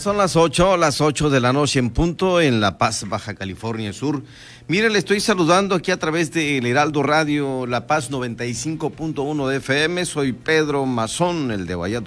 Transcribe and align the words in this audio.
Son 0.00 0.16
las 0.16 0.34
8, 0.34 0.78
las 0.78 1.02
8 1.02 1.28
de 1.28 1.40
la 1.40 1.52
noche 1.52 1.78
en 1.78 1.90
punto 1.90 2.40
en 2.40 2.60
La 2.60 2.78
Paz, 2.78 3.04
Baja 3.06 3.34
California 3.34 3.92
Sur. 3.92 4.22
Mire, 4.66 4.88
le 4.88 4.98
estoy 4.98 5.20
saludando 5.20 5.74
aquí 5.74 5.90
a 5.90 5.98
través 5.98 6.32
del 6.32 6.64
Heraldo 6.64 7.02
Radio 7.02 7.66
La 7.66 7.86
Paz 7.86 8.10
95.1 8.10 9.48
de 9.48 9.56
FM. 9.56 10.06
Soy 10.06 10.32
Pedro 10.32 10.86
Mazón, 10.86 11.50
el 11.50 11.66
de 11.66 11.74
Bahía 11.74 12.00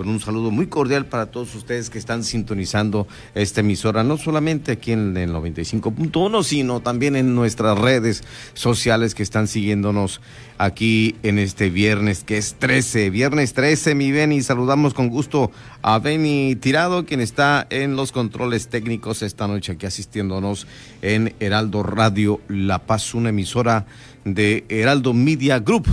con 0.00 0.08
un 0.08 0.18
saludo 0.18 0.50
muy 0.50 0.66
cordial 0.66 1.04
para 1.04 1.26
todos 1.26 1.54
ustedes 1.54 1.90
que 1.90 1.98
están 1.98 2.24
sintonizando 2.24 3.06
esta 3.34 3.60
emisora, 3.60 4.02
no 4.02 4.16
solamente 4.16 4.72
aquí 4.72 4.92
en 4.92 5.14
el 5.14 5.30
95.1, 5.30 6.42
sino 6.42 6.80
también 6.80 7.16
en 7.16 7.34
nuestras 7.34 7.78
redes 7.78 8.24
sociales 8.54 9.14
que 9.14 9.22
están 9.22 9.46
siguiéndonos 9.46 10.22
aquí 10.56 11.16
en 11.22 11.38
este 11.38 11.68
viernes, 11.68 12.24
que 12.24 12.38
es 12.38 12.54
13, 12.54 13.10
viernes 13.10 13.52
13, 13.52 13.94
mi 13.94 14.10
Beni. 14.10 14.40
Saludamos 14.40 14.94
con 14.94 15.10
gusto 15.10 15.52
a 15.82 15.98
Beni 15.98 16.56
Tirado, 16.56 17.04
quien 17.04 17.20
está 17.20 17.66
en 17.68 17.94
los 17.94 18.10
controles 18.10 18.68
técnicos 18.68 19.20
esta 19.20 19.48
noche 19.48 19.72
aquí 19.72 19.84
asistiéndonos 19.84 20.66
en 21.02 21.34
Heraldo 21.40 21.82
Radio 21.82 22.40
La 22.48 22.78
Paz, 22.78 23.12
una 23.12 23.28
emisora 23.28 23.84
de 24.24 24.64
Heraldo 24.70 25.12
Media 25.12 25.58
Group. 25.58 25.88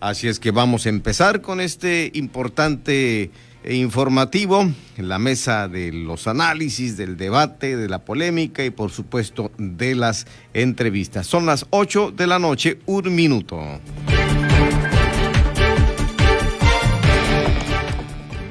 Así 0.00 0.28
es 0.28 0.38
que 0.38 0.52
vamos 0.52 0.86
a 0.86 0.90
empezar 0.90 1.40
con 1.40 1.60
este 1.60 2.12
importante 2.14 3.32
informativo, 3.68 4.62
en 4.96 5.08
la 5.08 5.18
mesa 5.18 5.66
de 5.66 5.92
los 5.92 6.28
análisis, 6.28 6.96
del 6.96 7.16
debate, 7.16 7.76
de 7.76 7.88
la 7.88 8.04
polémica 8.04 8.64
y 8.64 8.70
por 8.70 8.90
supuesto 8.90 9.50
de 9.58 9.96
las 9.96 10.26
entrevistas. 10.54 11.26
Son 11.26 11.46
las 11.46 11.66
8 11.70 12.12
de 12.12 12.26
la 12.28 12.38
noche, 12.38 12.78
un 12.86 13.12
minuto. 13.14 13.60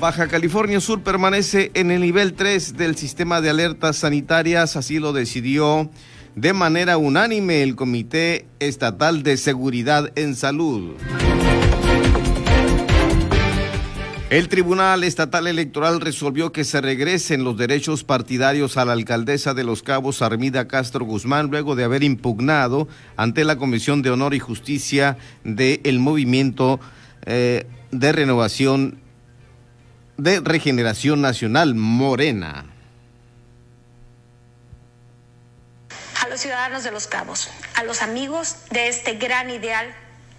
Baja 0.02 0.28
California 0.28 0.81
Sur 0.81 1.02
permanece 1.02 1.72
en 1.73 1.92
el 1.92 2.02
nivel 2.02 2.34
3 2.34 2.75
del 2.75 2.98
sistema 2.98 3.40
de 3.40 3.50
alertas 3.50 3.95
sanitarias, 3.95 4.75
así 4.75 5.00
lo 5.00 5.14
decidió 5.14 5.90
de 6.36 6.53
manera 6.53 6.98
unánime 6.98 7.64
el 7.64 7.75
Comité 7.75 8.45
Estatal 8.59 9.23
de 9.23 9.38
Seguridad 9.38 10.12
en 10.16 10.36
Salud. 10.36 10.94
El 14.30 14.50
Tribunal 14.50 15.06
Estatal 15.06 15.48
Electoral 15.48 16.02
resolvió 16.02 16.52
que 16.52 16.66
se 16.66 16.82
regresen 16.82 17.46
los 17.46 17.56
derechos 17.56 18.04
partidarios 18.04 18.76
a 18.76 18.84
la 18.84 18.92
alcaldesa 18.92 19.54
de 19.54 19.64
Los 19.64 19.84
Cabos, 19.84 20.22
Armida 20.22 20.68
Castro 20.68 21.06
Guzmán, 21.06 21.48
luego 21.48 21.78
de 21.78 21.86
haber 21.86 22.04
impugnado 22.04 22.90
ante 23.16 23.46
la 23.46 23.56
Comisión 23.56 24.02
de 24.02 24.10
Honor 24.10 24.34
y 24.34 24.40
Justicia 24.40 25.18
del 25.46 26.00
Movimiento 26.00 26.82
eh, 27.26 27.68
de 27.92 28.12
Renovación 28.12 29.00
de 30.18 30.42
Regeneración 30.42 31.22
Nacional, 31.22 31.74
Morena. 31.74 32.66
A 36.22 36.28
los 36.28 36.42
ciudadanos 36.42 36.84
de 36.84 36.92
Los 36.92 37.08
Cabos, 37.08 37.50
a 37.76 37.86
los 37.86 38.02
amigos 38.02 38.58
de 38.72 38.90
este 38.90 39.14
gran 39.14 39.50
ideal 39.50 39.88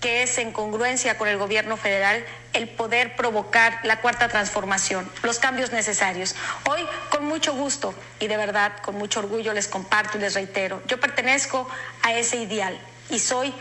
que 0.00 0.22
es 0.22 0.38
en 0.38 0.52
congruencia 0.52 1.18
con 1.18 1.28
el 1.28 1.38
gobierno 1.38 1.76
federal 1.76 2.24
el 2.52 2.68
poder 2.68 3.16
provocar 3.16 3.80
la 3.82 4.00
cuarta 4.00 4.28
transformación, 4.28 5.10
los 5.22 5.38
cambios 5.38 5.72
necesarios. 5.72 6.34
Hoy, 6.68 6.80
con 7.10 7.26
mucho 7.26 7.54
gusto 7.54 7.94
y 8.20 8.26
de 8.26 8.36
verdad, 8.36 8.72
con 8.82 8.96
mucho 8.96 9.20
orgullo, 9.20 9.52
les 9.52 9.68
comparto 9.68 10.18
y 10.18 10.20
les 10.20 10.34
reitero, 10.34 10.82
yo 10.86 11.00
pertenezco 11.00 11.68
a 12.02 12.12
ese 12.12 12.36
ideal 12.36 12.78
y 13.10 13.18
soy 13.18 13.52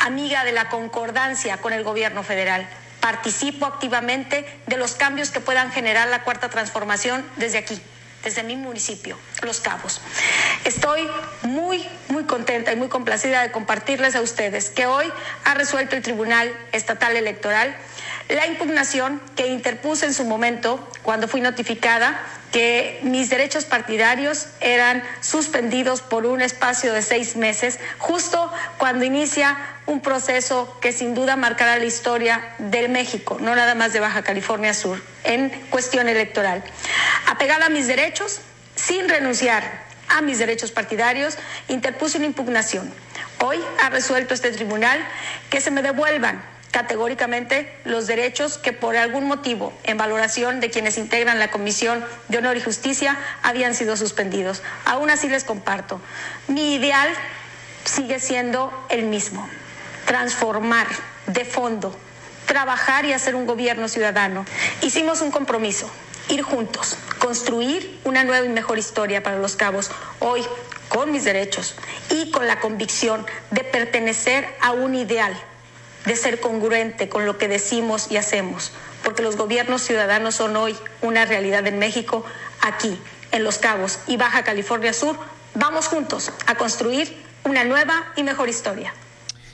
amiga 0.00 0.44
de 0.44 0.52
la 0.52 0.68
concordancia 0.68 1.58
con 1.58 1.72
el 1.72 1.84
gobierno 1.84 2.22
federal. 2.22 2.68
Participo 3.00 3.66
activamente 3.66 4.44
de 4.66 4.76
los 4.76 4.94
cambios 4.94 5.30
que 5.30 5.40
puedan 5.40 5.70
generar 5.70 6.08
la 6.08 6.24
cuarta 6.24 6.48
transformación 6.48 7.24
desde 7.36 7.58
aquí, 7.58 7.80
desde 8.22 8.42
mi 8.42 8.56
municipio, 8.56 9.18
Los 9.42 9.60
Cabos. 9.60 10.00
Estoy 10.64 11.08
muy, 11.42 11.86
muy 12.08 12.24
contenta 12.24 12.72
y 12.72 12.76
muy 12.76 12.88
complacida 12.88 13.42
de 13.42 13.50
compartirles 13.50 14.14
a 14.16 14.20
ustedes 14.20 14.70
que 14.70 14.86
hoy 14.86 15.06
ha 15.44 15.54
resuelto 15.54 15.96
el 15.96 16.02
Tribunal 16.02 16.52
Estatal 16.72 17.16
Electoral 17.16 17.76
la 18.28 18.46
impugnación 18.46 19.20
que 19.36 19.46
interpuse 19.48 20.06
en 20.06 20.14
su 20.14 20.24
momento 20.24 20.86
cuando 21.02 21.28
fui 21.28 21.40
notificada 21.40 22.20
que 22.52 23.00
mis 23.02 23.28
derechos 23.28 23.64
partidarios 23.64 24.46
eran 24.60 25.02
suspendidos 25.20 26.00
por 26.00 26.24
un 26.24 26.40
espacio 26.40 26.92
de 26.92 27.02
seis 27.02 27.36
meses, 27.36 27.78
justo 27.98 28.50
cuando 28.78 29.04
inicia 29.04 29.56
un 29.86 30.00
proceso 30.00 30.78
que 30.80 30.92
sin 30.92 31.14
duda 31.14 31.36
marcará 31.36 31.78
la 31.78 31.84
historia 31.84 32.54
del 32.58 32.88
México, 32.88 33.38
no 33.40 33.54
nada 33.54 33.74
más 33.74 33.92
de 33.92 34.00
Baja 34.00 34.22
California 34.22 34.72
Sur, 34.72 35.02
en 35.24 35.50
cuestión 35.70 36.08
electoral. 36.08 36.64
Apegada 37.26 37.66
a 37.66 37.70
mis 37.70 37.86
derechos, 37.86 38.40
sin 38.76 39.08
renunciar 39.08 39.86
a 40.08 40.22
mis 40.22 40.38
derechos 40.38 40.70
partidarios, 40.70 41.36
interpuse 41.68 42.16
una 42.16 42.26
impugnación. 42.26 42.90
Hoy 43.44 43.58
ha 43.82 43.90
resuelto 43.90 44.32
este 44.32 44.52
tribunal 44.52 44.98
que 45.50 45.60
se 45.60 45.70
me 45.70 45.82
devuelvan 45.82 46.42
categóricamente 46.70 47.72
los 47.84 48.06
derechos 48.06 48.58
que 48.58 48.72
por 48.72 48.96
algún 48.96 49.24
motivo, 49.26 49.72
en 49.84 49.96
valoración 49.96 50.60
de 50.60 50.70
quienes 50.70 50.98
integran 50.98 51.38
la 51.38 51.50
Comisión 51.50 52.04
de 52.28 52.38
Honor 52.38 52.56
y 52.56 52.60
Justicia, 52.60 53.18
habían 53.42 53.74
sido 53.74 53.96
suspendidos. 53.96 54.62
Aún 54.84 55.10
así 55.10 55.28
les 55.28 55.44
comparto. 55.44 56.00
Mi 56.46 56.74
ideal 56.74 57.08
sigue 57.84 58.20
siendo 58.20 58.72
el 58.90 59.04
mismo, 59.04 59.48
transformar 60.06 60.86
de 61.26 61.44
fondo, 61.44 61.96
trabajar 62.46 63.04
y 63.04 63.12
hacer 63.12 63.34
un 63.34 63.46
gobierno 63.46 63.88
ciudadano. 63.88 64.44
Hicimos 64.82 65.20
un 65.20 65.30
compromiso, 65.30 65.90
ir 66.28 66.42
juntos, 66.42 66.96
construir 67.18 67.98
una 68.04 68.24
nueva 68.24 68.46
y 68.46 68.50
mejor 68.50 68.78
historia 68.78 69.22
para 69.22 69.38
los 69.38 69.56
cabos. 69.56 69.90
Hoy, 70.20 70.44
con 70.88 71.12
mis 71.12 71.24
derechos 71.24 71.74
y 72.10 72.30
con 72.30 72.46
la 72.46 72.60
convicción 72.60 73.26
de 73.50 73.64
pertenecer 73.64 74.46
a 74.60 74.72
un 74.72 74.94
ideal 74.94 75.34
de 76.08 76.16
ser 76.16 76.40
congruente 76.40 77.08
con 77.08 77.26
lo 77.26 77.38
que 77.38 77.46
decimos 77.46 78.10
y 78.10 78.16
hacemos, 78.16 78.72
porque 79.04 79.22
los 79.22 79.36
gobiernos 79.36 79.82
ciudadanos 79.82 80.34
son 80.34 80.56
hoy 80.56 80.74
una 81.02 81.26
realidad 81.26 81.66
en 81.66 81.78
México, 81.78 82.24
aquí, 82.62 82.98
en 83.30 83.44
Los 83.44 83.58
Cabos 83.58 84.00
y 84.06 84.16
Baja 84.16 84.42
California 84.42 84.92
Sur. 84.94 85.16
Vamos 85.54 85.86
juntos 85.86 86.32
a 86.46 86.56
construir 86.56 87.14
una 87.44 87.62
nueva 87.64 88.12
y 88.16 88.22
mejor 88.22 88.48
historia. 88.48 88.92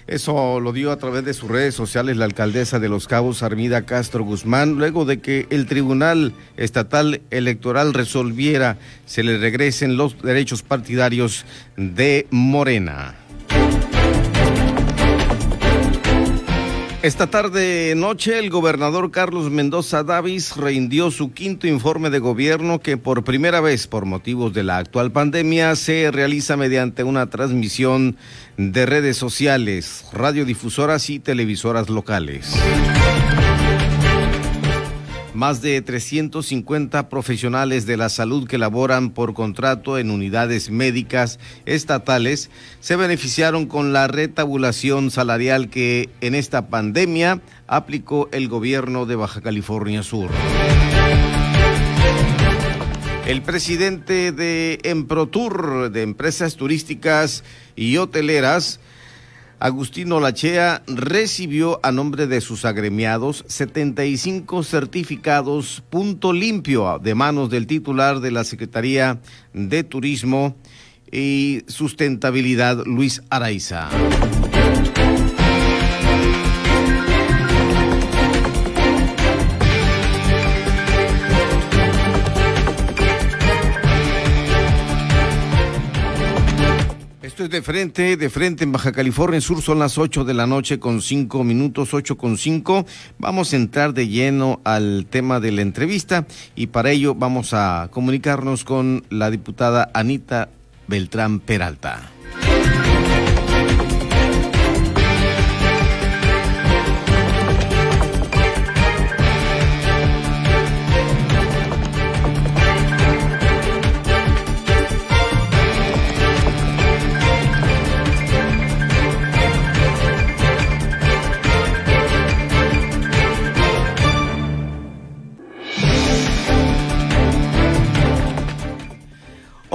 Eso 0.07 0.61
lo 0.61 0.73
dio 0.73 0.93
a 0.93 0.99
través 0.99 1.25
de 1.25 1.35
sus 1.35 1.51
redes 1.51 1.75
sociales 1.75 2.19
la 2.19 2.27
alcaldesa 2.27 2.79
de 2.79 2.89
Los 2.89 3.09
Cabos, 3.09 3.43
Armida 3.43 3.83
Castro 3.83 4.23
Guzmán, 4.23 4.75
luego 4.75 5.07
de 5.07 5.21
que 5.21 5.47
el 5.51 5.67
Tribunal 5.67 6.35
Estatal 6.57 7.23
Electoral 7.31 7.95
resolviera 7.95 8.77
se 9.07 9.23
le 9.23 9.39
regresen 9.39 9.97
los 9.97 10.21
derechos 10.23 10.63
partidarios 10.63 11.47
de 11.77 12.27
Morena. 12.31 13.24
Esta 17.05 17.27
tarde 17.27 17.93
noche 17.95 18.39
el 18.39 18.49
gobernador 18.49 19.11
Carlos 19.11 19.51
Mendoza 19.51 20.05
Davis 20.05 20.57
rindió 20.57 21.11
su 21.11 21.33
quinto 21.33 21.67
informe 21.67 22.09
de 22.09 22.19
gobierno 22.19 22.81
que 22.81 22.97
por 22.97 23.25
primera 23.25 23.61
vez 23.61 23.87
por 23.87 24.07
motivos 24.07 24.55
de 24.55 24.63
la 24.63 24.79
actual 24.79 25.13
pandemia 25.13 25.77
se 25.77 26.11
realiza 26.11 26.57
mediante 26.57 27.05
una 27.05 27.29
transmisión 27.29 28.17
de 28.57 28.87
redes 28.87 29.19
sociales, 29.19 30.07
radiodifusoras 30.15 31.11
y 31.11 31.19
televisoras 31.19 31.91
locales. 31.91 32.55
Más 35.35 35.61
de 35.61 35.83
350 35.83 37.09
profesionales 37.09 37.87
de 37.87 37.97
la 37.97 38.09
salud 38.09 38.47
que 38.47 38.57
laboran 38.57 39.11
por 39.11 39.35
contrato 39.35 39.99
en 39.99 40.13
unidades 40.13 40.71
médicas 40.71 41.41
estatales 41.67 42.51
se 42.79 42.95
beneficiaron 42.95 43.67
con 43.67 43.93
la 43.93 44.07
retabulación 44.07 45.11
salarial 45.11 45.71
que 45.71 46.09
en 46.21 46.37
esta 46.37 46.69
pandemia 46.69 47.41
aplicó 47.67 48.29
el 48.31 48.47
gobierno 48.47 49.07
de 49.07 49.17
Baja 49.17 49.41
California 49.41 50.05
Sur. 50.05 50.31
El 53.27 53.43
presidente 53.43 54.31
de 54.31 54.79
Emprotur, 54.85 55.91
de 55.91 56.03
Empresas 56.03 56.55
Turísticas 56.55 57.43
y 57.75 57.97
Hoteleras, 57.97 58.79
Agustino 59.65 60.21
Lachea 60.21 60.83
recibió 60.87 61.81
a 61.83 61.91
nombre 61.91 62.27
de 62.27 62.43
sus 62.43 62.67
agremiados 62.67 63.47
75 63.49 64.63
certificados 64.63 65.83
punto 65.89 66.35
limpio 66.35 66.99
de 67.03 67.15
manos 67.15 67.49
del 67.49 67.67
titular 67.67 68.21
de 68.21 68.31
la 68.31 68.45
Secretaría 68.45 69.23
de 69.55 69.83
Turismo 69.83 70.55
y 71.11 71.63
Sustentabilidad, 71.67 72.85
Luis 72.85 73.23
Araiza. 73.31 73.89
De 87.49 87.63
frente, 87.63 88.17
de 88.17 88.31
frente 88.31 88.65
en 88.65 88.73
Baja 88.73 88.93
California 88.93 89.41
Sur, 89.41 89.61
son 89.61 89.79
las 89.79 89.99
8 89.99 90.25
de 90.25 90.35
la 90.35 90.47
noche 90.47 90.79
con 90.79 91.03
5 91.03 91.45
minutos, 91.45 91.93
8 91.93 92.17
con 92.17 92.39
5. 92.39 92.87
Vamos 93.19 93.53
a 93.53 93.57
entrar 93.57 93.93
de 93.93 94.09
lleno 94.09 94.61
al 94.65 95.07
tema 95.09 95.41
de 95.41 95.53
la 95.53 95.63
entrevista 95.63 96.27
y 96.55 96.69
para 96.69 96.91
ello 96.91 97.15
vamos 97.15 97.53
a 97.53 97.89
comunicarnos 97.91 98.65
con 98.65 99.05
la 99.11 99.31
diputada 99.31 99.91
Anita 99.95 100.49
Beltrán 100.87 101.41
Peralta. 101.41 102.11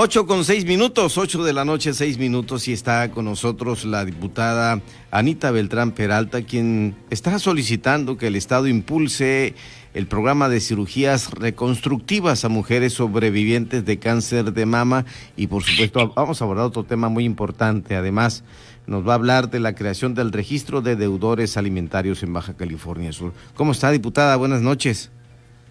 8 0.02 0.28
con 0.28 0.46
6 0.46 0.64
minutos, 0.64 1.18
8 1.18 1.44
de 1.44 1.52
la 1.52 1.66
noche, 1.66 1.94
6 1.94 2.20
minutos, 2.20 2.70
y 2.70 2.72
está 2.72 3.12
con 3.12 3.26
nosotros 3.26 3.84
la 3.84 4.06
diputada 4.06 4.80
Anita 5.12 5.52
Beltrán 5.52 5.92
Peralta, 5.92 6.42
quien 6.44 6.96
está 7.10 7.38
solicitando 7.38 8.18
que 8.18 8.28
el 8.28 8.38
Estado 8.38 8.70
impulse 8.70 9.56
el 9.94 10.08
programa 10.08 10.48
de 10.48 10.62
cirugías 10.62 11.32
reconstructivas 11.32 12.46
a 12.46 12.48
mujeres 12.48 12.94
sobrevivientes 12.94 13.84
de 13.84 14.00
cáncer 14.00 14.54
de 14.54 14.66
mama 14.66 15.04
y 15.36 15.48
por 15.48 15.64
supuesto 15.64 16.14
vamos 16.16 16.42
a 16.42 16.46
abordar 16.46 16.68
otro 16.68 16.86
tema 16.86 17.10
muy 17.10 17.26
importante. 17.26 17.98
Además, 17.98 18.46
nos 18.88 19.06
va 19.06 19.12
a 19.12 19.16
hablar 19.16 19.50
de 19.50 19.60
la 19.60 19.76
creación 19.76 20.14
del 20.14 20.32
registro 20.32 20.80
de 20.80 20.96
deudores 20.96 21.58
alimentarios 21.58 22.24
en 22.24 22.32
Baja 22.32 22.54
California 22.54 23.12
Sur. 23.12 23.34
¿Cómo 23.54 23.74
está, 23.74 23.92
diputada? 23.92 24.38
Buenas 24.38 24.62
noches. 24.62 25.12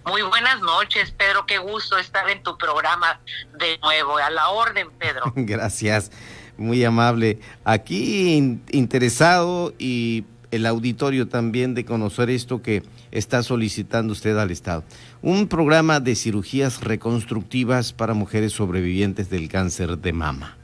Muy 0.09 0.23
buenas 0.23 0.61
noches, 0.63 1.11
Pedro. 1.11 1.45
Qué 1.47 1.59
gusto 1.59 1.99
estar 1.99 2.31
en 2.31 2.43
tu 2.43 2.57
programa 2.57 3.21
de 3.59 3.79
nuevo. 3.83 4.17
A 4.17 4.31
la 4.31 4.49
orden, 4.49 4.89
Pedro. 4.99 5.33
Gracias. 5.37 6.11
Muy 6.57 6.83
amable. 6.83 7.39
Aquí 7.65 8.61
interesado 8.71 9.75
y 9.79 10.25
el 10.51 10.65
auditorio 10.65 11.29
también 11.29 11.75
de 11.75 11.85
conocer 11.85 12.31
esto 12.31 12.63
que 12.63 12.83
está 13.11 13.43
solicitando 13.43 14.13
usted 14.15 14.37
al 14.39 14.51
Estado. 14.51 14.83
Un 15.21 15.47
programa 15.47 16.01
de 16.01 16.17
cirugías 16.17 16.81
reconstructivas 16.81 17.93
para 17.93 18.15
mujeres 18.15 18.53
sobrevivientes 18.53 19.29
del 19.29 19.49
cáncer 19.49 19.99
de 19.99 20.13
mama. 20.15 20.57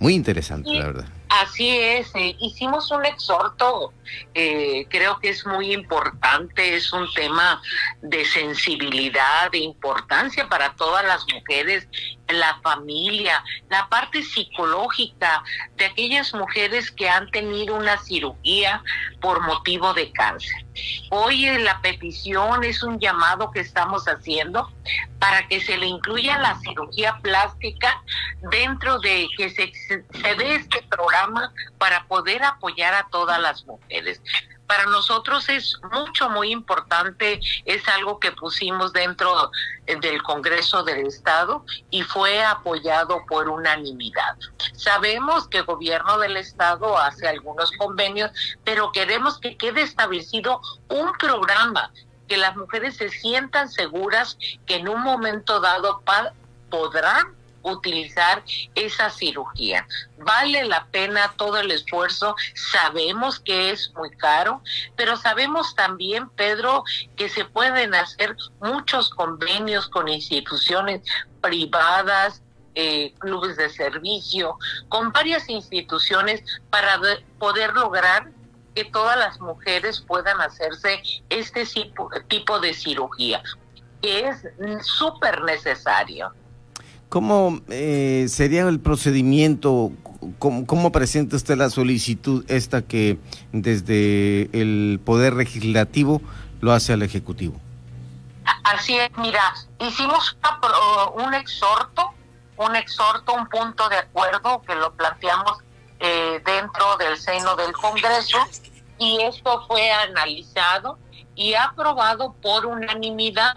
Muy 0.00 0.14
interesante, 0.14 0.72
la 0.72 0.86
verdad. 0.86 1.17
Así 1.28 1.76
es, 1.76 2.10
eh, 2.14 2.34
hicimos 2.40 2.90
un 2.90 3.04
exhorto, 3.04 3.92
eh, 4.34 4.86
creo 4.88 5.18
que 5.18 5.28
es 5.28 5.44
muy 5.44 5.72
importante, 5.72 6.74
es 6.74 6.90
un 6.92 7.06
tema 7.12 7.60
de 8.00 8.24
sensibilidad, 8.24 9.50
de 9.50 9.58
importancia 9.58 10.48
para 10.48 10.74
todas 10.74 11.04
las 11.04 11.26
mujeres, 11.32 11.86
la 12.28 12.58
familia, 12.62 13.42
la 13.68 13.88
parte 13.88 14.22
psicológica 14.22 15.42
de 15.76 15.86
aquellas 15.86 16.34
mujeres 16.34 16.90
que 16.90 17.08
han 17.08 17.30
tenido 17.30 17.74
una 17.74 17.98
cirugía 17.98 18.82
por 19.20 19.40
motivo 19.42 19.94
de 19.94 20.12
cáncer. 20.12 20.64
Hoy 21.10 21.46
la 21.58 21.80
petición 21.80 22.62
es 22.64 22.82
un 22.82 23.00
llamado 23.00 23.50
que 23.50 23.60
estamos 23.60 24.06
haciendo 24.06 24.70
para 25.18 25.48
que 25.48 25.60
se 25.60 25.76
le 25.76 25.86
incluya 25.86 26.38
la 26.38 26.58
cirugía 26.60 27.18
plástica 27.22 28.02
dentro 28.50 29.00
de 29.00 29.26
que 29.36 29.50
se, 29.50 29.72
se 29.72 30.34
dé 30.34 30.54
este 30.54 30.82
programa 30.82 31.52
para 31.78 32.04
poder 32.06 32.44
apoyar 32.44 32.94
a 32.94 33.08
todas 33.10 33.40
las 33.40 33.64
mujeres 33.64 34.20
para 34.68 34.84
nosotros 34.84 35.48
es 35.48 35.80
mucho, 35.92 36.28
muy 36.28 36.52
importante, 36.52 37.40
es 37.64 37.88
algo 37.88 38.20
que 38.20 38.30
pusimos 38.32 38.92
dentro 38.92 39.50
del 39.86 40.22
Congreso 40.22 40.84
del 40.84 41.06
Estado 41.06 41.64
y 41.90 42.02
fue 42.02 42.44
apoyado 42.44 43.24
por 43.26 43.48
unanimidad. 43.48 44.36
Sabemos 44.74 45.48
que 45.48 45.58
el 45.58 45.64
gobierno 45.64 46.18
del 46.18 46.36
Estado 46.36 46.98
hace 46.98 47.26
algunos 47.26 47.72
convenios, 47.72 48.30
pero 48.62 48.92
queremos 48.92 49.38
que 49.40 49.56
quede 49.56 49.80
establecido 49.80 50.60
un 50.88 51.12
programa 51.14 51.90
que 52.28 52.36
las 52.36 52.54
mujeres 52.54 52.96
se 52.96 53.08
sientan 53.08 53.70
seguras 53.70 54.36
que 54.66 54.76
en 54.76 54.88
un 54.88 55.02
momento 55.02 55.60
dado 55.60 56.02
podrán 56.68 57.37
utilizar 57.62 58.42
esa 58.74 59.10
cirugía. 59.10 59.86
Vale 60.18 60.64
la 60.64 60.86
pena 60.86 61.32
todo 61.36 61.58
el 61.58 61.70
esfuerzo, 61.70 62.34
sabemos 62.54 63.40
que 63.40 63.70
es 63.70 63.92
muy 63.94 64.10
caro, 64.10 64.62
pero 64.96 65.16
sabemos 65.16 65.74
también, 65.74 66.28
Pedro, 66.30 66.84
que 67.16 67.28
se 67.28 67.44
pueden 67.44 67.94
hacer 67.94 68.36
muchos 68.60 69.10
convenios 69.10 69.88
con 69.88 70.08
instituciones 70.08 71.02
privadas, 71.40 72.42
eh, 72.74 73.12
clubes 73.18 73.56
de 73.56 73.70
servicio, 73.70 74.56
con 74.88 75.10
varias 75.12 75.48
instituciones 75.48 76.42
para 76.70 77.00
poder 77.38 77.74
lograr 77.74 78.30
que 78.74 78.84
todas 78.84 79.18
las 79.18 79.40
mujeres 79.40 80.00
puedan 80.00 80.40
hacerse 80.40 81.02
este 81.28 81.66
tipo, 81.66 82.08
tipo 82.28 82.60
de 82.60 82.72
cirugía, 82.74 83.42
que 84.00 84.28
es 84.28 84.46
súper 84.86 85.42
necesario. 85.42 86.32
¿Cómo 87.08 87.60
eh, 87.70 88.26
sería 88.28 88.68
el 88.68 88.80
procedimiento? 88.80 89.92
¿Cómo, 90.38 90.92
presenta 90.92 91.36
usted 91.36 91.56
la 91.56 91.70
solicitud 91.70 92.44
esta 92.48 92.82
que 92.82 93.18
desde 93.52 94.50
el 94.52 95.00
Poder 95.02 95.34
Legislativo 95.34 96.20
lo 96.60 96.72
hace 96.72 96.92
al 96.92 97.02
Ejecutivo? 97.02 97.58
Así 98.64 98.96
es, 98.98 99.10
mira, 99.16 99.54
hicimos 99.80 100.36
un 101.14 101.32
exhorto, 101.32 102.10
un 102.58 102.76
exhorto, 102.76 103.32
un 103.32 103.48
punto 103.48 103.88
de 103.88 103.96
acuerdo 103.96 104.60
que 104.66 104.74
lo 104.74 104.92
planteamos 104.92 105.58
eh, 106.00 106.42
dentro 106.44 106.96
del 106.98 107.16
seno 107.16 107.56
del 107.56 107.72
Congreso 107.72 108.38
y 108.98 109.22
esto 109.22 109.64
fue 109.66 109.90
analizado 109.90 110.98
y 111.34 111.54
aprobado 111.54 112.34
por 112.42 112.66
unanimidad. 112.66 113.54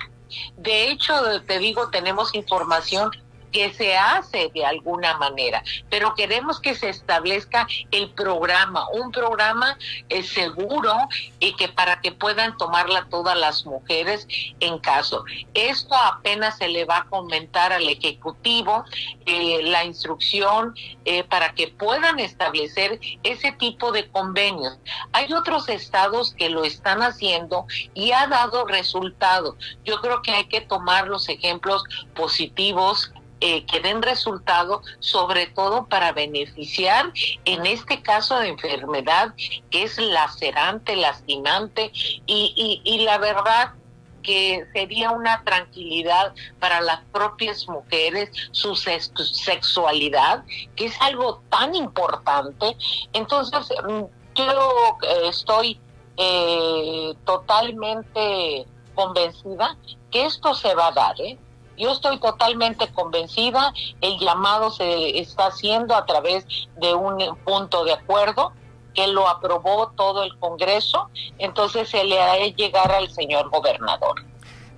De 0.55 0.89
hecho, 0.89 1.13
te 1.45 1.59
digo, 1.59 1.89
tenemos 1.89 2.33
información 2.33 3.11
que 3.51 3.73
se 3.73 3.97
hace 3.97 4.51
de 4.53 4.65
alguna 4.65 5.17
manera, 5.17 5.63
pero 5.89 6.15
queremos 6.15 6.59
que 6.59 6.75
se 6.75 6.89
establezca 6.89 7.67
el 7.91 8.09
programa, 8.11 8.87
un 8.89 9.11
programa 9.11 9.77
eh, 10.09 10.23
seguro 10.23 10.93
y 11.39 11.55
que 11.55 11.67
para 11.67 12.01
que 12.01 12.11
puedan 12.11 12.57
tomarla 12.57 13.07
todas 13.09 13.37
las 13.37 13.65
mujeres 13.65 14.27
en 14.59 14.79
caso. 14.79 15.23
Esto 15.53 15.95
apenas 15.95 16.57
se 16.57 16.67
le 16.67 16.85
va 16.85 16.97
a 16.97 17.05
comentar 17.05 17.73
al 17.73 17.87
Ejecutivo, 17.87 18.85
eh, 19.25 19.61
la 19.63 19.83
instrucción 19.83 20.75
eh, 21.05 21.23
para 21.23 21.53
que 21.53 21.67
puedan 21.67 22.19
establecer 22.19 22.99
ese 23.23 23.51
tipo 23.51 23.91
de 23.91 24.07
convenios. 24.09 24.77
Hay 25.11 25.31
otros 25.33 25.69
estados 25.69 26.33
que 26.33 26.49
lo 26.49 26.63
están 26.63 27.01
haciendo 27.01 27.65
y 27.93 28.11
ha 28.11 28.27
dado 28.27 28.65
resultado. 28.65 29.57
Yo 29.83 29.99
creo 30.01 30.21
que 30.21 30.31
hay 30.31 30.45
que 30.45 30.61
tomar 30.61 31.07
los 31.07 31.29
ejemplos 31.29 31.83
positivos 32.15 33.11
eh, 33.41 33.65
que 33.65 33.79
den 33.79 34.01
resultado, 34.01 34.81
sobre 34.99 35.47
todo 35.47 35.87
para 35.87 36.11
beneficiar 36.11 37.11
en 37.45 37.65
este 37.65 38.01
caso 38.01 38.39
de 38.39 38.49
enfermedad 38.49 39.33
que 39.69 39.83
es 39.83 39.97
lacerante, 39.97 40.95
lastimante 40.95 41.91
y, 41.93 42.53
y, 42.55 42.81
y 42.83 42.99
la 43.03 43.17
verdad 43.17 43.73
que 44.21 44.65
sería 44.73 45.11
una 45.11 45.43
tranquilidad 45.43 46.33
para 46.59 46.81
las 46.81 47.01
propias 47.11 47.67
mujeres, 47.67 48.29
su 48.51 48.75
sexualidad, 48.75 50.43
que 50.75 50.85
es 50.85 51.01
algo 51.01 51.41
tan 51.49 51.75
importante. 51.75 52.77
Entonces, 53.13 53.67
mm, 53.87 54.03
yo 54.35 54.97
eh, 55.01 55.29
estoy 55.29 55.79
eh, 56.17 57.13
totalmente 57.25 58.65
convencida 58.95 59.75
que 60.11 60.25
esto 60.25 60.53
se 60.53 60.73
va 60.75 60.87
a 60.87 60.91
dar, 60.91 61.19
¿eh? 61.21 61.37
Yo 61.81 61.91
estoy 61.93 62.19
totalmente 62.19 62.87
convencida, 62.93 63.73
el 64.01 64.19
llamado 64.19 64.69
se 64.69 65.19
está 65.19 65.47
haciendo 65.47 65.95
a 65.95 66.05
través 66.05 66.45
de 66.79 66.93
un 66.93 67.17
punto 67.43 67.83
de 67.83 67.93
acuerdo 67.93 68.53
que 68.93 69.07
lo 69.07 69.27
aprobó 69.27 69.91
todo 69.97 70.23
el 70.23 70.37
Congreso, 70.37 71.09
entonces 71.39 71.89
se 71.89 72.03
le 72.03 72.21
hará 72.21 72.45
llegar 72.45 72.91
al 72.91 73.09
señor 73.09 73.49
gobernador. 73.49 74.23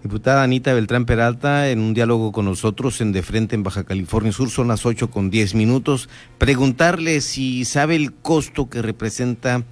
Diputada 0.02 0.44
Anita 0.44 0.74
Beltrán 0.74 1.06
Peralta, 1.06 1.68
en 1.68 1.82
un 1.82 1.94
diálogo 1.94 2.32
con 2.32 2.46
nosotros 2.46 3.02
en 3.02 3.12
De 3.12 3.22
Frente 3.22 3.56
en 3.56 3.64
Baja 3.64 3.84
California 3.84 4.32
Sur, 4.32 4.50
son 4.50 4.70
las 4.70 4.86
8 4.86 5.12
con 5.12 5.30
10 5.30 5.56
minutos. 5.56 6.08
Preguntarle 6.38 7.20
si 7.20 7.66
sabe 7.66 7.98
el 7.98 8.14
costo 8.14 8.70
que 8.70 8.82
representa 8.82 9.64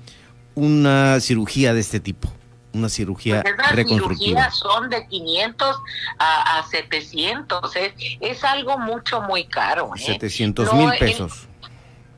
una 0.54 1.18
cirugía 1.22 1.74
de 1.74 1.80
este 1.80 2.02
tipo 2.02 2.30
una 2.74 2.90
cirugía 2.90 3.42
pues 3.44 3.56
reconstructiva. 3.72 4.50
cirugías 4.50 4.58
son 4.58 4.90
de 4.90 5.08
500 5.08 5.78
a, 6.18 6.60
a 6.60 6.64
700, 6.64 7.76
es, 7.76 7.94
es 8.20 8.44
algo 8.44 8.78
mucho, 8.78 9.22
muy 9.22 9.46
caro. 9.46 9.92
¿eh? 9.96 10.00
700 10.00 10.74
mil 10.74 10.90
pesos. 11.00 11.48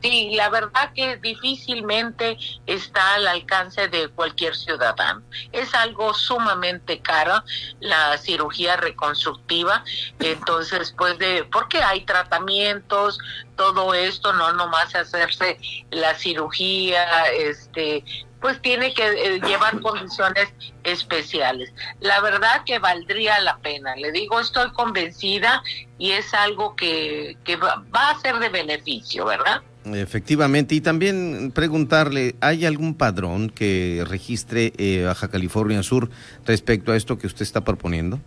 Sí, 0.04 0.32
la 0.36 0.50
verdad 0.50 0.92
que 0.94 1.16
difícilmente 1.16 2.38
está 2.66 3.16
al 3.16 3.26
alcance 3.26 3.88
de 3.88 4.10
cualquier 4.10 4.54
ciudadano. 4.54 5.22
Es 5.54 5.74
algo 5.74 6.14
sumamente 6.14 7.00
caro 7.00 7.42
la 7.80 8.18
cirugía 8.18 8.76
reconstructiva. 8.76 9.82
Entonces, 10.20 10.94
pues 10.98 11.18
de, 11.20 11.46
porque 11.46 11.82
hay 11.82 12.02
tratamientos, 12.02 13.18
todo 13.56 13.94
esto, 13.94 14.34
no 14.34 14.52
nomás 14.52 14.94
hacerse 14.94 15.58
la 15.90 16.16
cirugía, 16.16 17.28
este, 17.28 18.04
pues 18.44 18.62
tiene 18.62 18.94
que 18.94 19.04
eh, 19.04 19.40
llevar 19.48 19.80
condiciones 19.82 20.50
especiales. 20.84 21.74
La 22.02 22.20
verdad 22.20 22.64
que 22.66 22.78
valdría 22.78 23.40
la 23.40 23.58
pena. 23.60 23.96
Le 23.96 24.12
digo, 24.12 24.42
estoy 24.42 24.70
convencida 24.74 25.64
y 25.98 26.12
es 26.12 26.34
algo 26.34 26.76
que, 26.76 27.38
que 27.46 27.56
va, 27.56 27.82
a 27.94 28.20
ser 28.20 28.40
de 28.40 28.50
beneficio, 28.50 29.26
¿verdad? 29.26 29.62
Efectivamente, 29.86 30.76
y 30.76 30.82
también 30.82 31.54
preguntarle, 31.56 32.36
¿hay 32.42 32.66
algún 32.66 32.96
padrón 32.96 33.50
que 33.50 34.04
registre 34.10 34.74
eh, 34.78 35.04
Baja 35.06 35.30
California 35.30 35.82
Sur 35.82 36.10
respecto 36.46 36.92
a 36.92 36.98
esto 36.98 37.18
que 37.18 37.28
usted 37.28 37.44
está 37.44 37.62
proponiendo? 37.62 38.20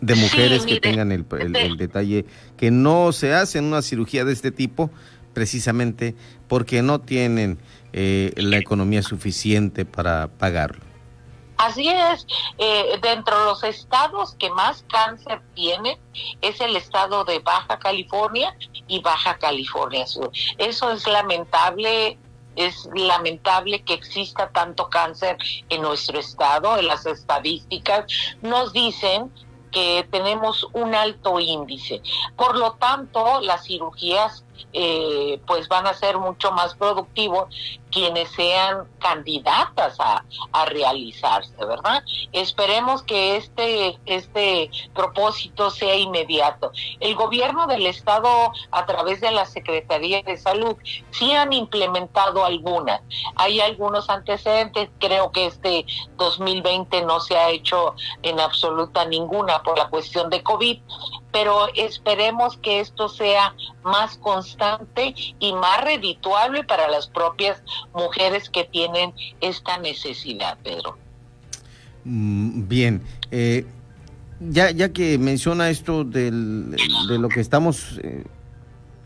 De 0.00 0.14
mujeres 0.14 0.64
que 0.64 0.80
tengan 0.80 1.12
el, 1.12 1.26
el, 1.54 1.76
detalle 1.76 2.24
que 2.56 2.70
no 2.70 3.12
se 3.12 3.34
hacen 3.34 3.64
una 3.64 3.82
cirugía 3.82 4.24
de 4.24 4.32
este 4.32 4.52
tipo 4.52 4.90
precisamente 5.38 6.16
porque 6.48 6.82
no 6.82 7.00
tienen 7.00 7.60
eh, 7.92 8.32
la 8.34 8.56
economía 8.56 9.04
suficiente 9.04 9.84
para 9.84 10.26
pagarlo. 10.26 10.84
Así 11.58 11.88
es, 11.88 12.26
eh, 12.58 12.98
dentro 13.00 13.38
de 13.38 13.44
los 13.44 13.62
estados 13.62 14.34
que 14.34 14.50
más 14.50 14.84
cáncer 14.90 15.40
tiene 15.54 15.96
es 16.40 16.60
el 16.60 16.74
estado 16.74 17.24
de 17.24 17.38
Baja 17.38 17.78
California 17.78 18.56
y 18.88 19.00
Baja 19.00 19.38
California 19.38 20.08
Sur. 20.08 20.32
Eso 20.56 20.90
es 20.90 21.06
lamentable, 21.06 22.18
es 22.56 22.88
lamentable 22.96 23.82
que 23.82 23.94
exista 23.94 24.48
tanto 24.48 24.90
cáncer 24.90 25.36
en 25.68 25.82
nuestro 25.82 26.18
estado. 26.18 26.76
En 26.78 26.88
las 26.88 27.06
estadísticas 27.06 28.06
nos 28.42 28.72
dicen 28.72 29.30
que 29.70 30.06
tenemos 30.10 30.66
un 30.72 30.94
alto 30.94 31.40
índice. 31.40 32.02
Por 32.36 32.56
lo 32.56 32.72
tanto, 32.72 33.40
las 33.40 33.64
cirugías 33.64 34.44
eh, 34.72 35.40
pues 35.46 35.68
van 35.68 35.86
a 35.86 35.94
ser 35.94 36.18
mucho 36.18 36.52
más 36.52 36.74
productivos 36.74 37.48
quienes 37.90 38.30
sean 38.30 38.86
candidatas 38.98 39.96
a, 39.98 40.24
realizarse, 40.66 41.54
¿verdad? 41.64 42.02
Esperemos 42.32 43.02
que 43.02 43.36
este, 43.36 43.98
este 44.06 44.70
propósito 44.92 45.70
sea 45.70 45.94
inmediato. 45.94 46.72
El 47.00 47.14
gobierno 47.14 47.66
del 47.66 47.86
Estado, 47.86 48.28
a 48.70 48.86
través 48.86 49.20
de 49.20 49.30
la 49.30 49.46
Secretaría 49.46 50.22
de 50.22 50.36
Salud, 50.36 50.76
sí 51.10 51.32
han 51.32 51.52
implementado 51.52 52.44
algunas. 52.44 53.00
Hay 53.36 53.60
algunos 53.60 54.10
antecedentes, 54.10 54.90
creo 54.98 55.30
que 55.32 55.46
este 55.46 55.86
2020 56.16 57.02
no 57.02 57.20
se 57.20 57.36
ha 57.36 57.50
hecho 57.50 57.94
en 58.22 58.40
absoluta 58.40 59.04
ninguna 59.04 59.62
por 59.62 59.78
la 59.78 59.88
cuestión 59.88 60.28
de 60.28 60.42
COVID, 60.42 60.80
pero 61.32 61.68
esperemos 61.74 62.56
que 62.58 62.80
esto 62.80 63.08
sea 63.08 63.54
más 63.84 64.16
constante 64.18 65.14
y 65.38 65.52
más 65.52 65.82
redituable 65.82 66.64
para 66.64 66.88
las 66.88 67.06
propias 67.08 67.62
mujeres 67.94 68.48
que 68.50 68.64
tienen 68.64 69.12
esta 69.40 69.78
necesidad, 69.78 70.58
Pedro. 70.62 70.96
Mm, 72.04 72.68
bien, 72.68 73.02
eh, 73.30 73.66
ya, 74.40 74.70
ya 74.70 74.92
que 74.92 75.18
menciona 75.18 75.68
esto 75.68 76.04
del, 76.04 76.70
de 77.08 77.18
lo 77.18 77.28
que 77.28 77.40
estamos 77.40 77.98
eh, 78.02 78.24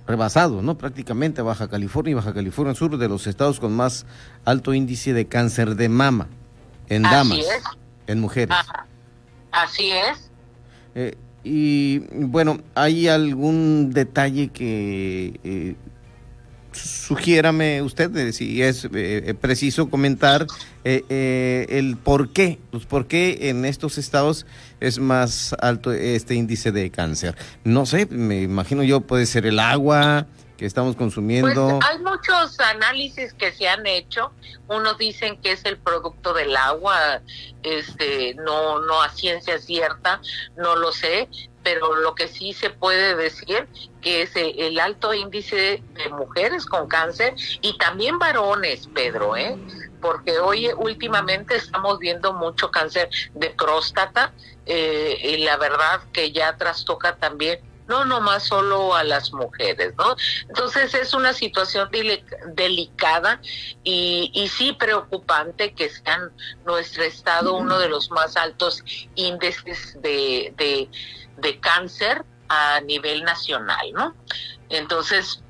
rebasados, 0.07 0.63
¿no? 0.63 0.77
Prácticamente 0.77 1.43
Baja 1.43 1.69
California 1.69 2.13
y 2.13 2.15
Baja 2.15 2.35
California 2.35 2.75
Sur, 2.75 2.99
de 2.99 3.09
los 3.09 3.27
estados 3.27 3.59
con 3.59 3.75
más 3.75 4.07
alto 4.45 4.75
índice 4.75 5.13
de 5.13 5.27
cáncer 5.27 5.75
de 5.75 5.89
mama 5.89 6.29
en 6.89 7.03
damas, 7.03 7.39
en 8.07 8.21
mujeres. 8.21 8.57
Así 9.51 9.91
es. 9.91 10.31
Eh, 10.95 11.17
y 11.45 11.99
bueno, 12.15 12.61
¿hay 12.75 13.09
algún 13.09 13.91
detalle 13.93 14.49
que 14.49 15.41
eh, 15.43 15.75
sugiérame 16.73 17.83
usted 17.83 18.33
si 18.33 18.63
es 18.63 18.89
eh, 18.95 19.35
preciso 19.41 19.91
comentar 19.91 20.47
eh, 20.85 21.67
el 21.69 21.97
por 21.97 22.33
qué, 22.33 22.59
pues 22.71 22.87
por 22.87 23.07
qué 23.07 23.51
en 23.51 23.65
estos 23.65 23.99
estados 23.99 24.47
es 24.81 24.99
más 24.99 25.55
alto 25.61 25.93
este 25.93 26.35
índice 26.35 26.71
de 26.71 26.91
cáncer? 26.91 27.37
No 27.65 27.87
sé, 27.87 28.07
me 28.07 28.43
imagino 28.43 28.85
yo 28.85 29.01
puede 29.01 29.27
ser 29.27 29.47
el 29.47 29.59
agua, 29.59 30.29
que 30.57 30.67
estamos 30.67 30.97
consumiendo? 30.97 31.81
Pues 31.81 31.91
hay 31.91 31.99
muchos 31.99 32.59
análisis 32.61 33.33
que 33.35 33.53
se 33.53 33.69
han 33.69 33.87
hecho. 33.87 34.33
Unos 34.69 34.99
dicen 34.99 35.41
que 35.41 35.53
es 35.53 35.65
el 35.65 35.79
producto 35.79 36.33
del 36.35 36.57
agua, 36.57 37.21
este, 37.63 38.35
no, 38.35 38.81
no 38.81 39.03
a 39.03 39.11
ciencia 39.11 39.59
cierta, 39.59 40.21
no 40.57 40.77
lo 40.77 40.93
sé, 40.93 41.29
pero 41.63 41.97
lo 41.97 42.15
que 42.15 42.29
sí 42.29 42.53
se 42.53 42.71
puede 42.71 43.15
decir 43.15 43.69
que 44.01 44.23
es 44.23 44.33
el 44.35 44.79
alto 44.81 45.15
índice 45.15 45.83
de 45.95 46.09
mujeres 46.11 46.67
con 46.67 46.89
cáncer 46.89 47.35
y 47.61 47.77
también 47.79 48.19
varones, 48.19 48.89
Pedro, 48.93 49.37
¿eh? 49.37 49.57
porque 50.01 50.39
hoy 50.39 50.69
últimamente 50.77 51.57
estamos 51.57 51.99
viendo 51.99 52.33
mucho 52.33 52.71
cáncer 52.71 53.09
de 53.35 53.51
próstata 53.51 54.33
eh, 54.67 55.17
y 55.23 55.45
la 55.45 55.57
verdad 55.57 56.01
que 56.13 56.33
ya 56.33 56.57
trastoca 56.57 57.17
también 57.17 57.61
no 57.89 58.05
nomás 58.05 58.45
solo 58.45 58.95
a 58.95 59.05
las 59.05 59.33
mujeres, 59.33 59.95
¿no? 59.97 60.17
Entonces 60.49 60.95
es 60.95 61.15
una 61.15 61.33
situación 61.33 61.91
delicada 62.55 63.41
y, 63.85 64.31
y 64.35 64.49
sí 64.49 64.73
preocupante 64.73 65.75
que 65.75 65.91
sea 65.91 66.31
nuestro 66.65 67.03
estado 67.05 67.55
uno 67.55 67.79
de 67.79 67.89
los 67.89 68.11
más 68.11 68.37
altos 68.37 68.83
índices 69.15 70.01
de, 70.01 70.53
de, 70.57 70.89
de 71.39 71.61
cáncer 71.61 72.25
a 72.49 72.81
nivel 72.81 73.25
nacional, 73.25 73.93
¿no? 73.93 74.15
Entonces, 74.69 75.43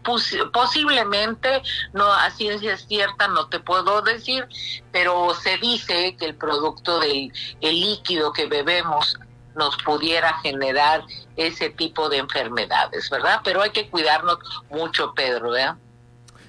posiblemente, 0.53 1.63
no 1.93 2.13
a 2.13 2.31
ciencia 2.31 2.77
cierta 2.77 3.29
no 3.29 3.49
te 3.49 3.61
puedo 3.61 4.03
decir, 4.03 4.49
pero 4.91 5.33
se 5.35 5.59
dice 5.59 6.17
que 6.19 6.27
el 6.27 6.35
producto 6.35 6.99
del 6.99 7.33
el 7.61 7.81
líquido 7.81 8.33
que 8.33 8.47
bebemos 8.47 9.17
nos 9.57 9.77
pudiera 9.85 10.35
generar 10.41 11.03
ese 11.37 11.71
tipo 11.71 12.09
de 12.09 12.19
enfermedades, 12.19 13.09
¿verdad? 13.11 13.41
Pero 13.45 13.63
hay 13.63 13.71
que 13.71 13.89
cuidarnos 13.89 14.39
mucho, 14.71 15.13
Pedro, 15.15 15.51
¿verdad? 15.51 15.77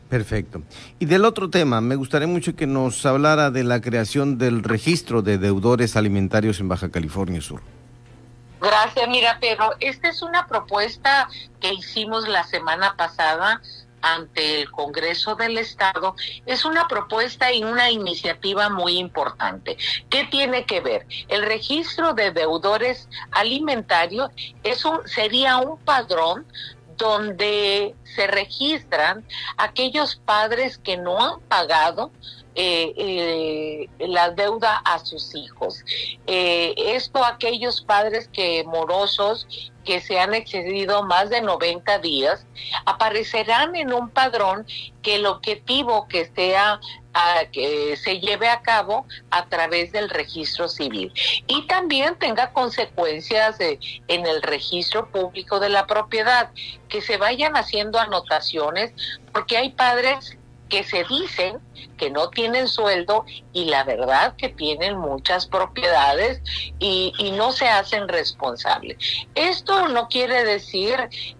Perfecto. 0.09 0.61
Y 0.99 1.05
del 1.05 1.25
otro 1.25 1.49
tema, 1.49 1.81
me 1.81 1.95
gustaría 1.95 2.27
mucho 2.27 2.55
que 2.55 2.67
nos 2.67 3.05
hablara 3.05 3.49
de 3.49 3.63
la 3.63 3.81
creación 3.81 4.37
del 4.37 4.63
registro 4.63 5.21
de 5.21 5.37
deudores 5.37 5.95
alimentarios 5.95 6.59
en 6.59 6.67
Baja 6.67 6.91
California 6.91 7.41
Sur. 7.41 7.61
Gracias, 8.61 9.09
mira, 9.09 9.39
Pedro, 9.41 9.73
esta 9.79 10.09
es 10.09 10.21
una 10.21 10.47
propuesta 10.47 11.27
que 11.59 11.73
hicimos 11.73 12.27
la 12.27 12.43
semana 12.43 12.95
pasada 12.95 13.61
ante 14.03 14.61
el 14.61 14.69
Congreso 14.69 15.35
del 15.35 15.57
Estado 15.57 16.15
es 16.45 16.65
una 16.65 16.87
propuesta 16.87 17.51
y 17.51 17.63
una 17.63 17.89
iniciativa 17.89 18.69
muy 18.69 18.97
importante. 18.97 19.77
¿Qué 20.09 20.25
tiene 20.25 20.65
que 20.65 20.81
ver? 20.81 21.07
El 21.29 21.43
registro 21.43 22.13
de 22.13 22.31
deudores 22.31 23.07
alimentarios 23.31 24.29
es 24.63 24.85
un, 24.85 25.07
sería 25.07 25.57
un 25.57 25.79
padrón 25.79 26.45
donde 26.97 27.95
se 28.03 28.27
registran 28.27 29.25
aquellos 29.57 30.17
padres 30.17 30.77
que 30.77 30.97
no 30.97 31.19
han 31.19 31.39
pagado 31.41 32.11
eh, 32.55 33.87
la 33.99 34.31
deuda 34.31 34.77
a 34.85 34.99
sus 34.99 35.35
hijos. 35.35 35.83
esto 36.25 37.23
aquellos 37.23 37.81
padres 37.81 38.29
que 38.31 38.63
morosos 38.63 39.47
que 39.83 39.99
se 39.99 40.19
han 40.19 40.33
excedido 40.33 41.03
más 41.03 41.29
de 41.29 41.41
90 41.41 41.99
días 41.99 42.45
aparecerán 42.85 43.75
en 43.75 43.91
un 43.93 44.09
padrón 44.09 44.65
que 45.01 45.15
el 45.15 45.25
objetivo 45.25 46.07
que 46.07 46.31
sea 46.33 46.79
que 47.51 47.95
se 47.95 48.19
lleve 48.19 48.49
a 48.49 48.61
cabo 48.61 49.05
a 49.29 49.45
través 49.45 49.91
del 49.91 50.09
registro 50.09 50.67
civil 50.67 51.13
y 51.47 51.67
también 51.67 52.17
tenga 52.17 52.51
consecuencias 52.53 53.57
en 53.59 54.25
el 54.25 54.41
registro 54.41 55.09
público 55.11 55.59
de 55.59 55.69
la 55.69 55.85
propiedad, 55.85 56.51
que 56.89 57.01
se 57.01 57.17
vayan 57.17 57.55
haciendo 57.55 57.99
anotaciones, 57.99 58.93
porque 59.31 59.57
hay 59.57 59.71
padres 59.71 60.37
que 60.73 60.83
se 60.83 61.03
dicen 61.03 61.59
que 61.99 62.09
no 62.09 62.31
tienen 62.31 62.67
sueldo 62.67 63.25
y 63.51 63.65
la 63.65 63.83
verdad 63.83 64.35
que 64.35 64.49
tienen 64.49 64.97
muchas 64.97 65.45
propiedades 65.45 66.41
y, 66.79 67.13
no 67.37 67.51
se 67.51 67.67
hacen 67.67 68.07
responsables. 68.07 68.97
Esto 69.35 69.87
no 69.89 70.07
quiere 70.07 70.43
decir 70.43 70.95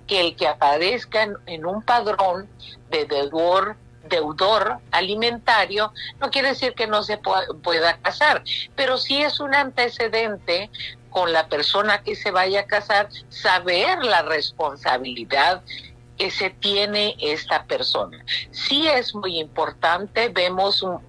que 0.05 0.21
el 0.21 0.35
que 0.35 0.47
aparezca 0.47 1.23
en, 1.23 1.35
en 1.47 1.65
un 1.65 1.81
padrón 1.81 2.47
de 2.91 3.05
deudor 3.05 3.75
deudor 4.07 4.77
alimentario, 4.91 5.93
no 6.19 6.29
quiere 6.29 6.49
decir 6.49 6.75
que 6.75 6.85
no 6.85 7.01
se 7.01 7.17
pueda 7.17 7.97
casar, 7.97 8.43
pero 8.75 8.97
sí 8.97 9.23
es 9.23 9.39
un 9.39 9.55
antecedente 9.55 10.69
con 11.09 11.31
la 11.33 11.47
persona 11.47 12.03
que 12.03 12.15
se 12.15 12.29
vaya 12.29 12.61
a 12.61 12.65
casar, 12.65 13.09
saber 13.29 14.03
la 14.03 14.21
responsabilidad 14.23 15.63
que 16.17 16.32
se 16.32 16.50
tiene 16.50 17.15
esta 17.20 17.65
persona. 17.65 18.24
Sí 18.51 18.88
es 18.88 19.15
muy 19.15 19.39
importante, 19.39 20.29
vemos 20.29 20.82
un, 20.82 21.01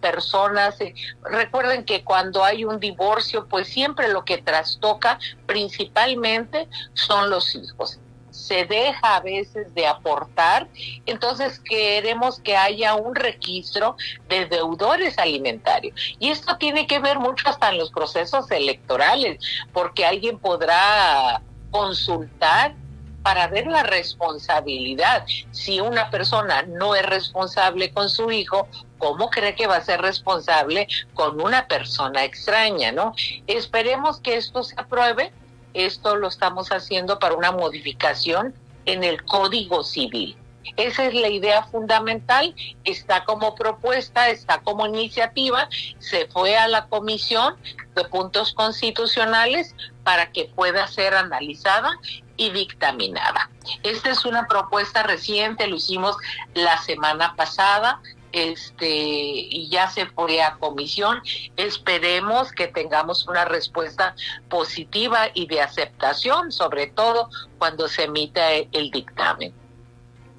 personas. 0.00 0.80
Eh, 0.80 0.94
recuerden 1.22 1.84
que 1.84 2.02
cuando 2.02 2.44
hay 2.44 2.64
un 2.64 2.80
divorcio, 2.80 3.46
pues 3.46 3.68
siempre 3.68 4.08
lo 4.08 4.24
que 4.24 4.38
trastoca 4.38 5.18
principalmente 5.46 6.68
son 6.94 7.30
los 7.30 7.54
hijos 7.54 8.00
se 8.30 8.64
deja 8.64 9.16
a 9.16 9.20
veces 9.20 9.72
de 9.74 9.86
aportar, 9.86 10.68
entonces 11.06 11.60
queremos 11.60 12.40
que 12.40 12.56
haya 12.56 12.94
un 12.94 13.14
registro 13.14 13.96
de 14.28 14.46
deudores 14.46 15.18
alimentarios. 15.18 15.94
Y 16.18 16.30
esto 16.30 16.56
tiene 16.56 16.86
que 16.86 16.98
ver 16.98 17.18
mucho 17.18 17.48
hasta 17.48 17.70
en 17.70 17.78
los 17.78 17.90
procesos 17.90 18.50
electorales, 18.50 19.38
porque 19.72 20.04
alguien 20.04 20.38
podrá 20.38 21.42
consultar 21.70 22.74
para 23.22 23.48
ver 23.48 23.66
la 23.66 23.82
responsabilidad. 23.82 25.24
Si 25.50 25.80
una 25.80 26.10
persona 26.10 26.62
no 26.62 26.94
es 26.94 27.04
responsable 27.04 27.92
con 27.92 28.08
su 28.08 28.30
hijo, 28.30 28.66
¿cómo 29.00 29.30
cree 29.30 29.56
que 29.56 29.66
va 29.66 29.76
a 29.76 29.80
ser 29.80 30.00
responsable 30.00 30.86
con 31.14 31.40
una 31.40 31.66
persona 31.66 32.22
extraña, 32.24 32.92
no? 32.92 33.14
Esperemos 33.48 34.20
que 34.20 34.36
esto 34.36 34.62
se 34.62 34.76
apruebe. 34.78 35.32
Esto 35.74 36.16
lo 36.16 36.28
estamos 36.28 36.70
haciendo 36.70 37.18
para 37.18 37.34
una 37.34 37.52
modificación 37.52 38.54
en 38.86 39.02
el 39.04 39.24
Código 39.24 39.82
Civil. 39.82 40.36
Esa 40.76 41.06
es 41.06 41.14
la 41.14 41.28
idea 41.28 41.62
fundamental, 41.64 42.54
está 42.84 43.24
como 43.24 43.54
propuesta, 43.54 44.28
está 44.28 44.60
como 44.60 44.86
iniciativa, 44.86 45.68
se 45.98 46.26
fue 46.26 46.56
a 46.56 46.68
la 46.68 46.86
Comisión 46.86 47.56
de 47.94 48.04
Puntos 48.04 48.52
Constitucionales 48.52 49.74
para 50.04 50.32
que 50.32 50.44
pueda 50.46 50.86
ser 50.86 51.14
analizada 51.14 51.90
y 52.36 52.50
dictaminada. 52.50 53.50
Esta 53.82 54.10
es 54.10 54.24
una 54.24 54.46
propuesta 54.46 55.02
reciente, 55.02 55.66
lo 55.66 55.76
hicimos 55.76 56.16
la 56.54 56.78
semana 56.78 57.34
pasada, 57.36 58.00
este 58.32 58.88
y 58.88 59.68
ya 59.70 59.90
se 59.90 60.06
fue 60.06 60.42
a 60.42 60.54
comisión. 60.54 61.20
Esperemos 61.56 62.52
que 62.52 62.68
tengamos 62.68 63.26
una 63.28 63.44
respuesta 63.44 64.14
positiva 64.48 65.28
y 65.34 65.46
de 65.46 65.60
aceptación, 65.60 66.52
sobre 66.52 66.88
todo 66.88 67.28
cuando 67.58 67.88
se 67.88 68.04
emita 68.04 68.52
el 68.52 68.90
dictamen. 68.90 69.52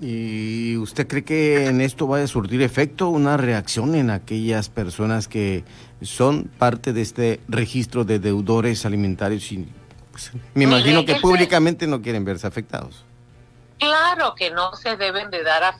¿Y 0.01 0.77
usted 0.77 1.07
cree 1.07 1.23
que 1.23 1.67
en 1.67 1.79
esto 1.79 2.07
vaya 2.07 2.23
a 2.23 2.27
surtir 2.27 2.63
efecto 2.63 3.09
una 3.09 3.37
reacción 3.37 3.93
en 3.93 4.09
aquellas 4.09 4.67
personas 4.67 5.27
que 5.27 5.63
son 6.01 6.49
parte 6.57 6.91
de 6.91 7.01
este 7.01 7.39
registro 7.47 8.03
de 8.03 8.17
deudores 8.17 8.83
alimentarios? 8.87 9.51
Y, 9.51 9.67
pues, 10.11 10.31
me 10.55 10.63
imagino 10.63 11.05
que 11.05 11.15
públicamente 11.15 11.85
no 11.85 12.01
quieren 12.01 12.25
verse 12.25 12.47
afectados. 12.47 13.05
Claro 13.81 14.35
que 14.35 14.51
no 14.51 14.75
se 14.75 14.95
deben 14.95 15.31
de 15.31 15.41
dar 15.41 15.75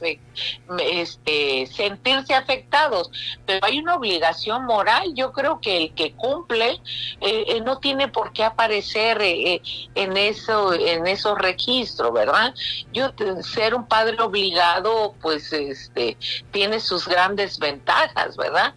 este, 0.80 1.68
sentirse 1.68 2.34
afectados, 2.34 3.12
pero 3.46 3.64
hay 3.64 3.78
una 3.78 3.94
obligación 3.94 4.66
moral. 4.66 5.14
Yo 5.14 5.32
creo 5.32 5.62
que 5.62 5.78
el 5.78 5.94
que 5.94 6.14
cumple 6.14 6.82
eh, 7.22 7.46
eh, 7.48 7.62
no 7.62 7.78
tiene 7.78 8.08
por 8.08 8.34
qué 8.34 8.44
aparecer 8.44 9.22
eh, 9.22 9.62
en 9.94 10.18
eso, 10.18 10.74
en 10.74 11.06
esos 11.06 11.38
registros, 11.38 12.12
¿verdad? 12.12 12.56
Yo 12.92 13.12
ser 13.44 13.76
un 13.76 13.86
padre 13.86 14.20
obligado, 14.20 15.14
pues, 15.22 15.54
este, 15.54 16.18
tiene 16.50 16.80
sus 16.80 17.08
grandes 17.08 17.60
ventajas, 17.60 18.36
¿verdad? 18.36 18.74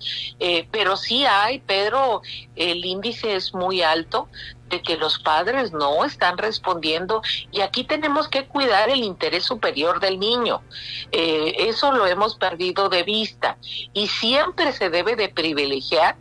pero 0.71 0.99
sí 0.99 1.25
hay, 1.25 1.61
Pedro, 1.61 2.21
el 2.57 2.85
índice 2.85 3.37
es 3.37 3.55
muy 3.55 3.81
alto 3.81 4.29
de 4.69 4.83
que 4.83 4.97
los 4.97 5.19
padres 5.19 5.73
no 5.73 6.05
están 6.05 6.39
respondiendo 6.39 7.23
y 7.53 7.61
aquí 7.61 7.85
tenemos 7.85 8.29
que 8.29 8.47
cuidar 8.47 8.91
el 8.91 9.05
interés 9.05 9.45
superior 9.45 10.01
del 10.01 10.19
niño. 10.19 10.63
Eh, 11.13 11.55
eso 11.69 11.93
lo 11.93 12.07
hemos 12.07 12.37
perdido 12.37 12.89
de 12.89 13.03
vista 13.03 13.57
y 13.93 14.09
siempre 14.09 14.73
se 14.73 14.91
debe 14.91 15.17
de 15.17 15.29
privilegiar 15.29 16.17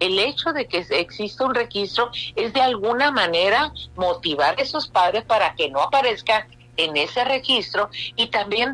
el 0.00 0.18
hecho 0.18 0.52
de 0.52 0.66
que 0.66 0.86
exista 0.90 1.44
un 1.44 1.54
registro 1.54 2.10
es 2.34 2.52
de 2.52 2.60
alguna 2.60 3.10
manera 3.10 3.72
motivar 3.94 4.58
a 4.58 4.62
esos 4.62 4.88
padres 4.88 5.24
para 5.24 5.54
que 5.54 5.70
no 5.70 5.80
aparezcan 5.80 6.46
en 6.76 6.96
ese 6.96 7.24
registro 7.24 7.90
y 8.16 8.26
también 8.28 8.72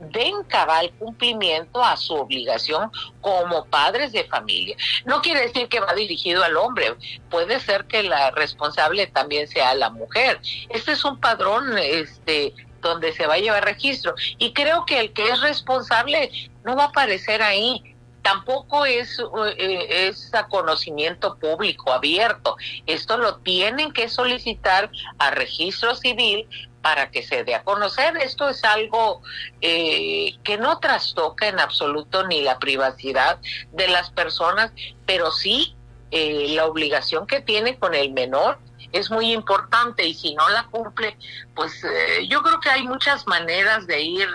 den 0.00 0.42
cabal 0.44 0.90
cumplimiento 0.98 1.82
a 1.82 1.96
su 1.96 2.14
obligación 2.14 2.90
como 3.20 3.66
padres 3.66 4.12
de 4.12 4.24
familia. 4.24 4.76
No 5.04 5.20
quiere 5.22 5.40
decir 5.40 5.68
que 5.68 5.80
va 5.80 5.94
dirigido 5.94 6.42
al 6.42 6.56
hombre, 6.56 6.94
puede 7.30 7.60
ser 7.60 7.84
que 7.86 8.02
la 8.02 8.30
responsable 8.30 9.06
también 9.08 9.48
sea 9.48 9.74
la 9.74 9.90
mujer. 9.90 10.40
Este 10.68 10.92
es 10.92 11.04
un 11.04 11.20
padrón 11.20 11.76
este 11.78 12.54
donde 12.80 13.12
se 13.12 13.26
va 13.26 13.34
a 13.34 13.38
llevar 13.38 13.64
registro 13.64 14.14
y 14.38 14.52
creo 14.52 14.86
que 14.86 15.00
el 15.00 15.12
que 15.12 15.28
es 15.28 15.40
responsable 15.40 16.30
no 16.64 16.76
va 16.76 16.84
a 16.84 16.88
aparecer 16.88 17.42
ahí, 17.42 17.96
tampoco 18.28 18.84
es, 18.84 19.18
eh, 19.56 20.08
es 20.08 20.34
a 20.34 20.48
conocimiento 20.48 21.38
público 21.38 21.92
abierto. 21.92 22.56
Esto 22.86 23.16
lo 23.16 23.36
tienen 23.36 23.92
que 23.92 24.08
solicitar 24.08 24.90
a 25.18 25.30
registro 25.30 25.94
civil 25.94 26.46
para 26.82 27.10
que 27.10 27.22
se 27.22 27.44
dé 27.44 27.54
a 27.54 27.64
conocer. 27.64 28.16
Esto 28.18 28.48
es 28.48 28.64
algo 28.64 29.22
eh, 29.60 30.36
que 30.44 30.58
no 30.58 30.78
trastoca 30.78 31.48
en 31.48 31.60
absoluto 31.60 32.26
ni 32.26 32.42
la 32.42 32.58
privacidad 32.58 33.38
de 33.72 33.88
las 33.88 34.10
personas, 34.10 34.72
pero 35.06 35.30
sí 35.30 35.74
eh, 36.10 36.48
la 36.50 36.66
obligación 36.66 37.26
que 37.26 37.40
tiene 37.40 37.78
con 37.78 37.94
el 37.94 38.12
menor 38.12 38.58
es 38.92 39.10
muy 39.10 39.32
importante 39.32 40.06
y 40.06 40.14
si 40.14 40.34
no 40.34 40.48
la 40.48 40.64
cumple, 40.64 41.16
pues 41.54 41.82
eh, 41.84 42.26
yo 42.28 42.42
creo 42.42 42.60
que 42.60 42.70
hay 42.70 42.82
muchas 42.84 43.26
maneras 43.26 43.86
de 43.86 44.02
ir 44.02 44.28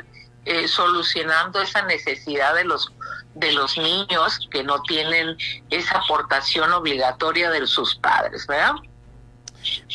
solucionando 0.67 1.61
esa 1.61 1.83
necesidad 1.83 2.53
de 2.53 2.65
los 2.65 2.91
de 3.35 3.51
los 3.53 3.77
niños 3.77 4.47
que 4.51 4.63
no 4.63 4.81
tienen 4.83 5.35
esa 5.69 5.99
aportación 5.99 6.71
obligatoria 6.71 7.49
de 7.49 7.65
sus 7.67 7.95
padres, 7.95 8.45
¿verdad? 8.47 8.73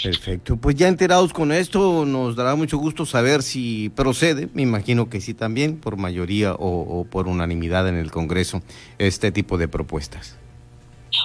Perfecto, 0.02 0.56
pues 0.56 0.76
ya 0.76 0.88
enterados 0.88 1.32
con 1.32 1.52
esto, 1.52 2.04
nos 2.06 2.36
dará 2.36 2.54
mucho 2.54 2.78
gusto 2.78 3.04
saber 3.04 3.42
si 3.42 3.90
procede, 3.90 4.48
me 4.54 4.62
imagino 4.62 5.10
que 5.10 5.20
sí 5.20 5.34
también, 5.34 5.78
por 5.78 5.96
mayoría 5.96 6.54
o, 6.58 7.06
por 7.10 7.28
unanimidad 7.28 7.86
en 7.88 7.96
el 7.96 8.10
Congreso, 8.10 8.62
este 8.98 9.30
tipo 9.30 9.58
de 9.58 9.68
propuestas. 9.68 10.36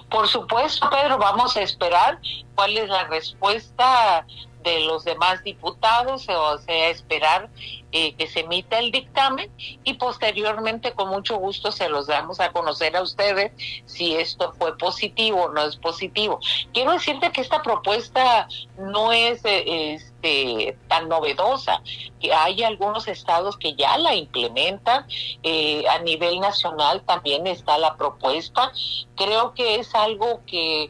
Por 0.10 0.28
supuesto, 0.28 0.90
Pedro, 0.90 1.18
vamos 1.18 1.56
a 1.56 1.62
esperar 1.62 2.20
cuál 2.56 2.78
es 2.78 2.90
la 2.90 3.08
respuesta 3.08 4.26
de 4.64 4.82
los 4.82 5.04
demás 5.06 5.44
diputados, 5.44 6.28
o 6.30 6.58
sea, 6.60 6.90
esperar 6.90 7.50
eh, 7.94 8.16
que 8.16 8.28
se 8.28 8.42
emita 8.42 8.80
el 8.80 8.92
dictamen 8.92 9.52
y 9.84 9.94
posteriormente 9.94 10.94
con 10.94 11.10
mucho 11.10 11.38
gusto 11.38 11.72
se 11.72 11.88
los 11.90 12.08
damos 12.08 12.40
a 12.40 12.52
conocer 12.52 12.96
a 12.96 13.04
ustedes 13.04 13.52
si 13.86 14.16
esto 14.16 14.54
fue 14.58 14.78
positivo 14.78 15.44
o 15.44 15.50
no 15.50 15.64
es 15.64 15.76
positivo. 15.78 16.40
Quiero 16.74 16.94
decirte 16.94 17.32
que 17.32 17.42
esta 17.42 17.62
propuesta 17.62 18.48
no 18.78 19.12
es... 19.14 19.42
es 19.46 20.14
este, 20.24 20.78
tan 20.88 21.10
novedosa, 21.10 21.82
que 22.22 22.34
hay 22.34 22.64
algunos 22.64 23.08
estados 23.08 23.58
que 23.58 23.76
ya 23.76 23.98
la 23.98 24.16
implementan, 24.16 25.06
eh, 25.44 25.84
a 25.90 26.00
nivel 26.00 26.40
nacional 26.40 27.02
también 27.06 27.46
está 27.46 27.78
la 27.78 27.98
propuesta, 27.98 28.72
creo 29.18 29.54
que 29.54 29.76
es 29.76 29.94
algo 29.94 30.40
que 30.46 30.90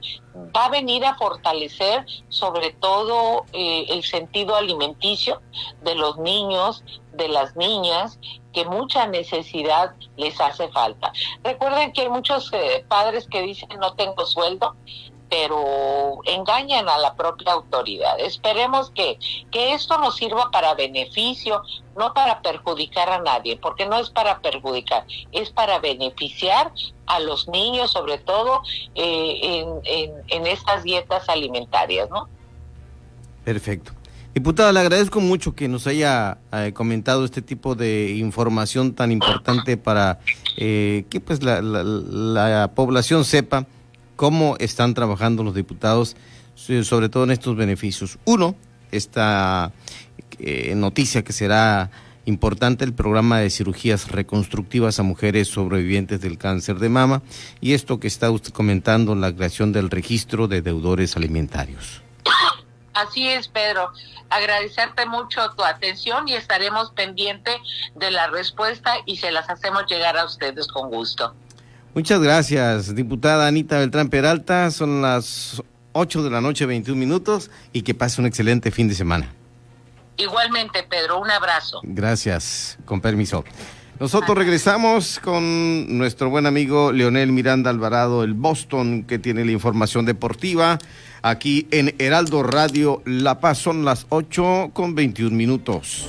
va 0.56 0.66
a 0.66 0.70
venir 0.70 1.04
a 1.06 1.16
fortalecer 1.16 2.06
sobre 2.30 2.72
todo 2.72 3.46
eh, 3.54 3.86
el 3.90 4.04
sentido 4.04 4.56
alimenticio 4.56 5.42
de 5.82 5.96
los 5.96 6.18
niños, 6.18 6.84
de 7.14 7.28
las 7.28 7.56
niñas, 7.56 8.20
que 8.54 8.66
mucha 8.66 9.08
necesidad 9.08 9.94
les 10.18 10.40
hace 10.40 10.70
falta. 10.70 11.12
Recuerden 11.44 11.92
que 11.94 12.02
hay 12.02 12.10
muchos 12.10 12.52
eh, 12.54 12.86
padres 12.88 13.28
que 13.28 13.42
dicen 13.42 13.70
no 13.80 13.94
tengo 13.94 14.26
sueldo, 14.26 14.76
pero 15.34 16.20
engañan 16.26 16.88
a 16.88 17.00
la 17.00 17.16
propia 17.16 17.54
autoridad. 17.54 18.20
Esperemos 18.20 18.92
que, 18.92 19.18
que 19.50 19.74
esto 19.74 19.98
nos 19.98 20.18
sirva 20.18 20.52
para 20.52 20.76
beneficio, 20.76 21.64
no 21.98 22.14
para 22.14 22.44
perjudicar 22.44 23.10
a 23.10 23.20
nadie, 23.20 23.58
porque 23.58 23.88
no 23.88 23.98
es 23.98 24.12
para 24.12 24.42
perjudicar, 24.42 25.06
es 25.32 25.50
para 25.50 25.80
beneficiar 25.80 26.72
a 27.08 27.20
los 27.20 27.48
niños, 27.48 27.90
sobre 27.90 28.20
todo 28.20 28.62
eh, 28.94 29.66
en, 30.30 30.46
estas 30.46 30.84
dietas 30.84 31.28
alimentarias, 31.28 32.12
¿no? 32.12 32.30
Perfecto. 33.44 33.92
Diputada, 34.34 34.72
le 34.72 34.80
agradezco 34.80 35.20
mucho 35.20 35.54
que 35.54 35.68
nos 35.68 35.86
haya 35.86 36.40
eh, 36.52 36.72
comentado 36.74 37.24
este 37.24 37.44
tipo 37.44 37.76
de 37.76 38.16
información 38.16 38.94
tan 38.94 39.12
importante 39.12 39.78
para 39.78 40.20
eh, 40.58 41.06
que 41.10 41.20
pues 41.20 41.44
la, 41.44 41.62
la 41.62 42.72
población 42.74 43.26
sepa 43.26 43.68
cómo 44.16 44.56
están 44.60 44.96
trabajando 44.96 45.44
los 45.44 45.54
diputados, 45.54 46.16
sobre 46.56 47.10
todo 47.10 47.26
en 47.26 47.32
estos 47.32 47.56
beneficios. 47.56 48.18
Uno, 48.26 48.56
esta 48.92 49.72
eh, 50.40 50.74
noticia 50.76 51.24
que 51.24 51.34
será 51.34 51.92
importante 52.26 52.86
el 52.86 52.94
programa 52.94 53.40
de 53.40 53.50
cirugías 53.50 54.10
reconstructivas 54.10 55.00
a 55.00 55.04
mujeres 55.04 55.50
sobrevivientes 55.50 56.22
del 56.22 56.38
cáncer 56.38 56.80
de 56.80 56.90
mama 56.90 57.22
y 57.60 57.74
esto 57.74 58.00
que 58.00 58.08
está 58.08 58.32
usted 58.32 58.52
comentando, 58.52 59.14
la 59.14 59.36
creación 59.36 59.74
del 59.74 59.90
registro 59.90 60.48
de 60.48 60.62
deudores 60.62 61.18
alimentarios. 61.18 62.02
Así 62.94 63.28
es, 63.30 63.48
Pedro. 63.48 63.92
Agradecerte 64.30 65.06
mucho 65.06 65.50
tu 65.52 65.64
atención 65.64 66.28
y 66.28 66.34
estaremos 66.34 66.92
pendientes 66.92 67.56
de 67.96 68.12
la 68.12 68.28
respuesta 68.28 68.96
y 69.06 69.18
se 69.18 69.32
las 69.32 69.50
hacemos 69.50 69.86
llegar 69.88 70.18
a 70.18 70.26
ustedes 70.26 70.68
con 70.68 70.90
gusto. 70.90 71.34
Muchas 71.94 72.20
gracias, 72.22 72.96
diputada 72.96 73.48
Anita 73.48 73.78
Beltrán 73.78 74.10
Peralta. 74.10 74.72
Son 74.72 75.02
las 75.02 75.62
8 75.92 76.24
de 76.24 76.30
la 76.32 76.42
noche, 76.42 76.66
21 76.66 77.00
minutos, 77.00 77.52
y 77.72 77.84
que 77.84 77.94
pase 77.94 78.20
un 78.20 78.28
excelente 78.28 78.72
fin 78.72 78.88
de 78.88 78.96
semana. 78.96 79.32
Igualmente, 80.18 80.84
Pedro, 80.84 81.20
un 81.20 81.30
abrazo. 81.30 81.82
Gracias, 81.84 82.78
con 82.86 83.02
permiso. 83.02 83.44
Nosotros 84.00 84.36
regresamos 84.36 85.20
con 85.20 85.98
nuestro 85.98 86.30
buen 86.30 86.48
amigo 86.48 86.92
Leonel 86.92 87.32
Miranda 87.32 87.70
Alvarado, 87.70 88.24
el 88.24 88.34
Boston, 88.34 89.04
que 89.04 89.20
tiene 89.20 89.46
la 89.46 89.52
información 89.52 90.06
deportiva 90.06 90.80
aquí 91.24 91.68
en 91.72 91.96
Heraldo 91.98 92.44
Radio 92.44 93.02
La 93.06 93.40
Paz. 93.40 93.58
Son 93.58 93.84
las 93.84 94.06
8 94.10 94.70
con 94.74 94.94
21 94.94 95.36
minutos. 95.36 96.08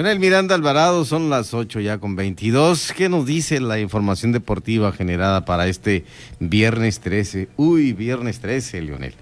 Leonel 0.00 0.18
Miranda 0.18 0.54
Alvarado, 0.54 1.04
son 1.04 1.28
las 1.28 1.52
8 1.52 1.78
ya 1.80 1.98
con 1.98 2.16
22. 2.16 2.94
¿Qué 2.96 3.10
nos 3.10 3.26
dice 3.26 3.60
la 3.60 3.78
información 3.80 4.32
deportiva 4.32 4.92
generada 4.92 5.44
para 5.44 5.66
este 5.66 6.06
viernes 6.38 7.00
13? 7.00 7.50
Uy, 7.58 7.92
viernes 7.92 8.40
13, 8.40 8.80
Leonel. 8.80 9.12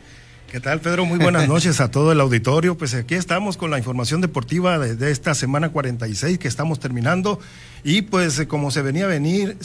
¿Qué 0.49 0.61
tal, 0.61 0.81
Pedro? 0.81 1.05
Muy 1.05 1.19
buenas 1.19 1.49
noches 1.49 1.81
a 1.81 1.91
todo 1.91 2.13
el 2.13 2.21
auditorio. 2.21 2.79
Pues 2.79 2.95
aquí 2.95 3.17
estamos 3.17 3.57
con 3.57 3.73
la 3.73 3.79
información 3.79 4.21
deportiva 4.21 4.79
de, 4.79 5.11
esta 5.11 5.35
semana 5.35 5.71
46 5.71 6.39
que 6.39 6.47
estamos 6.47 6.79
terminando. 6.79 7.41
Y 7.83 8.03
pues 8.03 8.47
como 8.47 8.71
se 8.71 8.81
venía 8.81 9.07
a 9.07 9.09
venir, 9.09 9.57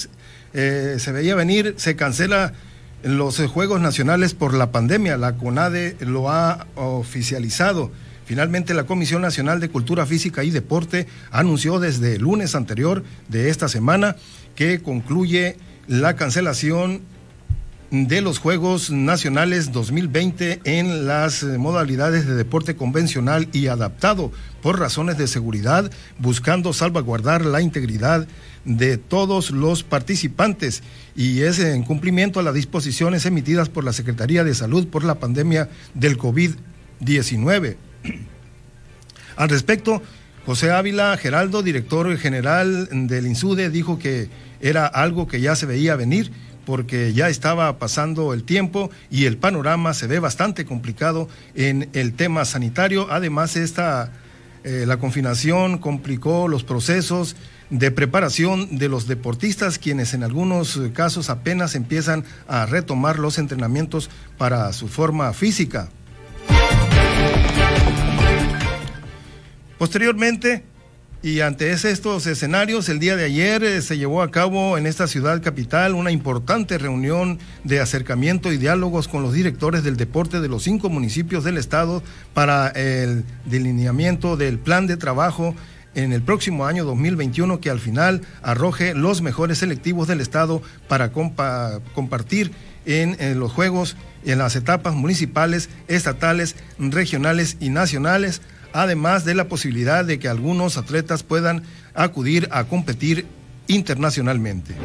eh, 0.55 0.95
se 0.97 1.11
veía 1.11 1.35
venir, 1.35 1.75
se 1.77 1.95
cancela 1.95 2.53
los 3.03 3.37
Juegos 3.37 3.79
Nacionales 3.79 4.33
por 4.33 4.55
la 4.55 4.71
pandemia. 4.71 5.15
La 5.17 5.35
CONADE 5.35 5.95
lo 5.99 6.31
ha 6.31 6.65
oficializado. 6.73 7.91
Finalmente, 8.25 8.73
la 8.73 8.85
Comisión 8.85 9.21
Nacional 9.21 9.59
de 9.59 9.69
Cultura 9.69 10.05
Física 10.05 10.43
y 10.43 10.49
Deporte 10.49 11.07
anunció 11.31 11.79
desde 11.79 12.15
el 12.15 12.21
lunes 12.21 12.55
anterior 12.55 13.03
de 13.27 13.49
esta 13.49 13.67
semana 13.67 14.15
que 14.55 14.81
concluye 14.81 15.57
la 15.87 16.15
cancelación 16.15 17.01
de 17.93 18.21
los 18.21 18.39
Juegos 18.39 18.89
Nacionales 18.89 19.71
2020 19.71 20.61
en 20.63 21.05
las 21.05 21.43
modalidades 21.43 22.25
de 22.25 22.33
deporte 22.33 22.75
convencional 22.75 23.47
y 23.53 23.67
adaptado 23.67 24.31
por 24.63 24.79
razones 24.79 25.19
de 25.19 25.27
seguridad, 25.27 25.91
buscando 26.17 26.73
salvaguardar 26.73 27.45
la 27.45 27.61
integridad 27.61 28.27
de 28.65 28.97
todos 28.97 29.51
los 29.51 29.83
participantes 29.83 30.81
y 31.15 31.41
es 31.41 31.59
en 31.59 31.83
cumplimiento 31.83 32.39
a 32.39 32.43
las 32.43 32.55
disposiciones 32.55 33.27
emitidas 33.27 33.69
por 33.69 33.83
la 33.83 33.93
Secretaría 33.93 34.43
de 34.43 34.55
Salud 34.55 34.87
por 34.87 35.03
la 35.03 35.19
pandemia 35.19 35.69
del 35.93 36.17
COVID-19. 36.17 37.75
Al 39.35 39.49
respecto, 39.49 40.01
José 40.45 40.71
Ávila 40.71 41.15
Geraldo, 41.17 41.63
director 41.63 42.15
general 42.17 42.89
del 43.07 43.27
INSUDE, 43.27 43.69
dijo 43.69 43.97
que 43.97 44.29
era 44.61 44.85
algo 44.85 45.27
que 45.27 45.41
ya 45.41 45.55
se 45.55 45.65
veía 45.65 45.95
venir 45.95 46.31
porque 46.65 47.13
ya 47.13 47.29
estaba 47.29 47.77
pasando 47.77 48.33
el 48.33 48.43
tiempo 48.43 48.89
y 49.09 49.25
el 49.25 49.37
panorama 49.37 49.93
se 49.93 50.07
ve 50.07 50.19
bastante 50.19 50.65
complicado 50.65 51.27
en 51.55 51.89
el 51.93 52.13
tema 52.13 52.45
sanitario. 52.45 53.07
Además, 53.09 53.55
esta, 53.55 54.11
eh, 54.63 54.85
la 54.87 54.97
confinación 54.97 55.77
complicó 55.77 56.47
los 56.47 56.63
procesos 56.63 57.35
de 57.69 57.91
preparación 57.91 58.77
de 58.77 58.87
los 58.87 59.07
deportistas, 59.07 59.79
quienes 59.79 60.13
en 60.13 60.23
algunos 60.23 60.79
casos 60.93 61.29
apenas 61.29 61.75
empiezan 61.75 62.23
a 62.47 62.65
retomar 62.65 63.19
los 63.19 63.39
entrenamientos 63.39 64.09
para 64.37 64.71
su 64.73 64.87
forma 64.87 65.33
física. 65.33 65.89
Posteriormente, 69.77 70.63
y 71.23 71.39
ante 71.39 71.71
estos 71.71 72.27
escenarios, 72.27 72.89
el 72.89 72.99
día 72.99 73.15
de 73.15 73.23
ayer 73.23 73.63
eh, 73.63 73.81
se 73.81 73.97
llevó 73.97 74.21
a 74.21 74.29
cabo 74.29 74.77
en 74.77 74.85
esta 74.85 75.07
ciudad 75.07 75.41
capital 75.41 75.95
una 75.95 76.11
importante 76.11 76.77
reunión 76.77 77.39
de 77.63 77.79
acercamiento 77.79 78.51
y 78.51 78.57
diálogos 78.57 79.07
con 79.07 79.23
los 79.23 79.31
directores 79.31 79.85
del 79.85 79.95
deporte 79.95 80.41
de 80.41 80.49
los 80.49 80.63
cinco 80.63 80.89
municipios 80.89 81.45
del 81.45 81.57
estado 81.57 82.03
para 82.33 82.67
el 82.67 83.23
delineamiento 83.45 84.35
del 84.35 84.59
plan 84.59 84.85
de 84.85 84.97
trabajo 84.97 85.55
en 85.95 86.11
el 86.11 86.21
próximo 86.21 86.65
año 86.65 86.83
2021 86.83 87.61
que 87.61 87.69
al 87.69 87.79
final 87.79 88.21
arroje 88.41 88.93
los 88.93 89.21
mejores 89.21 89.59
selectivos 89.59 90.09
del 90.09 90.19
estado 90.19 90.61
para 90.89 91.13
compartir 91.13 92.51
en, 92.85 93.15
en 93.19 93.39
los 93.39 93.53
juegos 93.53 93.95
en 94.25 94.39
las 94.39 94.55
etapas 94.55 94.93
municipales, 94.93 95.69
estatales, 95.87 96.57
regionales 96.79 97.55
y 97.61 97.69
nacionales 97.69 98.41
además 98.73 99.25
de 99.25 99.35
la 99.35 99.47
posibilidad 99.47 100.03
de 100.03 100.19
que 100.19 100.27
algunos 100.27 100.77
atletas 100.77 101.23
puedan 101.23 101.63
acudir 101.93 102.49
a 102.51 102.65
competir 102.65 103.25
internacionalmente. 103.67 104.75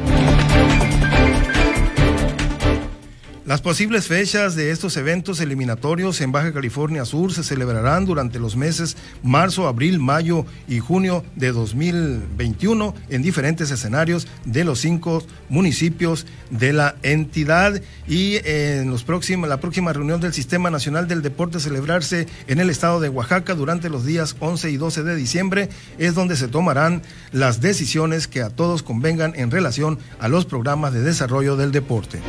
Las 3.49 3.61
posibles 3.61 4.05
fechas 4.05 4.53
de 4.53 4.69
estos 4.69 4.95
eventos 4.95 5.39
eliminatorios 5.39 6.21
en 6.21 6.31
Baja 6.31 6.53
California 6.53 7.03
Sur 7.03 7.33
se 7.33 7.43
celebrarán 7.43 8.05
durante 8.05 8.37
los 8.37 8.55
meses 8.55 8.95
marzo, 9.23 9.67
abril, 9.67 9.97
mayo 9.97 10.45
y 10.67 10.77
junio 10.77 11.25
de 11.35 11.51
2021 11.51 12.93
en 13.09 13.23
diferentes 13.23 13.71
escenarios 13.71 14.27
de 14.45 14.63
los 14.63 14.77
cinco 14.77 15.23
municipios 15.49 16.27
de 16.51 16.73
la 16.73 16.95
entidad 17.01 17.81
y 18.07 18.35
en 18.47 18.91
los 18.91 19.03
próximos, 19.03 19.49
la 19.49 19.59
próxima 19.59 19.93
reunión 19.93 20.21
del 20.21 20.33
Sistema 20.33 20.69
Nacional 20.69 21.07
del 21.07 21.23
Deporte 21.23 21.59
celebrarse 21.59 22.27
en 22.45 22.59
el 22.59 22.69
estado 22.69 22.99
de 22.99 23.09
Oaxaca 23.09 23.55
durante 23.55 23.89
los 23.89 24.05
días 24.05 24.35
11 24.39 24.69
y 24.69 24.77
12 24.77 25.01
de 25.01 25.15
diciembre 25.15 25.69
es 25.97 26.13
donde 26.13 26.35
se 26.35 26.49
tomarán 26.49 27.01
las 27.31 27.61
decisiones 27.61 28.27
que 28.27 28.43
a 28.43 28.51
todos 28.51 28.83
convengan 28.83 29.33
en 29.35 29.49
relación 29.49 29.97
a 30.19 30.27
los 30.27 30.45
programas 30.45 30.93
de 30.93 31.01
desarrollo 31.01 31.55
del 31.55 31.71
deporte. 31.71 32.21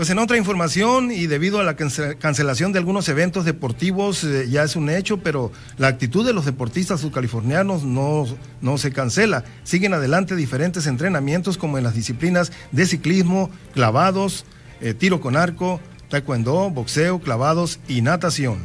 Pues 0.00 0.08
en 0.08 0.18
otra 0.18 0.38
información 0.38 1.10
y 1.10 1.26
debido 1.26 1.60
a 1.60 1.62
la 1.62 1.76
cancelación 1.76 2.72
de 2.72 2.78
algunos 2.78 3.06
eventos 3.10 3.44
deportivos 3.44 4.24
eh, 4.24 4.48
ya 4.48 4.62
es 4.62 4.74
un 4.74 4.88
hecho, 4.88 5.18
pero 5.18 5.52
la 5.76 5.88
actitud 5.88 6.24
de 6.24 6.32
los 6.32 6.46
deportistas 6.46 7.00
subcalifornianos 7.00 7.84
no, 7.84 8.24
no 8.62 8.78
se 8.78 8.92
cancela. 8.92 9.44
Siguen 9.62 9.92
adelante 9.92 10.36
diferentes 10.36 10.86
entrenamientos 10.86 11.58
como 11.58 11.76
en 11.76 11.84
las 11.84 11.94
disciplinas 11.94 12.50
de 12.72 12.86
ciclismo, 12.86 13.50
clavados, 13.74 14.46
eh, 14.80 14.94
tiro 14.94 15.20
con 15.20 15.36
arco, 15.36 15.82
taekwondo, 16.08 16.70
boxeo, 16.70 17.20
clavados 17.20 17.78
y 17.86 18.00
natación. 18.00 18.60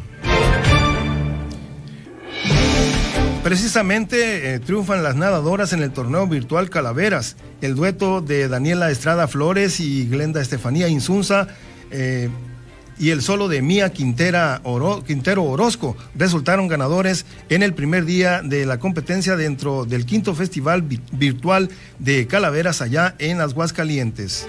Precisamente 3.45 4.55
eh, 4.55 4.59
triunfan 4.59 5.03
las 5.03 5.15
nadadoras 5.15 5.71
en 5.71 5.83
el 5.83 5.91
torneo 5.91 6.25
virtual 6.25 6.71
Calaveras. 6.71 7.35
El 7.61 7.75
dueto 7.75 8.21
de 8.21 8.47
Daniela 8.47 8.89
Estrada 8.89 9.27
Flores 9.27 9.79
y 9.79 10.07
Glenda 10.07 10.41
Estefanía 10.41 10.87
Insunza 10.87 11.49
eh, 11.91 12.29
y 12.97 13.11
el 13.11 13.21
solo 13.21 13.47
de 13.47 13.61
Mía 13.61 13.93
Quintero 13.93 15.43
Orozco 15.43 15.95
resultaron 16.15 16.67
ganadores 16.67 17.27
en 17.49 17.61
el 17.61 17.75
primer 17.75 18.05
día 18.05 18.41
de 18.41 18.65
la 18.65 18.79
competencia 18.79 19.35
dentro 19.35 19.85
del 19.85 20.07
quinto 20.07 20.33
festival 20.33 20.81
virtual 21.11 21.69
de 21.99 22.25
Calaveras 22.25 22.81
allá 22.81 23.13
en 23.19 23.37
las 23.37 23.53
Huascalientes. 23.53 24.47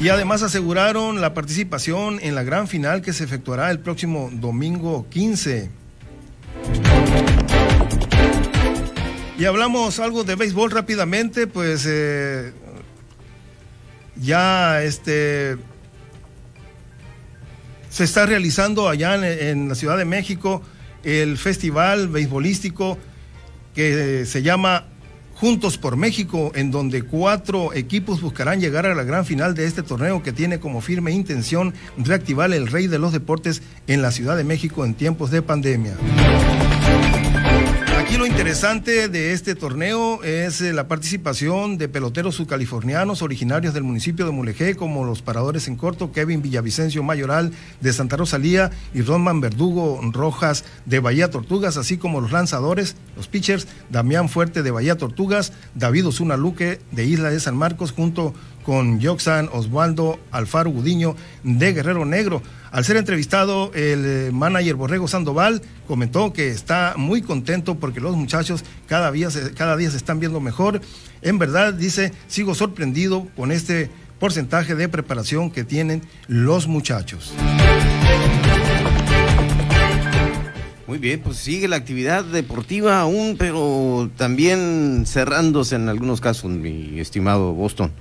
Y 0.00 0.08
además 0.08 0.42
aseguraron 0.42 1.20
la 1.20 1.34
participación 1.34 2.18
en 2.20 2.34
la 2.34 2.42
gran 2.42 2.66
final 2.66 3.00
que 3.00 3.12
se 3.12 3.22
efectuará 3.22 3.70
el 3.70 3.78
próximo 3.78 4.28
domingo 4.32 5.06
15. 5.08 5.78
Y 9.38 9.46
hablamos 9.46 9.98
algo 10.00 10.22
de 10.22 10.34
béisbol 10.34 10.70
rápidamente, 10.70 11.46
pues 11.46 11.86
eh, 11.88 12.52
ya 14.16 14.82
este 14.82 15.56
se 17.88 18.04
está 18.04 18.26
realizando 18.26 18.88
allá 18.88 19.14
en, 19.14 19.68
la 19.68 19.74
Ciudad 19.74 19.96
de 19.96 20.04
México 20.04 20.62
el 21.04 21.38
festival 21.38 22.08
beisbolístico 22.08 22.98
que 23.74 24.26
se 24.26 24.42
llama 24.42 24.84
Juntos 25.40 25.78
por 25.78 25.96
México, 25.96 26.52
en 26.54 26.70
donde 26.70 27.00
cuatro 27.02 27.72
equipos 27.72 28.20
buscarán 28.20 28.60
llegar 28.60 28.84
a 28.84 28.94
la 28.94 29.04
gran 29.04 29.24
final 29.24 29.54
de 29.54 29.64
este 29.64 29.82
torneo 29.82 30.22
que 30.22 30.34
tiene 30.34 30.60
como 30.60 30.82
firme 30.82 31.12
intención 31.12 31.72
reactivar 31.96 32.52
el 32.52 32.66
rey 32.66 32.88
de 32.88 32.98
los 32.98 33.12
deportes 33.12 33.62
en 33.86 34.02
la 34.02 34.10
Ciudad 34.10 34.36
de 34.36 34.44
México 34.44 34.84
en 34.84 34.92
tiempos 34.92 35.30
de 35.30 35.40
pandemia. 35.40 35.96
Aquí 38.10 38.18
lo 38.18 38.26
interesante 38.26 39.08
de 39.08 39.32
este 39.32 39.54
torneo 39.54 40.24
es 40.24 40.60
eh, 40.62 40.72
la 40.72 40.88
participación 40.88 41.78
de 41.78 41.88
peloteros 41.88 42.34
subcalifornianos 42.34 43.22
originarios 43.22 43.72
del 43.72 43.84
municipio 43.84 44.26
de 44.26 44.32
Mulegé, 44.32 44.74
como 44.74 45.04
los 45.04 45.22
paradores 45.22 45.68
en 45.68 45.76
corto 45.76 46.10
Kevin 46.10 46.42
Villavicencio 46.42 47.04
Mayoral 47.04 47.52
de 47.80 47.92
Santa 47.92 48.16
Rosalía 48.16 48.72
y 48.92 49.02
Ronman 49.02 49.40
Verdugo 49.40 50.00
Rojas 50.12 50.64
de 50.86 50.98
Bahía 50.98 51.30
Tortugas, 51.30 51.76
así 51.76 51.98
como 51.98 52.20
los 52.20 52.32
lanzadores, 52.32 52.96
los 53.14 53.28
pitchers, 53.28 53.68
Damián 53.90 54.28
Fuerte 54.28 54.64
de 54.64 54.72
Bahía 54.72 54.98
Tortugas, 54.98 55.52
David 55.76 56.08
Osuna 56.08 56.36
Luque 56.36 56.80
de 56.90 57.04
Isla 57.04 57.30
de 57.30 57.38
San 57.38 57.56
Marcos, 57.56 57.92
junto 57.92 58.34
con 58.64 59.00
Yoxan 59.00 59.48
Osvaldo 59.52 60.18
Alfaro 60.30 60.70
Gudiño 60.70 61.16
de 61.42 61.72
Guerrero 61.72 62.04
Negro. 62.04 62.42
Al 62.70 62.84
ser 62.84 62.96
entrevistado, 62.96 63.72
el 63.74 64.04
eh, 64.06 64.30
manager 64.32 64.76
Borrego 64.76 65.08
Sandoval 65.08 65.60
comentó 65.88 66.32
que 66.32 66.48
está 66.48 66.94
muy 66.96 67.20
contento 67.20 67.74
porque 67.76 68.00
los 68.00 68.16
muchachos 68.16 68.64
cada 68.86 69.10
día, 69.10 69.30
se, 69.30 69.52
cada 69.54 69.76
día 69.76 69.90
se 69.90 69.96
están 69.96 70.20
viendo 70.20 70.40
mejor. 70.40 70.80
En 71.22 71.38
verdad, 71.38 71.74
dice, 71.74 72.12
sigo 72.28 72.54
sorprendido 72.54 73.26
con 73.36 73.50
este 73.50 73.90
porcentaje 74.20 74.74
de 74.74 74.88
preparación 74.88 75.50
que 75.50 75.64
tienen 75.64 76.02
los 76.28 76.68
muchachos. 76.68 77.32
Muy 80.86 80.98
bien, 80.98 81.20
pues 81.20 81.36
sigue 81.36 81.68
la 81.68 81.76
actividad 81.76 82.24
deportiva 82.24 83.00
aún, 83.00 83.36
pero 83.38 84.10
también 84.16 85.04
cerrándose 85.06 85.76
en 85.76 85.88
algunos 85.88 86.20
casos, 86.20 86.50
mi 86.50 86.98
estimado 86.98 87.52
Boston. 87.52 87.92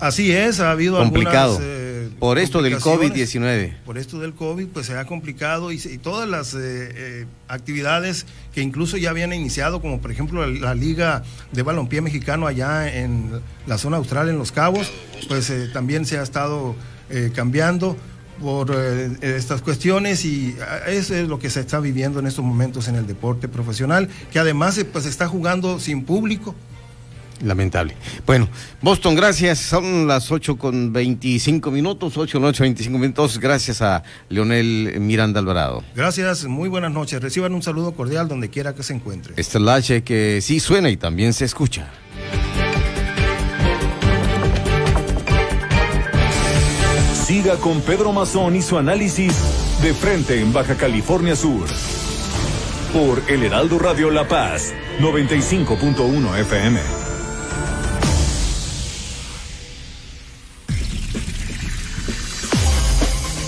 Así 0.00 0.32
es, 0.32 0.60
ha 0.60 0.70
habido 0.70 0.98
complicado. 0.98 1.58
Eh, 1.60 2.10
por 2.18 2.38
esto 2.38 2.62
del 2.62 2.78
COVID-19. 2.78 3.74
Por 3.84 3.98
esto 3.98 4.18
del 4.18 4.34
COVID, 4.34 4.68
pues 4.68 4.86
se 4.86 4.96
ha 4.96 5.04
complicado 5.04 5.72
y, 5.72 5.78
todas 5.98 6.28
las 6.28 6.54
eh, 6.54 6.58
eh, 6.60 7.26
actividades 7.48 8.26
que 8.54 8.62
incluso 8.62 8.96
ya 8.96 9.10
habían 9.10 9.32
iniciado, 9.32 9.80
como 9.80 10.00
por 10.00 10.10
ejemplo 10.10 10.46
la, 10.46 10.74
Liga 10.74 11.22
de 11.52 11.62
Balompié 11.62 12.00
Mexicano 12.00 12.46
allá 12.46 12.94
en 12.94 13.30
la 13.66 13.76
zona 13.76 13.98
austral, 13.98 14.28
en 14.28 14.38
Los 14.38 14.52
Cabos, 14.52 14.90
pues 15.28 15.52
también 15.72 16.06
se 16.06 16.18
ha 16.18 16.22
estado 16.22 16.74
cambiando 17.34 17.96
por 18.40 18.74
estas 19.20 19.60
cuestiones 19.60 20.24
y 20.24 20.56
eso 20.86 21.14
es 21.14 21.28
lo 21.28 21.38
que 21.38 21.50
se 21.50 21.60
está 21.60 21.80
viviendo 21.80 22.20
en 22.20 22.26
estos 22.26 22.44
momentos 22.44 22.88
en 22.88 22.94
el 22.94 23.06
deporte 23.06 23.48
profesional, 23.48 24.08
que 24.32 24.38
además 24.38 24.82
pues 24.92 25.04
está 25.06 25.28
jugando 25.28 25.78
sin 25.78 26.04
público. 26.04 26.54
Lamentable. 27.42 27.94
Bueno, 28.26 28.48
Boston, 28.82 29.14
gracias. 29.14 29.58
Son 29.58 30.06
las 30.06 30.30
8 30.30 30.56
con 30.56 30.92
25 30.92 31.70
minutos, 31.70 32.16
8 32.16 32.40
noche 32.40 32.62
25 32.62 32.98
minutos. 32.98 33.38
Gracias 33.38 33.82
a 33.82 34.02
Leonel 34.28 35.00
Miranda 35.00 35.40
Alvarado. 35.40 35.82
Gracias, 35.94 36.44
muy 36.44 36.68
buenas 36.68 36.92
noches. 36.92 37.20
Reciban 37.20 37.54
un 37.54 37.62
saludo 37.62 37.92
cordial 37.92 38.28
donde 38.28 38.50
quiera 38.50 38.74
que 38.74 38.82
se 38.82 38.94
encuentre. 38.94 39.34
Este 39.36 39.58
es 39.58 39.66
H 39.66 40.02
que 40.02 40.40
sí 40.42 40.60
suena 40.60 40.90
y 40.90 40.96
también 40.96 41.32
se 41.32 41.44
escucha. 41.44 41.88
Siga 47.30 47.56
con 47.56 47.80
Pedro 47.82 48.12
Mazón 48.12 48.56
y 48.56 48.62
su 48.62 48.76
análisis 48.76 49.32
de 49.82 49.94
frente 49.94 50.40
en 50.40 50.52
Baja 50.52 50.74
California 50.74 51.36
Sur. 51.36 51.68
Por 52.92 53.22
El 53.28 53.44
Heraldo 53.44 53.78
Radio 53.78 54.10
La 54.10 54.26
Paz, 54.26 54.74
95.1 54.98 56.38
FM. 56.40 57.09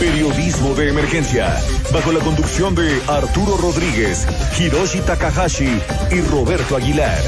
Periodismo 0.00 0.74
de 0.74 0.88
emergencia, 0.88 1.54
bajo 1.92 2.10
la 2.10 2.20
conducción 2.20 2.74
de 2.74 3.02
Arturo 3.06 3.58
Rodríguez, 3.58 4.26
Hiroshi 4.58 5.00
Takahashi 5.00 5.78
y 6.10 6.20
Roberto 6.22 6.76
Aguilar. 6.76 7.20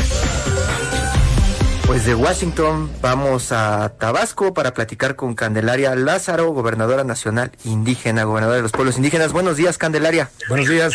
Pues 1.86 2.06
de 2.06 2.14
Washington 2.14 2.90
vamos 3.02 3.52
a 3.52 3.92
Tabasco 3.98 4.54
para 4.54 4.72
platicar 4.72 5.16
con 5.16 5.34
Candelaria 5.34 5.94
Lázaro, 5.94 6.52
gobernadora 6.52 7.04
nacional 7.04 7.52
indígena, 7.66 8.24
gobernadora 8.24 8.56
de 8.56 8.62
los 8.62 8.72
pueblos 8.72 8.96
indígenas. 8.96 9.34
Buenos 9.34 9.58
días, 9.58 9.76
Candelaria. 9.76 10.30
Buenos 10.48 10.66
días. 10.66 10.94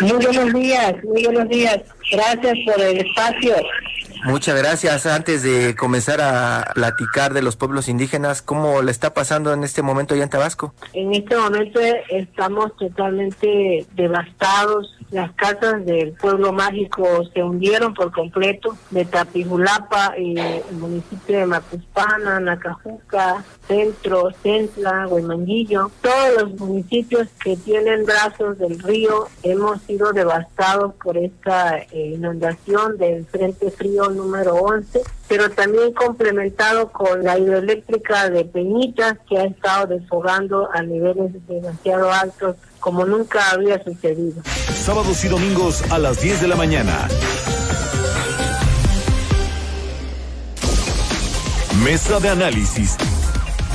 Muy 0.00 0.12
buenos 0.12 0.54
días, 0.54 0.94
muy 1.02 1.24
buenos 1.24 1.48
días. 1.48 1.80
Gracias 2.12 2.54
por 2.64 2.80
el 2.80 2.98
espacio. 2.98 3.56
Muchas 4.24 4.56
gracias. 4.56 5.06
Antes 5.06 5.42
de 5.42 5.74
comenzar 5.76 6.20
a 6.20 6.72
platicar 6.74 7.34
de 7.34 7.42
los 7.42 7.56
pueblos 7.56 7.88
indígenas, 7.88 8.42
¿cómo 8.42 8.82
le 8.82 8.90
está 8.90 9.14
pasando 9.14 9.52
en 9.52 9.64
este 9.64 9.82
momento 9.82 10.14
allá 10.14 10.24
en 10.24 10.30
Tabasco? 10.30 10.74
En 10.92 11.14
este 11.14 11.36
momento 11.36 11.80
estamos 12.08 12.76
totalmente 12.76 13.86
devastados. 13.94 14.95
Las 15.10 15.32
casas 15.34 15.86
del 15.86 16.12
pueblo 16.12 16.52
mágico 16.52 17.24
se 17.32 17.42
hundieron 17.42 17.94
por 17.94 18.10
completo, 18.10 18.76
de 18.90 19.04
Tapijulapa, 19.04 20.18
y 20.18 20.36
el 20.36 20.76
municipio 20.76 21.38
de 21.38 21.46
Macuspana, 21.46 22.40
Nacajuca, 22.40 23.44
Centro, 23.68 24.30
Centla, 24.42 25.06
Huemanguillo. 25.06 25.90
Todos 26.00 26.42
los 26.42 26.60
municipios 26.60 27.28
que 27.42 27.56
tienen 27.56 28.04
brazos 28.04 28.58
del 28.58 28.80
río 28.80 29.28
hemos 29.44 29.80
sido 29.82 30.12
devastados 30.12 30.94
por 30.94 31.16
esta 31.16 31.78
eh, 31.78 32.14
inundación 32.16 32.98
del 32.98 33.26
Frente 33.26 33.70
Frío 33.70 34.10
número 34.10 34.54
11, 34.54 35.02
pero 35.28 35.50
también 35.50 35.92
complementado 35.92 36.90
con 36.90 37.22
la 37.22 37.38
hidroeléctrica 37.38 38.28
de 38.28 38.44
Peñitas 38.44 39.18
que 39.28 39.38
ha 39.38 39.44
estado 39.44 39.86
desfogando 39.86 40.68
a 40.72 40.82
niveles 40.82 41.32
demasiado 41.46 42.10
altos 42.10 42.56
como 42.86 43.04
nunca 43.04 43.50
había 43.50 43.82
sucedido. 43.82 44.40
Sábados 44.72 45.24
y 45.24 45.28
domingos 45.28 45.82
a 45.90 45.98
las 45.98 46.20
10 46.20 46.40
de 46.40 46.46
la 46.46 46.54
mañana. 46.54 47.08
Mesa 51.82 52.20
de 52.20 52.28
análisis. 52.28 52.96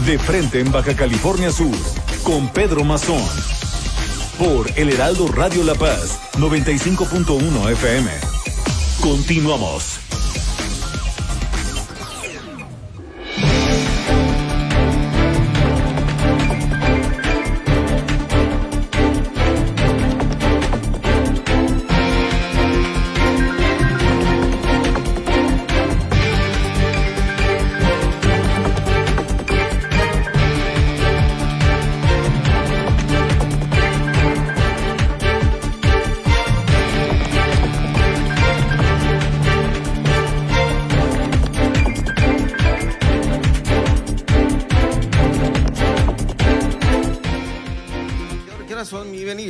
De 0.06 0.17
frente 0.17 0.62
en 0.62 0.71
Baja 0.71 0.95
California 0.95 1.52
Sur. 1.52 1.76
Con 2.24 2.47
Pedro 2.54 2.86
Mazón. 2.86 3.21
Por 4.39 4.71
El 4.80 4.88
Heraldo 4.93 5.28
Radio 5.28 5.65
La 5.65 5.76
Paz. 5.76 6.17
95.1 6.38 7.69
FM. 7.69 8.12
Continuamos. 9.02 10.11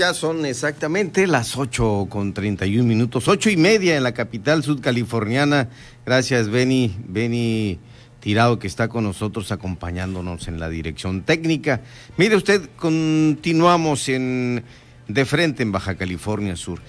Ya 0.02 0.16
son 0.16 0.48
exactamente 0.48 1.28
las 1.28 1.56
8 1.56 2.08
con 2.10 2.34
31 2.34 2.84
minutos, 2.84 3.28
ocho 3.28 3.52
y 3.52 3.56
media 3.56 3.96
en 3.96 4.02
la 4.02 4.16
capital 4.16 4.64
sudcaliforniana. 4.64 5.70
Gracias, 6.08 6.50
Benny, 6.50 6.98
Benny 7.08 7.78
Tirado, 8.20 8.58
que 8.58 8.66
está 8.66 8.88
con 8.88 9.04
nosotros 9.04 9.52
acompañándonos 9.52 10.48
en 10.48 10.60
la 10.60 10.70
dirección 10.70 11.22
técnica. 11.22 11.82
Mire 12.18 12.36
usted, 12.36 12.68
continuamos 12.78 14.10
en 14.10 14.64
de 15.08 15.24
frente 15.24 15.62
en 15.62 15.72
Baja 15.72 15.94
California 15.94 16.56
Sur. 16.56 16.80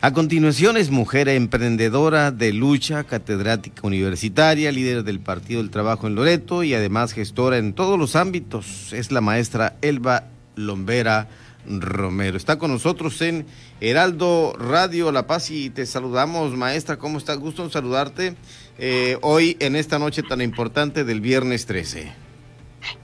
A 0.00 0.12
continuación 0.12 0.76
es 0.76 0.90
mujer 0.90 1.28
emprendedora 1.28 2.32
de 2.32 2.52
lucha, 2.52 3.04
catedrática 3.04 3.86
universitaria, 3.86 4.72
líder 4.72 5.04
del 5.04 5.20
Partido 5.20 5.62
del 5.62 5.70
Trabajo 5.70 6.08
en 6.08 6.16
Loreto 6.16 6.64
y 6.64 6.74
además 6.74 7.12
gestora 7.12 7.58
en 7.58 7.72
todos 7.72 7.96
los 7.96 8.16
ámbitos. 8.16 8.92
Es 8.92 9.12
la 9.12 9.20
maestra 9.20 9.76
Elba 9.80 10.24
Lombera 10.56 11.28
Romero. 11.66 12.36
Está 12.36 12.58
con 12.58 12.72
nosotros 12.72 13.20
en 13.22 13.46
Heraldo 13.80 14.54
Radio 14.58 15.12
La 15.12 15.26
Paz 15.26 15.50
y 15.50 15.70
te 15.70 15.86
saludamos, 15.86 16.56
maestra. 16.56 16.98
¿Cómo 16.98 17.18
estás? 17.18 17.38
Gusto 17.38 17.62
en 17.62 17.70
saludarte 17.70 18.36
eh, 18.78 19.18
hoy 19.22 19.56
en 19.60 19.76
esta 19.76 19.98
noche 19.98 20.22
tan 20.22 20.40
importante 20.40 21.04
del 21.04 21.20
viernes 21.20 21.66
13. 21.66 22.12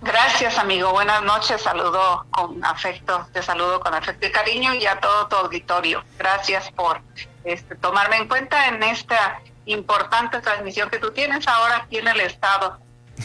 Gracias, 0.03 0.59
amigo. 0.59 0.91
Buenas 0.91 1.23
noches. 1.23 1.63
Saludo 1.63 2.27
con 2.31 2.65
afecto, 2.65 3.27
te 3.33 3.43
saludo 3.43 3.81
con 3.81 3.95
afecto 3.95 4.27
y 4.27 4.33
cariño 4.33 4.75
y 4.75 4.87
a 4.87 4.99
todo 4.99 5.29
tu 5.29 5.37
auditorio. 5.37 6.03
Gracias 6.19 6.71
por 6.73 7.01
este, 7.45 7.77
tomarme 7.77 8.17
en 8.17 8.29
cuenta 8.29 8.69
en 8.69 8.83
esta 8.83 9.41
importante 9.67 10.41
transmisión 10.41 10.91
que 10.91 10.99
tú 10.99 11.13
tienes 11.13 11.47
ahora 11.47 11.85
aquí 11.85 11.99
en 11.99 12.09
el 12.09 12.21
estado. 12.21 12.79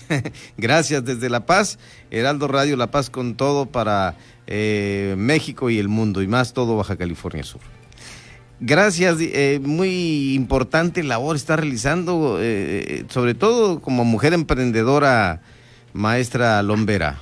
Gracias 0.58 1.04
desde 1.06 1.30
La 1.30 1.46
Paz, 1.46 1.80
Heraldo 2.12 2.48
Radio 2.48 2.76
La 2.78 2.88
Paz 2.88 3.10
con 3.10 3.36
todo 3.36 3.66
para 3.66 4.16
eh, 4.56 5.16
México 5.18 5.72
y 5.72 5.80
el 5.80 5.88
mundo, 5.88 6.22
y 6.22 6.28
más 6.28 6.54
todo 6.54 6.78
Baja 6.78 6.96
California 6.96 7.44
Sur. 7.44 7.62
Gracias, 8.60 9.18
eh, 9.20 9.60
muy 9.64 10.36
importante 10.36 11.02
labor 11.02 11.36
está 11.36 11.56
realizando, 11.56 12.38
eh, 12.40 13.04
sobre 13.10 13.34
todo 13.34 13.82
como 13.82 14.06
mujer 14.06 14.34
emprendedora, 14.34 15.42
maestra 15.94 16.62
Lombera. 16.62 17.18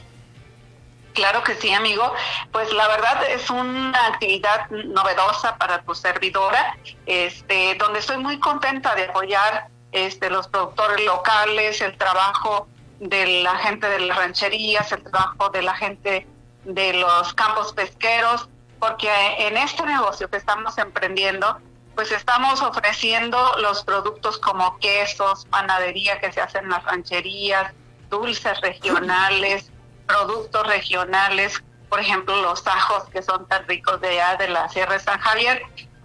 Claro 1.14 1.42
que 1.44 1.56
sí, 1.56 1.72
amigo. 1.72 2.14
Pues 2.52 2.72
la 2.74 2.88
verdad 2.90 3.24
es 3.34 3.50
una 3.50 4.08
actividad 4.08 4.70
novedosa 4.70 5.58
para 5.58 5.82
tu 5.84 5.96
servidora, 5.96 6.78
este, 7.06 7.76
donde 7.76 8.00
estoy 8.00 8.18
muy 8.18 8.40
contenta 8.40 8.94
de 8.96 9.06
apoyar 9.06 9.68
este, 9.94 10.30
los 10.30 10.50
productores 10.50 11.06
locales, 11.06 11.82
el 11.82 11.98
trabajo 11.98 12.68
de 13.00 13.42
la 13.44 13.56
gente 13.58 13.88
de 13.88 14.00
las 14.00 14.18
rancherías, 14.18 14.92
el 14.92 15.04
trabajo 15.04 15.50
de 15.50 15.62
la 15.62 15.74
gente 15.76 16.28
de 16.66 16.94
los 16.94 17.34
campos 17.34 17.74
pesqueros, 17.74 18.50
porque 18.80 19.10
en 19.40 19.58
este 19.58 19.86
negocio 19.86 20.30
que 20.30 20.38
estamos 20.38 20.78
emprendiendo, 20.78 21.60
pues 21.96 22.12
estamos 22.12 22.62
ofreciendo 22.62 23.38
los 23.60 23.84
productos 23.84 24.38
como 24.40 24.78
quesos, 24.80 25.46
panadería 25.46 26.20
que 26.20 26.32
se 26.32 26.42
hacen 26.42 26.66
en 26.66 26.72
las 26.72 26.84
rancherías, 26.84 27.74
dulces 28.10 28.60
regionales, 28.62 29.72
productos 30.08 30.66
regionales, 30.68 31.64
por 31.90 32.00
ejemplo 32.00 32.42
los 32.42 32.66
ajos 32.66 33.04
que 33.10 33.22
son 33.22 33.48
tan 33.48 33.68
ricos 33.68 34.00
de 34.02 34.10
allá 34.10 34.38
de 34.38 34.50
la 34.50 34.70
Sierra 34.70 34.94
de 34.94 35.00
San 35.00 35.20
Javier, 35.20 35.62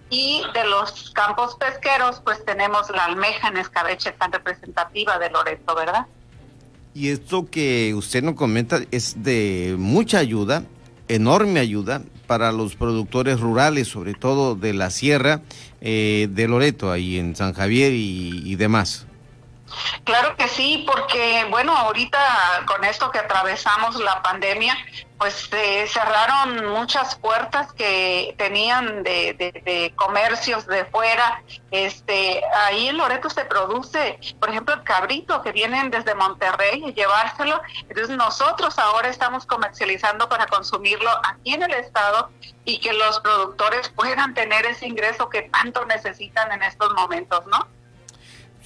y 0.09 0.43
de 0.53 0.63
los 0.65 1.11
campos 1.11 1.55
pesqueros, 1.55 2.21
pues 2.21 2.43
tenemos 2.45 2.89
la 2.89 3.05
almeja 3.05 3.49
en 3.49 3.57
escabeche 3.57 4.11
tan 4.13 4.31
representativa 4.31 5.19
de 5.19 5.29
Loreto, 5.29 5.75
¿verdad? 5.75 6.05
Y 6.97 7.09
esto 7.09 7.45
que 7.45 7.93
usted 7.93 8.23
nos 8.23 8.33
comenta 8.33 8.81
es 8.89 9.21
de 9.21 9.75
mucha 9.77 10.17
ayuda, 10.17 10.63
enorme 11.07 11.59
ayuda 11.59 12.01
para 12.25 12.51
los 12.51 12.75
productores 12.75 13.39
rurales, 13.39 13.87
sobre 13.87 14.15
todo 14.15 14.55
de 14.55 14.73
la 14.73 14.89
sierra 14.89 15.43
eh, 15.79 16.27
de 16.31 16.47
Loreto, 16.47 16.91
ahí 16.91 17.19
en 17.19 17.35
San 17.35 17.53
Javier 17.53 17.93
y 17.93 18.55
demás. 18.55 19.06
Claro 20.03 20.35
que 20.37 20.47
sí, 20.47 20.85
porque 20.87 21.45
bueno, 21.49 21.75
ahorita 21.75 22.19
con 22.65 22.83
esto 22.83 23.11
que 23.11 23.19
atravesamos 23.19 23.95
la 23.97 24.21
pandemia, 24.21 24.75
pues 25.17 25.33
se 25.49 25.87
cerraron 25.87 26.67
muchas 26.67 27.15
puertas 27.15 27.73
que 27.73 28.35
tenían 28.37 29.03
de, 29.03 29.33
de, 29.33 29.93
comercios 29.95 30.67
de 30.67 30.85
fuera. 30.85 31.41
Este, 31.71 32.41
ahí 32.55 32.87
en 32.87 32.97
Loreto 32.97 33.29
se 33.29 33.43
produce, 33.45 34.19
por 34.39 34.49
ejemplo, 34.49 34.75
el 34.75 34.83
cabrito 34.83 35.41
que 35.41 35.51
vienen 35.51 35.89
desde 35.89 36.13
Monterrey 36.13 36.83
y 36.85 36.93
llevárselo. 36.93 37.59
Entonces 37.89 38.15
nosotros 38.15 38.77
ahora 38.77 39.09
estamos 39.09 39.45
comercializando 39.45 40.29
para 40.29 40.45
consumirlo 40.45 41.09
aquí 41.29 41.55
en 41.55 41.63
el 41.63 41.73
estado 41.73 42.29
y 42.63 42.79
que 42.79 42.93
los 42.93 43.19
productores 43.21 43.89
puedan 43.89 44.33
tener 44.33 44.65
ese 44.65 44.87
ingreso 44.87 45.29
que 45.29 45.43
tanto 45.43 45.83
necesitan 45.85 46.51
en 46.51 46.61
estos 46.63 46.93
momentos, 46.93 47.45
¿no? 47.47 47.67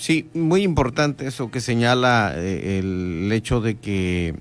Sí, 0.01 0.27
muy 0.33 0.63
importante 0.63 1.27
eso 1.27 1.51
que 1.51 1.61
señala 1.61 2.33
eh, 2.35 2.79
el 2.79 3.31
hecho 3.31 3.61
de 3.61 3.77
que 3.77 4.33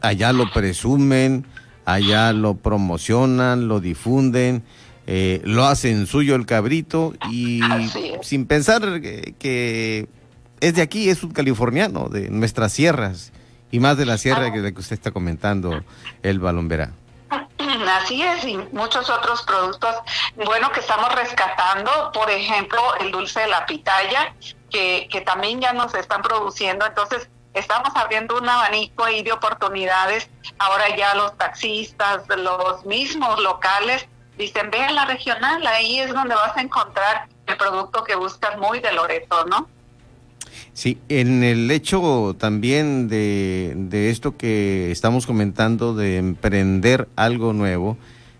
allá 0.00 0.32
lo 0.32 0.48
presumen, 0.52 1.44
allá 1.84 2.32
lo 2.32 2.54
promocionan, 2.54 3.66
lo 3.66 3.80
difunden, 3.80 4.62
eh, 5.08 5.40
lo 5.42 5.64
hacen 5.64 6.06
suyo 6.06 6.36
el 6.36 6.46
cabrito 6.46 7.14
y 7.32 7.62
sin 8.22 8.46
pensar 8.46 9.00
que, 9.00 10.06
es 10.60 10.74
de 10.76 10.82
aquí, 10.82 11.10
es 11.10 11.24
un 11.24 11.32
californiano, 11.32 12.08
de 12.08 12.30
nuestras 12.30 12.72
sierras 12.72 13.32
y 13.72 13.80
más 13.80 13.96
de 13.96 14.06
la 14.06 14.18
sierra 14.18 14.52
que, 14.52 14.60
de 14.60 14.72
que 14.72 14.78
usted 14.78 14.94
está 14.94 15.10
comentando, 15.10 15.82
el 16.22 16.38
Balombera. 16.38 16.92
Así 18.02 18.22
es, 18.22 18.44
y 18.44 18.56
muchos 18.70 19.10
otros 19.10 19.42
productos, 19.42 19.96
bueno, 20.36 20.70
que 20.70 20.78
estamos 20.78 21.12
rescatando, 21.12 21.90
por 22.14 22.30
ejemplo, 22.30 22.80
el 23.00 23.10
dulce 23.10 23.40
de 23.40 23.48
la 23.48 23.66
pitaya, 23.66 24.32
que, 24.72 25.22
también 25.24 25.60
ya 25.60 25.72
nos 25.72 25.94
están 25.94 26.22
produciendo. 26.22 26.86
Entonces, 26.86 27.28
estamos 27.54 27.90
abriendo 27.94 28.38
un 28.38 28.48
abanico 28.48 29.04
ahí 29.04 29.22
de 29.22 29.32
oportunidades. 29.32 30.28
Ahora 30.58 30.96
ya 30.96 31.14
los 31.14 31.36
taxistas, 31.36 32.22
los 32.36 32.84
mismos 32.86 33.40
locales, 33.42 34.06
dicen, 34.38 34.70
ve 34.70 34.82
a 34.82 34.92
la 34.92 35.04
regional, 35.04 35.64
ahí 35.66 36.00
es 36.00 36.12
donde 36.12 36.34
vas 36.34 36.56
a 36.56 36.62
encontrar 36.62 37.28
el 37.46 37.56
producto 37.56 38.02
que 38.04 38.16
buscas 38.16 38.58
muy 38.58 38.80
de 38.80 38.92
Loreto, 38.92 39.44
¿no? 39.46 39.68
Sí, 40.72 40.98
en 41.08 41.44
el 41.44 41.70
hecho 41.70 42.34
también 42.38 43.08
de, 43.08 43.74
de 43.76 44.10
esto 44.10 44.36
que 44.36 44.90
estamos 44.90 45.26
comentando, 45.26 45.94
de 45.94 46.16
emprender 46.16 47.08
algo 47.14 47.52
nuevo, 47.52 47.98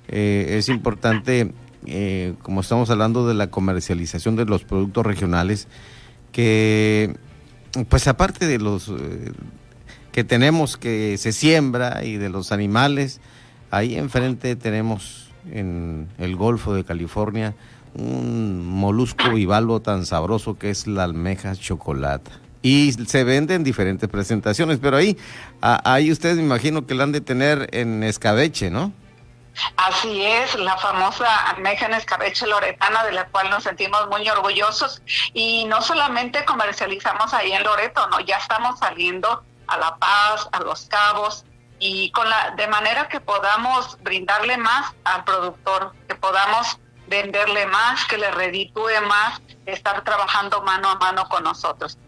eh, 0.08 0.58
es 0.58 0.68
importante, 0.68 1.52
eh, 1.86 2.34
como 2.42 2.60
estamos 2.60 2.90
hablando 2.90 3.26
de 3.26 3.34
la 3.34 3.48
comercialización 3.48 4.36
de 4.36 4.44
los 4.44 4.64
productos 4.64 5.06
regionales, 5.06 5.68
que 6.32 7.14
pues 7.88 8.08
aparte 8.08 8.46
de 8.46 8.58
los 8.58 8.88
eh, 8.88 9.32
que 10.10 10.24
tenemos 10.24 10.76
que 10.76 11.16
se 11.18 11.32
siembra 11.32 12.04
y 12.04 12.16
de 12.16 12.28
los 12.28 12.52
animales, 12.52 13.20
ahí 13.70 13.94
enfrente 13.96 14.56
tenemos 14.56 15.30
en 15.50 16.08
el 16.18 16.36
Golfo 16.36 16.74
de 16.74 16.84
California 16.84 17.54
un 17.94 18.66
molusco 18.66 19.32
bivalvo 19.34 19.80
tan 19.80 20.06
sabroso 20.06 20.58
que 20.58 20.70
es 20.70 20.86
la 20.86 21.04
almeja 21.04 21.54
chocolate. 21.56 22.30
Y 22.62 22.92
se 22.92 23.24
vende 23.24 23.54
en 23.54 23.64
diferentes 23.64 24.08
presentaciones, 24.08 24.78
pero 24.80 24.96
ahí, 24.96 25.16
ahí 25.60 26.12
ustedes 26.12 26.36
me 26.36 26.44
imagino 26.44 26.86
que 26.86 26.94
la 26.94 27.04
han 27.04 27.12
de 27.12 27.20
tener 27.20 27.68
en 27.72 28.04
escabeche, 28.04 28.70
¿no? 28.70 28.92
Así 29.76 30.24
es, 30.24 30.54
la 30.54 30.76
famosa 30.78 31.50
almeja 31.50 31.86
escabeche 31.86 32.46
loretana, 32.46 33.04
de 33.04 33.12
la 33.12 33.26
cual 33.26 33.50
nos 33.50 33.64
sentimos 33.64 34.08
muy 34.08 34.28
orgullosos. 34.28 35.02
Y 35.34 35.64
no 35.66 35.82
solamente 35.82 36.44
comercializamos 36.44 37.34
ahí 37.34 37.52
en 37.52 37.62
Loreto, 37.62 38.06
no, 38.08 38.20
ya 38.20 38.38
estamos 38.38 38.78
saliendo 38.78 39.44
a 39.66 39.76
La 39.76 39.96
Paz, 39.96 40.48
a 40.52 40.60
Los 40.60 40.86
Cabos, 40.86 41.44
y 41.78 42.10
con 42.12 42.28
la, 42.28 42.52
de 42.56 42.66
manera 42.68 43.08
que 43.08 43.20
podamos 43.20 43.98
brindarle 44.02 44.56
más 44.56 44.94
al 45.04 45.24
productor, 45.24 45.92
que 46.06 46.14
podamos 46.14 46.78
venderle 47.08 47.66
más, 47.66 48.04
que 48.06 48.18
le 48.18 48.30
reditúe 48.30 49.00
más, 49.06 49.42
estar 49.66 50.02
trabajando 50.04 50.62
mano 50.62 50.88
a 50.88 50.94
mano 50.96 51.28
con 51.28 51.44
nosotros. 51.44 51.98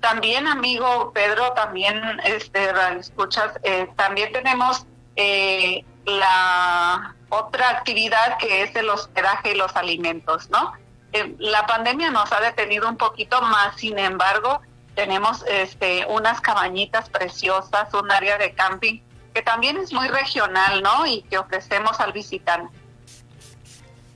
También, 0.00 0.46
amigo 0.46 1.12
Pedro, 1.12 1.52
también, 1.52 2.20
este, 2.24 2.70
escuchas, 2.98 3.52
eh, 3.62 3.88
también 3.96 4.32
tenemos 4.32 4.86
eh, 5.16 5.84
la 6.18 7.14
otra 7.28 7.70
actividad 7.70 8.38
que 8.38 8.62
es 8.62 8.74
el 8.76 8.88
hospedaje 8.88 9.52
y 9.52 9.54
los 9.56 9.74
alimentos, 9.76 10.50
¿no? 10.50 10.72
Eh, 11.12 11.34
la 11.38 11.66
pandemia 11.66 12.10
nos 12.10 12.32
ha 12.32 12.40
detenido 12.40 12.88
un 12.88 12.96
poquito 12.96 13.40
más, 13.42 13.76
sin 13.76 13.98
embargo, 13.98 14.60
tenemos 14.94 15.44
este, 15.48 16.04
unas 16.08 16.40
cabañitas 16.40 17.08
preciosas, 17.08 17.92
un 17.94 18.10
área 18.10 18.38
de 18.38 18.52
camping 18.52 19.00
que 19.34 19.42
también 19.42 19.76
es 19.76 19.92
muy 19.92 20.08
regional, 20.08 20.82
¿no? 20.82 21.06
Y 21.06 21.22
que 21.22 21.38
ofrecemos 21.38 22.00
al 22.00 22.12
visitante. 22.12 22.72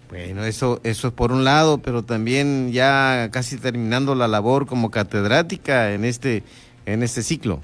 Bueno, 0.09 0.45
eso, 0.45 0.81
eso 0.85 1.09
es 1.09 1.15
por 1.15 1.33
un 1.33 1.45
lado, 1.45 1.79
pero 1.79 2.03
también 2.03 2.73
ya 2.73 3.29
casi 3.33 3.57
terminando 3.57 4.15
la 4.15 4.29
labor 4.29 4.67
como 4.67 4.91
catedrática 4.91 5.93
en 5.93 6.05
este, 6.05 6.45
en 6.87 7.03
este 7.03 7.23
ciclo. 7.23 7.61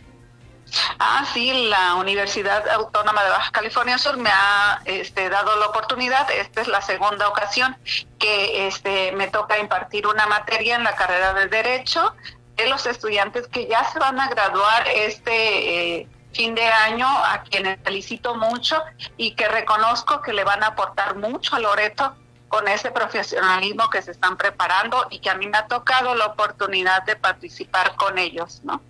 Ah, 0.98 1.24
sí, 1.32 1.68
la 1.68 1.94
Universidad 1.94 2.68
Autónoma 2.68 3.22
de 3.24 3.30
Baja 3.30 3.50
California 3.50 3.98
Sur 3.98 4.16
me 4.16 4.30
ha 4.30 4.80
este, 4.84 5.28
dado 5.28 5.56
la 5.56 5.66
oportunidad. 5.66 6.30
Esta 6.30 6.60
es 6.60 6.68
la 6.68 6.82
segunda 6.82 7.28
ocasión 7.28 7.76
que 8.18 8.66
este, 8.66 9.12
me 9.12 9.28
toca 9.28 9.58
impartir 9.58 10.06
una 10.06 10.26
materia 10.26 10.76
en 10.76 10.84
la 10.84 10.94
carrera 10.94 11.34
de 11.34 11.48
Derecho 11.48 12.14
de 12.56 12.68
los 12.68 12.86
estudiantes 12.86 13.48
que 13.48 13.66
ya 13.66 13.84
se 13.84 13.98
van 13.98 14.20
a 14.20 14.28
graduar 14.28 14.86
este 14.88 16.00
eh, 16.00 16.08
fin 16.32 16.54
de 16.54 16.66
año, 16.66 17.06
a 17.06 17.42
quienes 17.42 17.78
felicito 17.82 18.34
mucho 18.34 18.82
y 19.16 19.34
que 19.34 19.48
reconozco 19.48 20.20
que 20.20 20.32
le 20.32 20.44
van 20.44 20.62
a 20.62 20.68
aportar 20.68 21.16
mucho 21.16 21.56
a 21.56 21.60
Loreto 21.60 22.14
con 22.48 22.68
ese 22.68 22.90
profesionalismo 22.90 23.88
que 23.90 24.02
se 24.02 24.10
están 24.10 24.36
preparando 24.36 25.06
y 25.10 25.20
que 25.20 25.30
a 25.30 25.36
mí 25.36 25.46
me 25.46 25.58
ha 25.58 25.66
tocado 25.66 26.14
la 26.14 26.26
oportunidad 26.26 27.04
de 27.04 27.16
participar 27.16 27.94
con 27.96 28.18
ellos, 28.18 28.60
¿no? 28.64 28.82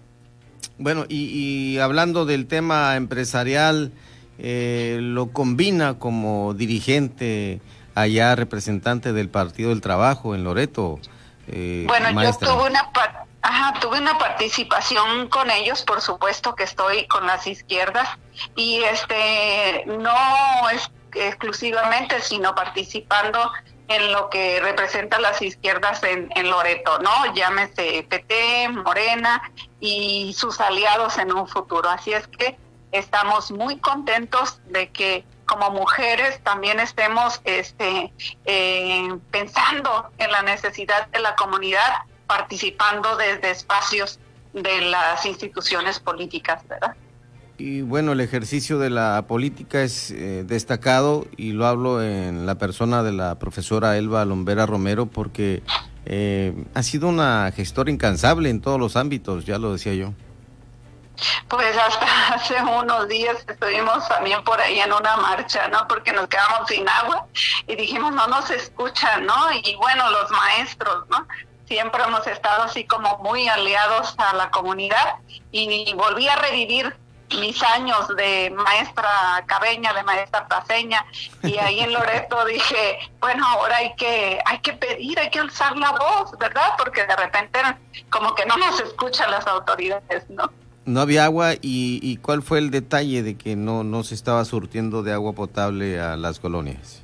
Bueno, 0.78 1.04
y, 1.08 1.78
hablando 1.78 2.24
del 2.24 2.46
tema 2.46 2.96
empresarial, 2.96 3.92
eh, 4.38 4.98
lo 5.00 5.30
combina 5.32 5.98
como 5.98 6.54
dirigente 6.54 7.60
allá, 7.94 8.34
representante 8.34 9.12
del 9.12 9.28
Partido 9.28 9.70
del 9.70 9.80
Trabajo 9.80 10.34
en 10.34 10.44
Loreto. 10.44 10.98
Eh, 11.48 11.84
bueno, 11.86 12.22
yo 12.22 12.32
tuve 12.38 12.70
una, 12.70 12.90
Ajá, 13.42 13.80
tuve 13.80 13.98
una 13.98 14.18
participación 14.18 15.28
con 15.28 15.50
ellos, 15.50 15.82
por 15.82 16.02
supuesto 16.02 16.54
que 16.54 16.64
estoy 16.64 17.06
con 17.06 17.26
las 17.26 17.46
izquierdas 17.46 18.08
y 18.54 18.82
este 18.82 19.84
no 19.86 20.68
es 20.70 20.90
exclusivamente, 21.14 22.20
sino 22.20 22.54
participando 22.54 23.50
en 23.88 24.12
lo 24.12 24.28
que 24.28 24.60
representa 24.60 25.18
las 25.18 25.40
izquierdas 25.40 26.02
en, 26.02 26.30
en 26.36 26.50
Loreto, 26.50 26.98
¿no? 26.98 27.34
Llámese 27.34 28.06
PT, 28.08 28.68
Morena 28.68 29.42
y 29.80 30.32
sus 30.34 30.60
aliados 30.60 31.18
en 31.18 31.32
un 31.32 31.48
futuro. 31.48 31.88
Así 31.88 32.12
es 32.12 32.26
que 32.28 32.56
estamos 32.92 33.50
muy 33.50 33.78
contentos 33.78 34.60
de 34.66 34.90
que 34.90 35.24
como 35.46 35.70
mujeres 35.70 36.40
también 36.44 36.78
estemos 36.78 37.40
este, 37.44 38.12
eh, 38.44 39.08
pensando 39.30 40.10
en 40.18 40.30
la 40.30 40.42
necesidad 40.42 41.08
de 41.08 41.18
la 41.18 41.34
comunidad, 41.34 42.04
participando 42.26 43.16
desde 43.16 43.50
espacios 43.50 44.20
de 44.52 44.82
las 44.82 45.26
instituciones 45.26 45.98
políticas, 45.98 46.66
¿verdad? 46.68 46.94
Y 47.58 47.82
bueno, 47.82 48.12
el 48.12 48.20
ejercicio 48.20 48.78
de 48.78 48.88
la 48.88 49.26
política 49.28 49.82
es 49.82 50.10
eh, 50.12 50.44
destacado 50.46 51.26
y 51.36 51.52
lo 51.52 51.66
hablo 51.66 52.02
en 52.02 52.46
la 52.46 52.54
persona 52.54 53.02
de 53.02 53.12
la 53.12 53.38
profesora 53.38 53.98
Elba 53.98 54.24
Lombera 54.24 54.64
Romero 54.64 55.06
porque 55.06 55.62
eh, 56.06 56.54
ha 56.74 56.82
sido 56.82 57.08
una 57.08 57.52
gestora 57.54 57.90
incansable 57.90 58.50
en 58.50 58.60
todos 58.60 58.78
los 58.78 58.96
ámbitos, 58.96 59.44
ya 59.44 59.58
lo 59.58 59.72
decía 59.72 59.94
yo. 59.94 60.12
Pues 61.48 61.76
hasta 61.76 62.06
hace 62.34 62.54
unos 62.62 63.08
días 63.08 63.36
estuvimos 63.46 64.08
también 64.08 64.42
por 64.44 64.60
ahí 64.60 64.80
en 64.80 64.92
una 64.92 65.16
marcha, 65.16 65.68
¿no? 65.68 65.86
Porque 65.88 66.12
nos 66.12 66.28
quedamos 66.28 66.68
sin 66.68 66.88
agua 66.88 67.26
y 67.66 67.76
dijimos, 67.76 68.12
no 68.12 68.26
nos 68.28 68.50
escuchan, 68.50 69.26
¿no? 69.26 69.52
Y 69.52 69.74
bueno, 69.76 70.10
los 70.10 70.30
maestros, 70.30 71.04
¿no? 71.10 71.26
Siempre 71.66 72.02
hemos 72.02 72.26
estado 72.26 72.64
así 72.64 72.84
como 72.84 73.18
muy 73.18 73.48
aliados 73.48 74.14
a 74.18 74.34
la 74.34 74.50
comunidad 74.50 75.16
y 75.52 75.92
volví 75.94 76.26
a 76.26 76.36
revivir 76.36 76.96
mis 77.38 77.62
años 77.62 78.08
de 78.16 78.50
maestra 78.50 79.44
cabeña, 79.46 79.92
de 79.92 80.02
maestra 80.02 80.46
paseña, 80.48 81.04
y 81.42 81.56
ahí 81.58 81.80
en 81.80 81.92
Loreto 81.92 82.44
dije, 82.46 82.98
bueno, 83.20 83.46
ahora 83.46 83.76
hay 83.76 83.94
que, 83.96 84.38
hay 84.44 84.58
que 84.58 84.72
pedir, 84.72 85.18
hay 85.18 85.30
que 85.30 85.38
alzar 85.38 85.76
la 85.76 85.92
voz, 85.92 86.32
¿verdad? 86.38 86.72
Porque 86.78 87.06
de 87.06 87.16
repente 87.16 87.60
como 88.08 88.34
que 88.34 88.46
no 88.46 88.56
nos 88.56 88.80
escuchan 88.80 89.30
las 89.30 89.46
autoridades, 89.46 90.28
¿no? 90.28 90.50
No 90.86 91.00
había 91.00 91.26
agua 91.26 91.54
y, 91.54 92.00
y 92.02 92.16
cuál 92.16 92.42
fue 92.42 92.58
el 92.58 92.70
detalle 92.70 93.22
de 93.22 93.36
que 93.36 93.54
no, 93.54 93.84
no 93.84 94.02
se 94.02 94.14
estaba 94.14 94.44
surtiendo 94.44 95.02
de 95.02 95.12
agua 95.12 95.34
potable 95.34 96.00
a 96.00 96.16
las 96.16 96.40
colonias 96.40 97.02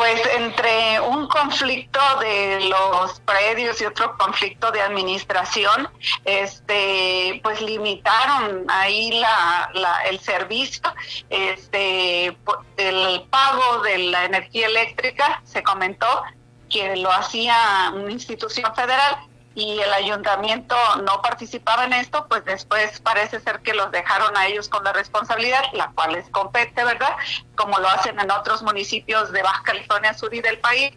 pues 0.00 0.22
entre 0.34 0.98
un 0.98 1.28
conflicto 1.28 2.00
de 2.20 2.70
los 2.70 3.20
predios 3.20 3.82
y 3.82 3.84
otro 3.84 4.16
conflicto 4.16 4.70
de 4.70 4.80
administración, 4.80 5.90
este, 6.24 7.38
pues 7.42 7.60
limitaron 7.60 8.64
ahí 8.70 9.20
la, 9.20 9.70
el 10.08 10.18
servicio, 10.18 10.90
este, 11.28 12.34
el 12.78 13.22
pago 13.28 13.82
de 13.82 13.98
la 13.98 14.24
energía 14.24 14.68
eléctrica, 14.68 15.42
se 15.44 15.62
comentó 15.62 16.22
que 16.70 16.96
lo 16.96 17.12
hacía 17.12 17.92
una 17.94 18.10
institución 18.10 18.74
federal 18.74 19.18
y 19.54 19.80
el 19.80 19.92
ayuntamiento 19.92 20.76
no 21.04 21.20
participaba 21.22 21.84
en 21.84 21.92
esto, 21.92 22.26
pues 22.28 22.44
después 22.44 23.00
parece 23.00 23.40
ser 23.40 23.60
que 23.60 23.74
los 23.74 23.90
dejaron 23.90 24.36
a 24.36 24.46
ellos 24.46 24.68
con 24.68 24.84
la 24.84 24.92
responsabilidad, 24.92 25.62
la 25.72 25.90
cual 25.92 26.12
les 26.12 26.28
compete, 26.30 26.84
¿verdad? 26.84 27.16
Como 27.56 27.78
lo 27.78 27.88
hacen 27.88 28.18
en 28.20 28.30
otros 28.30 28.62
municipios 28.62 29.32
de 29.32 29.42
Baja 29.42 29.62
California 29.64 30.14
Sur 30.14 30.32
y 30.34 30.40
del 30.40 30.58
país. 30.58 30.92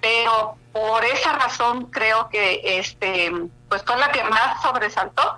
Pero 0.00 0.58
por 0.72 1.02
esa 1.04 1.32
razón 1.32 1.86
creo 1.86 2.28
que 2.28 2.60
este, 2.78 3.32
pues 3.70 3.82
fue 3.84 3.96
la 3.96 4.12
que 4.12 4.22
más 4.24 4.60
sobresaltó, 4.60 5.34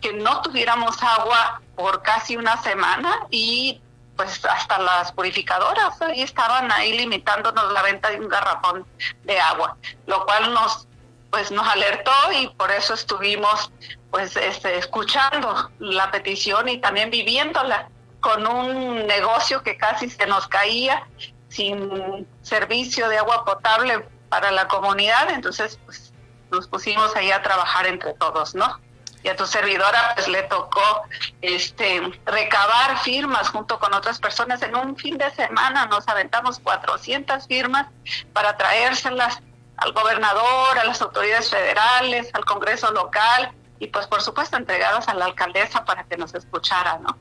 que 0.00 0.12
no 0.12 0.42
tuviéramos 0.42 1.00
agua 1.02 1.60
por 1.76 2.02
casi 2.02 2.36
una 2.36 2.60
semana 2.62 3.26
y 3.30 3.80
pues 4.16 4.44
hasta 4.44 4.78
las 4.80 5.12
purificadoras 5.12 6.02
ahí 6.02 6.22
estaban 6.22 6.72
ahí 6.72 6.96
limitándonos 6.96 7.72
la 7.72 7.82
venta 7.82 8.10
de 8.10 8.18
un 8.18 8.28
garrafón 8.28 8.84
de 9.22 9.38
agua, 9.38 9.76
lo 10.06 10.26
cual 10.26 10.52
nos 10.52 10.87
pues 11.30 11.50
nos 11.50 11.66
alertó 11.66 12.12
y 12.32 12.48
por 12.48 12.70
eso 12.70 12.94
estuvimos 12.94 13.70
pues 14.10 14.36
este, 14.36 14.78
escuchando 14.78 15.70
la 15.78 16.10
petición 16.10 16.68
y 16.68 16.78
también 16.78 17.10
viviéndola 17.10 17.88
con 18.20 18.46
un 18.46 19.06
negocio 19.06 19.62
que 19.62 19.76
casi 19.76 20.08
se 20.10 20.26
nos 20.26 20.48
caía 20.48 21.06
sin 21.48 22.26
servicio 22.42 23.08
de 23.08 23.18
agua 23.18 23.44
potable 23.44 24.06
para 24.28 24.50
la 24.50 24.68
comunidad, 24.68 25.30
entonces 25.30 25.78
pues 25.84 26.12
nos 26.50 26.66
pusimos 26.66 27.14
ahí 27.16 27.30
a 27.30 27.42
trabajar 27.42 27.86
entre 27.86 28.14
todos, 28.14 28.54
¿no? 28.54 28.80
Y 29.22 29.28
a 29.28 29.36
tu 29.36 29.46
servidora 29.46 30.12
pues 30.14 30.28
le 30.28 30.42
tocó 30.44 31.02
este 31.42 32.00
recabar 32.24 32.98
firmas 32.98 33.48
junto 33.48 33.78
con 33.78 33.92
otras 33.92 34.18
personas. 34.18 34.62
En 34.62 34.76
un 34.76 34.96
fin 34.96 35.18
de 35.18 35.30
semana 35.32 35.86
nos 35.86 36.06
aventamos 36.06 36.60
400 36.60 37.46
firmas 37.46 37.88
para 38.32 38.56
traérselas 38.56 39.40
al 39.78 39.92
gobernador, 39.92 40.78
a 40.78 40.84
las 40.84 41.00
autoridades 41.02 41.50
federales, 41.50 42.28
al 42.32 42.44
Congreso 42.44 42.92
local 42.92 43.52
y 43.78 43.88
pues 43.88 44.06
por 44.06 44.20
supuesto 44.22 44.56
entregadas 44.56 45.08
a 45.08 45.14
la 45.14 45.26
alcaldesa 45.26 45.84
para 45.84 46.04
que 46.04 46.16
nos 46.16 46.34
escuchara, 46.34 46.98
¿no? 46.98 47.16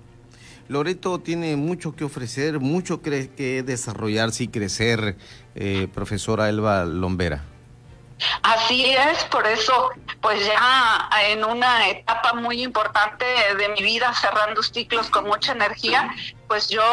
Loreto 0.68 1.20
tiene 1.20 1.56
mucho 1.56 1.96
que 1.96 2.04
ofrecer, 2.04 2.60
mucho 2.60 3.02
que 3.02 3.64
desarrollarse 3.66 4.44
y 4.44 4.48
crecer, 4.50 5.16
eh, 5.56 5.88
profesora 5.94 6.50
Elba 6.50 6.84
Lombera. 6.84 7.44
Así 8.42 8.94
es, 8.96 9.24
por 9.26 9.46
eso, 9.46 9.92
pues 10.22 10.46
ya 10.46 11.10
en 11.28 11.44
una 11.44 11.88
etapa 11.90 12.34
muy 12.34 12.64
importante 12.64 13.26
de 13.56 13.70
mi 13.70 13.82
vida, 13.82 14.14
cerrando 14.14 14.64
ciclos 14.64 15.10
con 15.10 15.26
mucha 15.26 15.52
energía, 15.52 16.10
pues 16.48 16.70
yo 16.70 16.84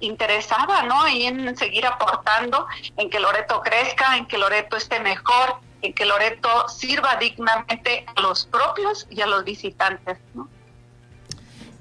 interesaba, 0.00 0.82
¿no? 0.82 1.06
Y 1.08 1.26
en 1.26 1.56
seguir 1.56 1.86
aportando, 1.86 2.66
en 2.96 3.10
que 3.10 3.20
Loreto 3.20 3.60
crezca, 3.60 4.16
en 4.16 4.26
que 4.26 4.38
Loreto 4.38 4.76
esté 4.76 4.98
mejor, 5.00 5.60
en 5.82 5.92
que 5.94 6.04
Loreto 6.04 6.68
sirva 6.68 7.16
dignamente 7.16 8.06
a 8.16 8.20
los 8.20 8.46
propios 8.46 9.06
y 9.10 9.20
a 9.20 9.26
los 9.26 9.44
visitantes, 9.44 10.18
¿no? 10.34 10.48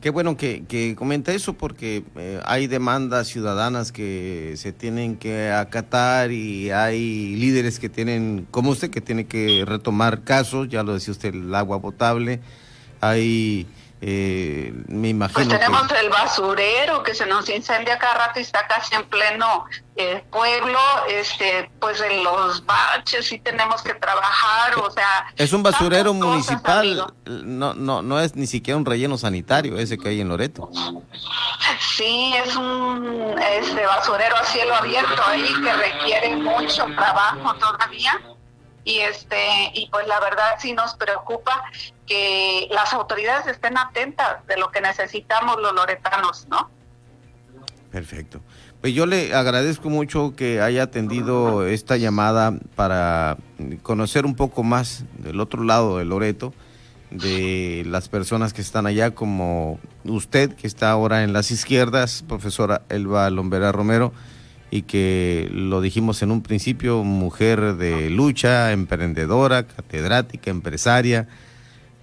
Qué 0.03 0.09
bueno 0.09 0.35
que, 0.35 0.65
que 0.65 0.97
comenta 0.97 1.31
eso 1.31 1.53
porque 1.53 2.03
eh, 2.17 2.41
hay 2.43 2.67
demandas 2.67 3.29
ciudadanas 3.29 3.93
que 3.93 4.51
se 4.57 4.73
tienen 4.73 5.15
que 5.15 5.49
acatar 5.49 6.33
y 6.33 6.71
hay 6.71 7.37
líderes 7.37 7.79
que 7.79 7.87
tienen, 7.87 8.45
como 8.51 8.71
usted, 8.71 8.89
que 8.89 8.99
tiene 8.99 9.27
que 9.27 9.63
retomar 9.65 10.25
casos, 10.25 10.67
ya 10.67 10.83
lo 10.83 10.93
decía 10.93 11.13
usted, 11.13 11.33
el 11.33 11.55
agua 11.55 11.81
potable, 11.81 12.41
hay 12.99 13.65
eh, 14.05 14.73
me 14.87 15.07
imagino. 15.07 15.47
Pues 15.47 15.47
tenemos 15.47 15.89
el 15.93 16.09
basurero 16.09 17.03
que 17.03 17.15
se 17.15 17.25
nos 17.25 17.47
incendia 17.47 17.97
cada 17.97 18.27
rato 18.27 18.39
y 18.39 18.41
está 18.41 18.67
casi 18.67 18.93
en 18.95 19.05
pleno 19.05 19.63
eh, 19.95 20.21
pueblo. 20.29 20.77
Este, 21.07 21.71
pues 21.79 22.01
en 22.01 22.21
los 22.21 22.65
baches 22.65 23.25
sí 23.25 23.39
tenemos 23.39 23.81
que 23.81 23.93
trabajar, 23.93 24.77
o 24.77 24.91
sea. 24.91 25.27
Es 25.37 25.53
un 25.53 25.63
basurero 25.63 26.13
municipal, 26.13 27.13
no, 27.25 27.73
no, 27.75 28.01
no 28.01 28.19
es 28.19 28.35
ni 28.35 28.45
siquiera 28.45 28.77
un 28.77 28.85
relleno 28.85 29.17
sanitario 29.17 29.77
ese 29.77 29.97
que 29.97 30.09
hay 30.09 30.19
en 30.19 30.27
Loreto. 30.27 30.69
Sí, 31.95 32.33
es 32.43 32.57
un 32.57 33.39
este 33.39 33.85
basurero 33.85 34.35
a 34.35 34.43
cielo 34.43 34.75
abierto 34.75 35.21
ahí 35.25 35.47
que 35.63 35.73
requiere 35.73 36.35
mucho 36.35 36.85
trabajo 36.97 37.55
todavía 37.55 38.19
y 38.83 38.99
este 38.99 39.71
y 39.73 39.87
pues 39.89 40.07
la 40.07 40.19
verdad 40.19 40.55
sí 40.59 40.73
nos 40.73 40.93
preocupa 40.95 41.63
que 42.07 42.67
las 42.71 42.93
autoridades 42.93 43.47
estén 43.47 43.77
atentas 43.77 44.45
de 44.47 44.57
lo 44.57 44.71
que 44.71 44.81
necesitamos 44.81 45.61
los 45.61 45.73
loretanos, 45.73 46.47
¿no? 46.49 46.69
Perfecto. 47.91 48.41
Pues 48.81 48.93
yo 48.93 49.05
le 49.05 49.33
agradezco 49.33 49.89
mucho 49.89 50.35
que 50.35 50.59
haya 50.59 50.83
atendido 50.83 51.65
esta 51.65 51.95
llamada 51.95 52.53
para 52.75 53.37
conocer 53.81 54.25
un 54.25 54.35
poco 54.35 54.63
más 54.63 55.05
del 55.19 55.39
otro 55.39 55.63
lado 55.63 55.99
de 55.99 56.05
Loreto, 56.05 56.53
de 57.11 57.83
las 57.85 58.09
personas 58.09 58.51
que 58.51 58.61
están 58.61 58.87
allá, 58.87 59.11
como 59.11 59.79
usted, 60.03 60.53
que 60.55 60.67
está 60.67 60.91
ahora 60.91 61.23
en 61.23 61.31
las 61.31 61.51
izquierdas, 61.51 62.25
profesora 62.27 62.81
Elba 62.89 63.29
Lombera 63.29 63.71
Romero 63.71 64.11
y 64.71 64.81
que 64.81 65.49
lo 65.53 65.81
dijimos 65.81 66.23
en 66.23 66.31
un 66.31 66.41
principio, 66.41 67.03
mujer 67.03 67.75
de 67.75 68.09
lucha, 68.09 68.71
emprendedora, 68.71 69.67
catedrática, 69.67 70.49
empresaria, 70.49 71.27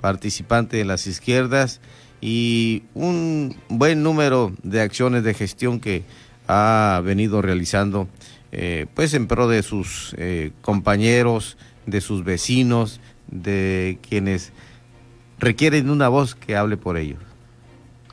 participante 0.01 0.77
de 0.77 0.85
las 0.85 1.07
izquierdas 1.07 1.81
y 2.21 2.85
un 2.95 3.59
buen 3.69 4.03
número 4.03 4.53
de 4.63 4.81
acciones 4.81 5.25
de 5.25 5.35
gestión 5.35 5.81
que 5.81 6.05
ha 6.49 7.01
venido 7.05 7.41
realizando 7.43 8.09
eh, 8.53 8.87
pues 8.95 9.15
en 9.15 9.29
pro 9.29 9.49
de 9.49 9.63
sus 9.63 10.15
eh, 10.19 10.53
compañeros, 10.63 11.57
de 11.87 12.01
sus 12.01 12.25
vecinos, 12.25 13.01
de 13.29 13.99
quienes 14.09 14.53
requieren 15.39 15.89
una 15.89 16.09
voz 16.09 16.35
que 16.35 16.57
hable 16.57 16.77
por 16.77 16.97
ellos. 16.97 17.21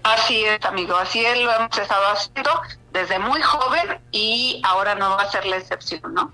Así 0.03 0.45
es, 0.45 0.63
amigo, 0.63 0.95
así 0.95 1.25
es, 1.25 1.37
lo 1.41 1.51
hemos 1.51 1.77
estado 1.77 2.03
haciendo 2.13 2.61
desde 2.93 3.19
muy 3.19 3.41
joven 3.41 3.99
y 4.11 4.61
ahora 4.63 4.95
no 4.95 5.09
va 5.09 5.23
a 5.23 5.31
ser 5.31 5.45
la 5.45 5.57
excepción, 5.57 6.13
¿no? 6.13 6.31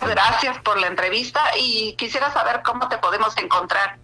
Gracias 0.00 0.58
por 0.58 0.78
la 0.78 0.88
entrevista 0.88 1.40
y 1.58 1.94
quisiera 1.94 2.30
saber 2.32 2.60
cómo 2.62 2.88
te 2.88 2.98
podemos 2.98 3.36
encontrar 3.38 3.98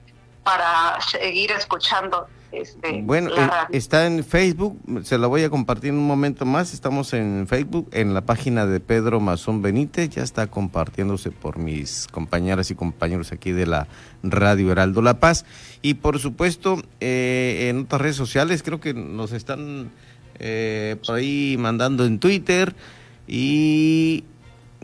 para 0.45 1.01
seguir 1.01 1.51
escuchando. 1.53 2.27
Este, 2.53 3.03
bueno, 3.03 3.31
eh, 3.31 3.51
está 3.73 4.07
en 4.07 4.23
Facebook, 4.23 4.79
se 5.03 5.19
la 5.19 5.27
voy 5.27 5.43
a 5.43 5.51
compartir 5.51 5.91
en 5.91 5.97
un 5.97 6.07
momento 6.07 6.45
más. 6.45 6.73
Estamos 6.73 7.13
en 7.13 7.47
Facebook, 7.49 7.89
en 7.93 8.15
la 8.15 8.21
página 8.21 8.65
de 8.65 8.79
Pedro 8.79 9.19
Mazón 9.19 9.61
Benítez, 9.61 10.11
ya 10.11 10.23
está 10.23 10.47
compartiéndose 10.47 11.33
por 11.33 11.59
mis 11.59 12.07
compañeras 12.07 12.71
y 12.71 12.77
compañeros 12.77 13.33
aquí 13.33 13.51
de 13.51 13.67
la 13.67 13.89
Radio 14.23 14.71
Heraldo 14.71 15.03
La 15.03 15.19
Paz. 15.19 15.45
Y 15.83 15.95
por 15.95 16.21
supuesto, 16.21 16.81
eh, 17.01 17.67
en 17.71 17.81
otras 17.81 18.03
redes 18.03 18.17
sociales, 18.17 18.63
creo 18.63 18.79
que 18.81 18.95
nos 18.95 19.33
están 19.33 19.91
eh, 20.39 20.97
por 21.05 21.17
ahí 21.17 21.57
mandando 21.59 22.05
en 22.05 22.21
Twitter 22.21 22.77
y 23.27 24.25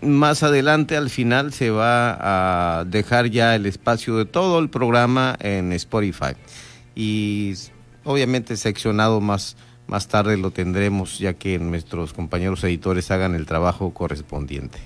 más 0.02 0.42
adelante 0.42 0.96
al 0.96 1.10
final 1.10 1.52
se 1.52 1.70
va 1.70 2.78
a 2.80 2.84
dejar 2.84 3.30
ya 3.30 3.54
el 3.54 3.66
espacio 3.66 4.16
de 4.16 4.24
todo 4.24 4.58
el 4.58 4.70
programa 4.70 5.36
en 5.40 5.72
Spotify 5.72 6.36
y 6.94 7.54
obviamente 8.04 8.56
seccionado 8.56 9.20
más 9.20 9.56
más 9.90 10.06
tarde 10.06 10.36
lo 10.36 10.52
tendremos 10.52 11.18
ya 11.18 11.34
que 11.34 11.58
nuestros 11.58 12.12
compañeros 12.12 12.62
editores 12.62 13.10
hagan 13.10 13.34
el 13.34 13.44
trabajo 13.44 13.92
correspondiente. 13.92 14.78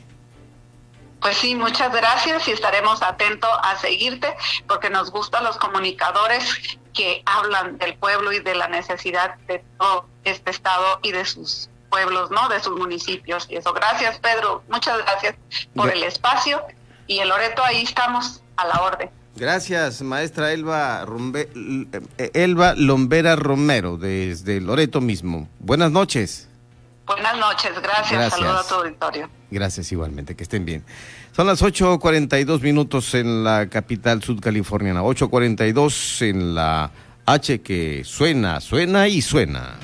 Pues 1.21 1.37
sí, 1.37 1.55
muchas 1.55 1.93
gracias 1.93 2.49
y 2.49 2.53
estaremos 2.53 3.03
atentos 3.03 3.51
a 3.62 3.77
seguirte 3.77 4.35
porque 4.67 4.89
nos 4.89 5.11
gustan 5.11 5.45
los 5.45 5.59
comunicadores 5.59 6.79
que 6.95 7.23
hablan 7.27 7.77
del 7.77 7.95
pueblo 7.97 8.33
y 8.33 8.41
de 8.41 8.55
la 8.55 8.69
necesidad 8.69 9.37
de 9.47 9.62
todo 9.79 10.07
este 10.25 10.51
estado 10.51 11.01
y 11.03 11.12
de 11.12 11.25
sus 11.27 11.69
pueblos, 11.95 12.31
¿no? 12.33 12.49
De 12.49 12.61
sus 12.61 12.77
municipios 12.77 13.47
y 13.49 13.57
eso. 13.57 13.73
Gracias, 13.73 14.19
Pedro. 14.19 14.65
Muchas 14.69 14.99
gracias 14.99 15.37
por 15.77 15.93
el 15.93 16.03
espacio 16.03 16.61
y 17.07 17.21
el 17.21 17.29
Loreto 17.29 17.63
ahí 17.63 17.83
estamos 17.83 18.43
a 18.57 18.67
la 18.67 18.83
orden. 18.83 19.11
Gracias, 19.37 20.03
maestra 20.03 20.53
Elba, 20.53 21.07
eh, 21.35 22.31
Elba 22.35 22.75
Lombera 22.77 23.37
Romero, 23.37 23.97
desde 23.97 24.61
Loreto 24.61 25.01
mismo. 25.01 25.49
Buenas 25.61 25.93
noches. 25.93 26.49
Buenas 27.07 27.37
noches, 27.39 27.73
gracias. 27.81 28.11
gracias. 28.11 28.33
Saludos 28.33 28.65
a 28.65 28.69
tu 28.69 28.75
auditorio. 28.75 29.31
Gracias 29.51 29.93
igualmente, 29.93 30.35
que 30.35 30.43
estén 30.43 30.65
bien. 30.65 30.85
Son 31.37 31.47
las 31.47 31.63
8.42 31.63 32.61
minutos 32.61 33.15
en 33.15 33.45
la 33.45 33.69
capital 33.69 34.21
sudcaliforniana, 34.21 35.03
8.42 35.03 36.29
en 36.29 36.55
la 36.57 36.91
H 37.27 37.61
que 37.61 38.03
suena, 38.05 38.61
suena 38.61 39.07
y 39.07 39.23
suena. 39.23 39.79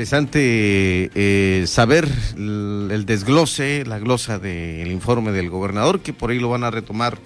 Interesante 0.00 1.10
eh, 1.14 1.66
saber 1.66 2.08
el, 2.34 3.04
desglose, 3.04 3.84
la 3.84 3.98
glosa 3.98 4.38
del 4.38 4.90
informe 4.90 5.30
del 5.30 5.50
gobernador, 5.50 6.00
que 6.00 6.14
por 6.14 6.30
ahí 6.30 6.38
lo 6.38 6.48
van 6.48 6.64
a 6.64 6.70
retomar 6.70 7.18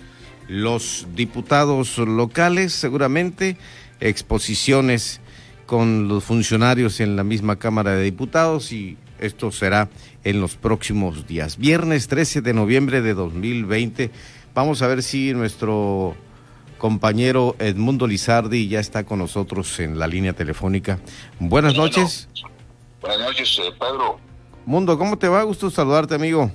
los 0.48 1.06
diputados 1.14 1.98
locales, 1.98 2.72
seguramente, 2.72 3.56
exposiciones 4.00 5.20
con 5.66 6.08
los 6.08 6.24
funcionarios 6.24 6.98
en 6.98 7.14
la 7.14 7.22
misma 7.22 7.60
Cámara 7.60 7.94
de 7.94 8.02
Diputados 8.02 8.72
y 8.72 8.96
esto 9.20 9.52
será 9.52 9.88
en 10.24 10.40
los 10.40 10.56
próximos 10.56 11.28
días. 11.28 11.58
Viernes 11.58 12.08
13 12.08 12.40
de 12.40 12.54
noviembre 12.54 13.02
de 13.02 13.14
2020. 13.14 14.10
Vamos 14.52 14.82
a 14.82 14.88
ver 14.88 15.04
si 15.04 15.32
nuestro 15.32 16.16
compañero 16.78 17.54
Edmundo 17.60 18.08
Lizardi 18.08 18.66
ya 18.66 18.80
está 18.80 19.04
con 19.04 19.20
nosotros 19.20 19.78
en 19.78 19.96
la 19.96 20.08
línea 20.08 20.32
telefónica. 20.32 20.98
Buenas 21.38 21.76
noches. 21.76 22.28
Buenas 23.04 23.20
noches, 23.20 23.60
eh, 23.62 23.70
Pedro. 23.78 24.18
Mundo, 24.64 24.96
¿cómo 24.96 25.18
te 25.18 25.28
va? 25.28 25.42
Gusto 25.42 25.70
saludarte, 25.70 26.14
amigo. 26.14 26.50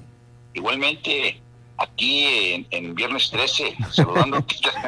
Igualmente, 0.55 1.39
aquí 1.77 2.65
en, 2.71 2.95
Viernes 2.95 3.29
13, 3.29 3.75
saludando. 3.91 4.43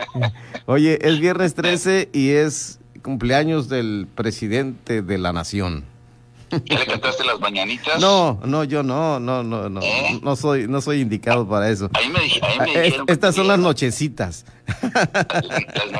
Oye, 0.66 0.98
es 1.08 1.20
Viernes 1.20 1.54
13 1.54 2.10
y 2.14 2.32
es 2.32 2.80
cumpleaños 3.04 3.70
del 3.70 4.08
presidente 4.16 5.04
de 5.04 5.20
la 5.20 5.34
nación. 5.34 5.86
¿Ya 6.66 6.80
le 6.80 6.86
cantaste 6.86 7.24
las 7.24 7.40
mañanitas? 7.40 8.00
No, 8.02 8.40
no, 8.46 8.64
yo 8.64 8.84
no, 8.84 9.20
no, 9.20 9.42
no, 9.44 9.70
no, 9.70 9.82
¿Eh? 9.82 10.20
no 10.22 10.36
soy, 10.36 10.68
no 10.68 10.82
soy 10.82 11.02
indicado 11.02 11.48
para 11.48 11.70
eso. 11.70 11.90
Ahí 11.94 12.10
me, 12.10 12.20
dij- 12.20 12.40
ahí 12.44 12.60
me 12.60 12.74
Es- 12.76 12.84
dijeron 12.86 13.06
que 13.06 13.14
estas 13.14 13.36
son 13.36 13.48
las 13.48 13.58
las- 13.58 13.64
nochecitas. 13.66 14.46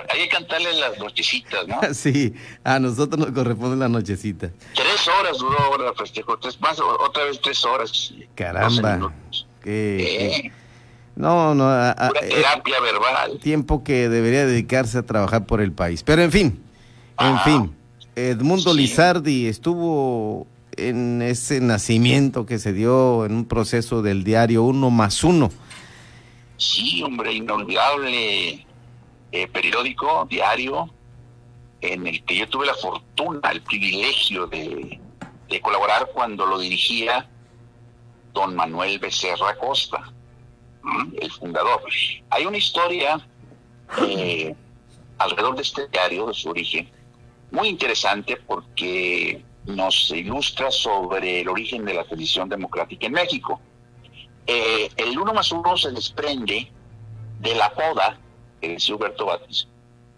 Hay 0.10 0.20
que 0.24 0.28
cantarle 0.30 0.74
las 0.74 0.98
nochecitas, 1.00 1.68
¿no? 1.68 1.80
Sí, 1.94 2.34
a 2.64 2.80
nosotros 2.80 3.20
nos 3.20 3.32
corresponde 3.32 3.78
la 3.78 3.90
nochecita. 3.90 4.52
Tres 4.76 5.08
horas 5.08 5.38
duró 5.38 5.60
ahora 5.60 5.90
el 5.90 5.96
festejo, 5.96 6.38
tres 6.38 6.60
más, 6.62 6.80
otra 6.80 7.26
vez 7.26 7.40
tres 7.42 7.64
horas. 7.66 8.14
Caramba. 8.36 8.70
12 8.70 8.98
minutos. 8.98 9.48
Que, 9.64 10.36
Eh, 10.48 10.52
no, 11.16 11.54
no, 11.56 11.66
a- 11.70 11.92
a- 11.92 12.08
pura 12.10 12.22
terapia 12.22 12.80
verbal. 12.82 13.40
tiempo 13.40 13.84
que 13.84 14.10
debería 14.10 14.46
dedicarse 14.46 14.98
a 14.98 15.04
trabajar 15.04 15.46
por 15.46 15.62
el 15.62 15.72
país. 15.72 16.04
Pero 16.04 16.22
en 16.24 16.32
fin, 16.32 16.64
en 17.20 17.36
Ah, 17.36 17.42
fin, 17.46 17.76
Edmundo 18.16 18.72
sí. 18.72 18.78
Lizardi 18.78 19.48
estuvo 19.48 20.48
en 20.78 21.22
ese 21.22 21.62
nacimiento 21.62 22.46
que 22.46 22.60
se 22.60 22.74
dio 22.74 23.26
en 23.26 23.34
un 23.34 23.46
proceso 23.46 24.02
del 24.02 24.24
diario 24.24 24.64
Uno 24.64 24.90
más 24.90 25.24
Uno. 25.24 25.50
Sí, 26.58 27.02
hombre, 27.04 27.34
inolvidable 27.34 28.66
eh, 29.32 29.48
periódico, 29.48 30.28
diario, 30.30 30.94
en 31.82 32.06
el 32.06 32.24
que 32.24 32.38
yo 32.38 32.48
tuve 32.48 32.66
la 32.66 32.76
fortuna, 32.76 33.52
el 33.52 33.62
privilegio 33.62 34.46
de, 34.48 35.00
de 35.50 35.62
colaborar 35.62 36.10
cuando 36.14 36.46
lo 36.46 36.60
dirigía 36.60 37.28
don 38.34 38.56
Manuel 38.56 39.00
Becerra 39.00 39.58
Costa, 39.58 40.14
el 41.20 41.32
fundador. 41.32 41.82
Hay 42.30 42.46
una 42.46 42.58
historia 42.58 43.28
eh, 44.02 44.56
alrededor 45.18 45.56
de 45.56 45.62
este 45.62 45.88
diario, 45.88 46.28
de 46.28 46.34
su 46.34 46.50
origen, 46.50 46.90
muy 47.52 47.68
interesante 47.68 48.38
porque 48.38 49.44
nos 49.66 50.10
ilustra 50.12 50.72
sobre 50.72 51.42
el 51.42 51.50
origen 51.50 51.86
de 51.86 51.94
la 51.94 52.04
televisión 52.04 52.50
democrática 52.50 53.08
en 53.08 53.14
México. 53.14 53.60
Eh, 54.48 54.90
el 54.98 55.18
uno 55.18 55.34
más 55.34 55.52
uno 55.52 55.78
se 55.78 55.92
desprende 55.92 56.72
de 57.40 57.56
la 57.56 57.72
poda 57.74 58.18
que 58.60 58.70
decía 58.70 58.96
Huberto 58.96 59.26
Batis 59.26 59.68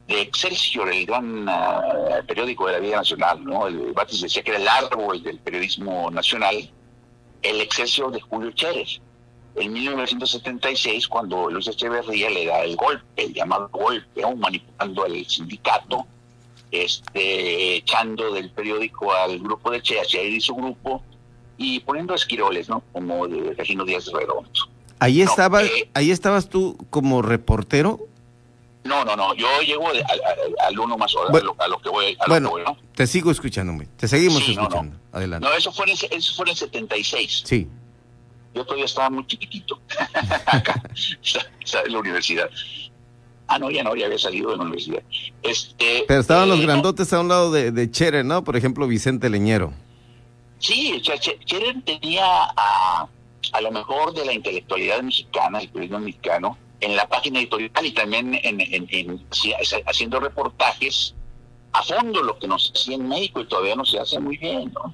de 0.08 0.22
Excelsior, 0.22 0.92
el 0.92 1.06
gran 1.06 1.48
ah, 1.48 1.82
periódico 2.28 2.68
de 2.68 2.74
la 2.74 2.80
vida 2.80 2.98
nacional, 2.98 3.44
¿no? 3.44 3.68
El, 3.68 3.94
Batis 3.94 4.22
decía 4.22 4.44
que 4.44 4.52
era 4.52 4.60
el 4.60 4.68
árbol 4.68 5.24
del 5.24 5.40
periodismo 5.40 6.12
nacional, 6.12 6.70
el 7.42 7.62
Excelsior 7.62 8.12
de 8.12 8.22
Julio 8.22 8.52
Chérez. 8.52 9.00
En 9.56 9.72
1976, 9.72 11.08
cuando 11.08 11.50
Luis 11.50 11.68
Echeverría 11.68 12.30
le 12.30 12.48
da 12.48 12.64
el 12.64 12.76
golpe, 12.76 13.06
el 13.24 13.34
llamado 13.34 13.70
golpe, 13.70 14.22
¿no? 14.22 14.36
manipulando 14.36 15.04
al 15.04 15.26
sindicato, 15.26 16.08
este, 16.82 17.76
echando 17.78 18.34
del 18.34 18.50
periódico 18.52 19.14
al 19.14 19.40
grupo 19.40 19.72
de 19.72 19.82
Chérez 19.82 20.14
y 20.14 20.42
su 20.42 20.56
grupo, 20.56 21.04
y 21.58 21.80
poniendo 21.82 22.14
esquiroles, 22.16 22.68
¿no? 22.70 22.84
Como 22.92 23.28
de 23.28 23.54
Regino 23.54 23.86
Díaz 23.86 24.08
Redondo. 24.12 24.50
Ahí 25.00 25.20
No, 25.24 25.30
estabas, 25.30 25.64
eh. 25.66 25.90
ahí 25.94 26.12
estabas 26.12 26.50
tú 26.50 26.78
como 26.90 27.22
reportero. 27.22 28.00
No, 28.84 29.06
no, 29.06 29.16
no, 29.16 29.34
yo 29.36 29.48
llego 29.62 29.88
al, 29.88 29.98
al- 29.98 30.56
al 30.68 30.80
uno 30.80 30.98
más, 30.98 31.14
a, 31.16 31.32
Bueno, 31.32 31.56
lo, 31.58 31.64
a 31.64 31.68
lo 31.70 31.80
que 31.80 31.90
voy, 31.90 32.18
a 32.20 32.28
lo 32.28 32.36
que 32.36 32.48
voy, 32.48 32.64
¿no? 32.64 32.78
te 32.96 33.08
sigo 33.08 33.32
escuchando, 33.32 33.74
güey. 33.74 33.88
Te 33.98 34.08
seguimos 34.08 34.44
Sí, 34.44 34.56
no, 34.56 34.64
no. 34.64 34.68
escuchando. 34.68 34.98
Adelante. 35.12 35.48
No, 35.48 35.54
eso 35.54 35.72
fue, 35.72 35.86
en 35.86 35.92
eso 35.94 36.34
fue 36.36 36.46
en 36.46 36.50
el 36.52 36.56
76. 36.58 37.44
Sí. 37.46 37.68
Yo 38.54 38.64
todavía 38.66 38.86
estaba 38.86 39.10
muy 39.10 39.26
chiquitito. 39.26 39.80
Acá, 40.48 40.82
en 41.86 41.92
la 41.94 42.00
universidad. 42.00 42.50
Ah, 43.48 43.60
no, 43.60 43.70
ya 43.70 43.84
no, 43.84 43.96
ya 43.96 44.06
había 44.06 44.18
salido 44.18 44.52
de 44.52 44.58
la 44.58 44.64
universidad. 44.64 45.04
Este, 45.44 46.06
Pero 46.08 46.20
estaban 46.22 46.50
los 46.50 46.60
eh, 46.60 46.64
grandotes 46.64 47.12
a 47.14 47.20
un 47.20 47.28
lado 47.28 47.52
de, 47.52 47.72
de 47.72 47.92
Chere, 47.92 48.24
¿no? 48.24 48.44
Por 48.44 48.56
ejemplo, 48.56 48.88
Vicente 48.88 49.30
Leñero. 49.30 49.74
Sí, 50.60 50.94
o 51.00 51.04
sea, 51.04 51.18
Che- 51.20 51.38
Cherer 51.46 51.82
tenía 51.84 52.24
a, 52.26 53.08
a 53.52 53.62
lo 53.62 53.72
mejor 53.72 54.14
de 54.14 54.26
la 54.26 54.34
intelectualidad 54.34 55.02
mexicana, 55.04 55.60
el 55.60 55.68
periodismo 55.70 56.00
mexicano, 56.00 56.58
en 56.80 56.96
la 56.96 57.08
página 57.08 57.40
editorial 57.40 57.72
y 57.86 57.92
también 57.92 58.34
en, 58.44 58.62
en- 58.62 58.88
en- 58.90 59.30
haci- 59.30 59.84
haciendo 59.86 60.20
reportajes 60.22 61.14
a 61.74 61.84
fondo, 61.84 62.22
lo 62.24 62.40
que 62.40 62.48
nos 62.48 62.72
hacía 62.74 62.96
en 62.96 63.08
México 63.10 63.42
y 63.42 63.48
todavía 63.48 63.76
no 63.76 63.84
se 63.84 64.00
hace 64.00 64.20
muy 64.20 64.38
bien, 64.38 64.72
¿no? 64.74 64.94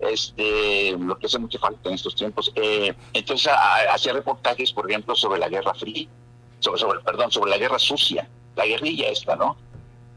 Este, 0.00 0.92
lo 0.98 1.18
que 1.18 1.26
hace 1.26 1.38
mucha 1.38 1.58
falta 1.58 1.88
en 1.88 1.94
estos 1.96 2.14
tiempos. 2.14 2.52
Eh, 2.54 2.94
entonces, 3.12 3.50
hacía 3.92 4.12
reportajes, 4.12 4.72
por 4.72 4.88
ejemplo, 4.90 5.14
sobre 5.16 5.40
la 5.40 5.48
Guerra 5.48 5.74
Fría, 5.74 6.06
sobre, 6.60 7.00
perdón, 7.00 7.30
sobre 7.30 7.50
la 7.50 7.58
Guerra 7.58 7.78
Sucia, 7.78 8.28
la 8.56 8.66
guerrilla 8.66 9.08
esta, 9.08 9.36
¿no? 9.36 9.56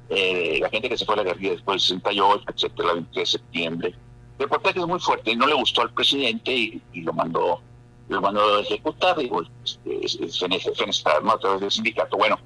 Eh, 0.09 0.57
la 0.61 0.69
gente 0.69 0.89
que 0.89 0.97
se 0.97 1.05
fue 1.05 1.13
a 1.15 1.17
la 1.17 1.23
guerrilla 1.23 1.51
después 1.51 1.75
del 1.87 1.99
68, 2.01 2.43
etcétera, 2.53 2.89
el 2.89 2.95
23 2.95 3.15
de 3.31 3.37
septiembre 3.39 3.95
reportaje 4.39 4.79
es 4.79 4.87
muy 4.87 4.99
fuerte 4.99 5.31
y 5.31 5.35
no 5.35 5.45
le 5.45 5.53
gustó 5.53 5.83
al 5.83 5.93
presidente 5.93 6.51
y, 6.51 6.81
lo 7.01 7.13
mandó 7.13 7.61
lo 8.09 8.21
mandó 8.21 8.57
a 8.57 8.61
ejecutar 8.61 9.15
digo 9.19 9.43
este, 9.63 10.03
es- 10.05 10.15
es 10.19 10.39
fenes- 10.41 10.67
fenestrar, 10.75 11.23
¿no? 11.23 11.33
a 11.33 11.39
través 11.39 11.61
del 11.61 11.69
sindicato 11.71 12.17
bueno 12.17 12.39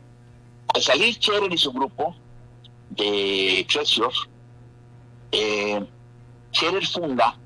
al 0.74 0.82
salir 0.82 1.14
Scherer 1.16 1.52
y 1.54 1.58
su 1.58 1.72
grupo 1.72 2.14
de 2.89 3.62
Excelsior 3.62 4.12
eh, 5.32 5.86
Scherer 6.52 6.86
funda 6.86 7.38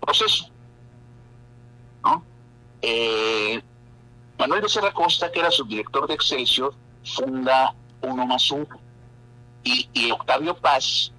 proceso 0.00 0.46
¿no? 2.04 2.24
Eh, 2.82 3.62
Manuel 4.40 4.62
Becerra 4.62 4.92
Costa 4.92 5.30
que 5.30 5.38
era 5.40 5.50
subdirector 5.50 6.08
de 6.08 6.14
Excelsior 6.14 6.74
funda 7.04 7.74
uno 8.00 8.26
más 8.26 8.50
uno 8.50 8.66
y, 9.62 9.86
y 9.92 10.10
Octavio 10.10 10.56
Paz 10.56 11.12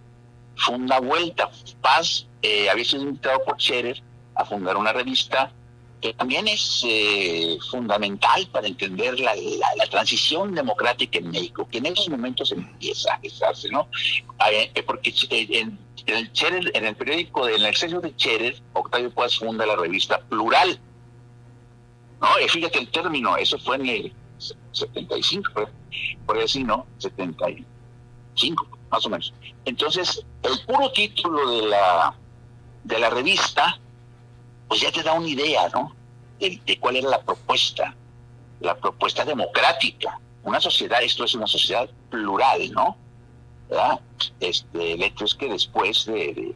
funda 0.55 0.99
Vuelta. 0.99 1.49
Paz 1.81 2.25
eh, 2.41 2.69
había 2.69 2.83
sido 2.83 3.03
invitado 3.03 3.43
por 3.45 3.59
Scherer 3.61 4.01
a 4.35 4.43
fundar 4.45 4.75
una 4.75 4.91
revista 4.91 5.51
que 6.01 6.13
también 6.15 6.47
es 6.47 6.81
eh, 6.83 7.59
fundamental 7.69 8.47
para 8.51 8.65
entender 8.65 9.19
la, 9.19 9.35
la- 9.35 9.75
la 9.77 9.85
transición 9.87 10.55
democrática 10.55 11.19
en 11.19 11.29
México, 11.29 11.67
que 11.71 11.77
en 11.77 11.85
esos 11.85 12.09
momentos 12.09 12.51
empieza 12.51 13.13
a 13.13 13.19
gestarse, 13.19 13.69
¿no? 13.69 13.87
Eh, 14.51 14.83
porque 14.83 15.11
eh, 15.29 15.47
en, 15.51 15.77
en 16.07 16.15
el 16.17 16.33
Scherer- 16.33 16.71
en 16.73 16.85
el 16.85 16.95
periódico, 16.95 17.47
en 17.47 17.53
el 17.61 17.65
exceso 17.67 18.01
de 18.01 18.09
Scherer, 18.17 18.59
Octavio 18.73 19.11
Paz 19.11 19.35
funda 19.37 19.63
la 19.67 19.75
revista 19.75 20.19
Plural, 20.21 20.79
¿no? 22.21 22.27
Fíjate 22.47 22.79
el 22.79 22.89
término, 22.89 23.35
eso 23.37 23.57
fue 23.59 23.75
en 23.77 23.85
el 23.87 24.13
75, 24.71 25.51
por- 25.53 25.71
por 26.25 26.37
así, 26.39 26.63
¿no? 26.63 26.85
75, 26.99 28.67
más 28.89 29.05
o 29.05 29.09
menos. 29.09 29.33
Entonces, 29.65 30.23
el 30.43 30.65
puro 30.65 30.91
título 30.91 31.49
de 31.51 31.67
la, 31.67 32.13
de 32.83 32.99
la 32.99 33.09
revista, 33.09 33.79
pues 34.67 34.81
ya 34.81 34.91
te 34.91 35.03
da 35.03 35.13
una 35.13 35.27
idea, 35.27 35.69
¿no? 35.69 35.93
De, 36.39 36.59
cuál 36.79 36.95
era 36.95 37.09
la 37.09 37.21
propuesta, 37.21 37.95
la 38.61 38.75
propuesta 38.75 39.23
democrática. 39.25 40.19
Una 40.43 40.59
sociedad, 40.59 41.03
esto 41.03 41.23
es 41.25 41.35
una 41.35 41.45
sociedad 41.47 41.87
plural, 42.09 42.71
¿no? 42.71 42.97
Este, 44.39 44.93
el 44.93 45.03
hecho 45.03 45.25
es 45.25 45.35
que 45.35 45.47
después 45.49 46.05
de, 46.05 46.13
de- 46.33 46.55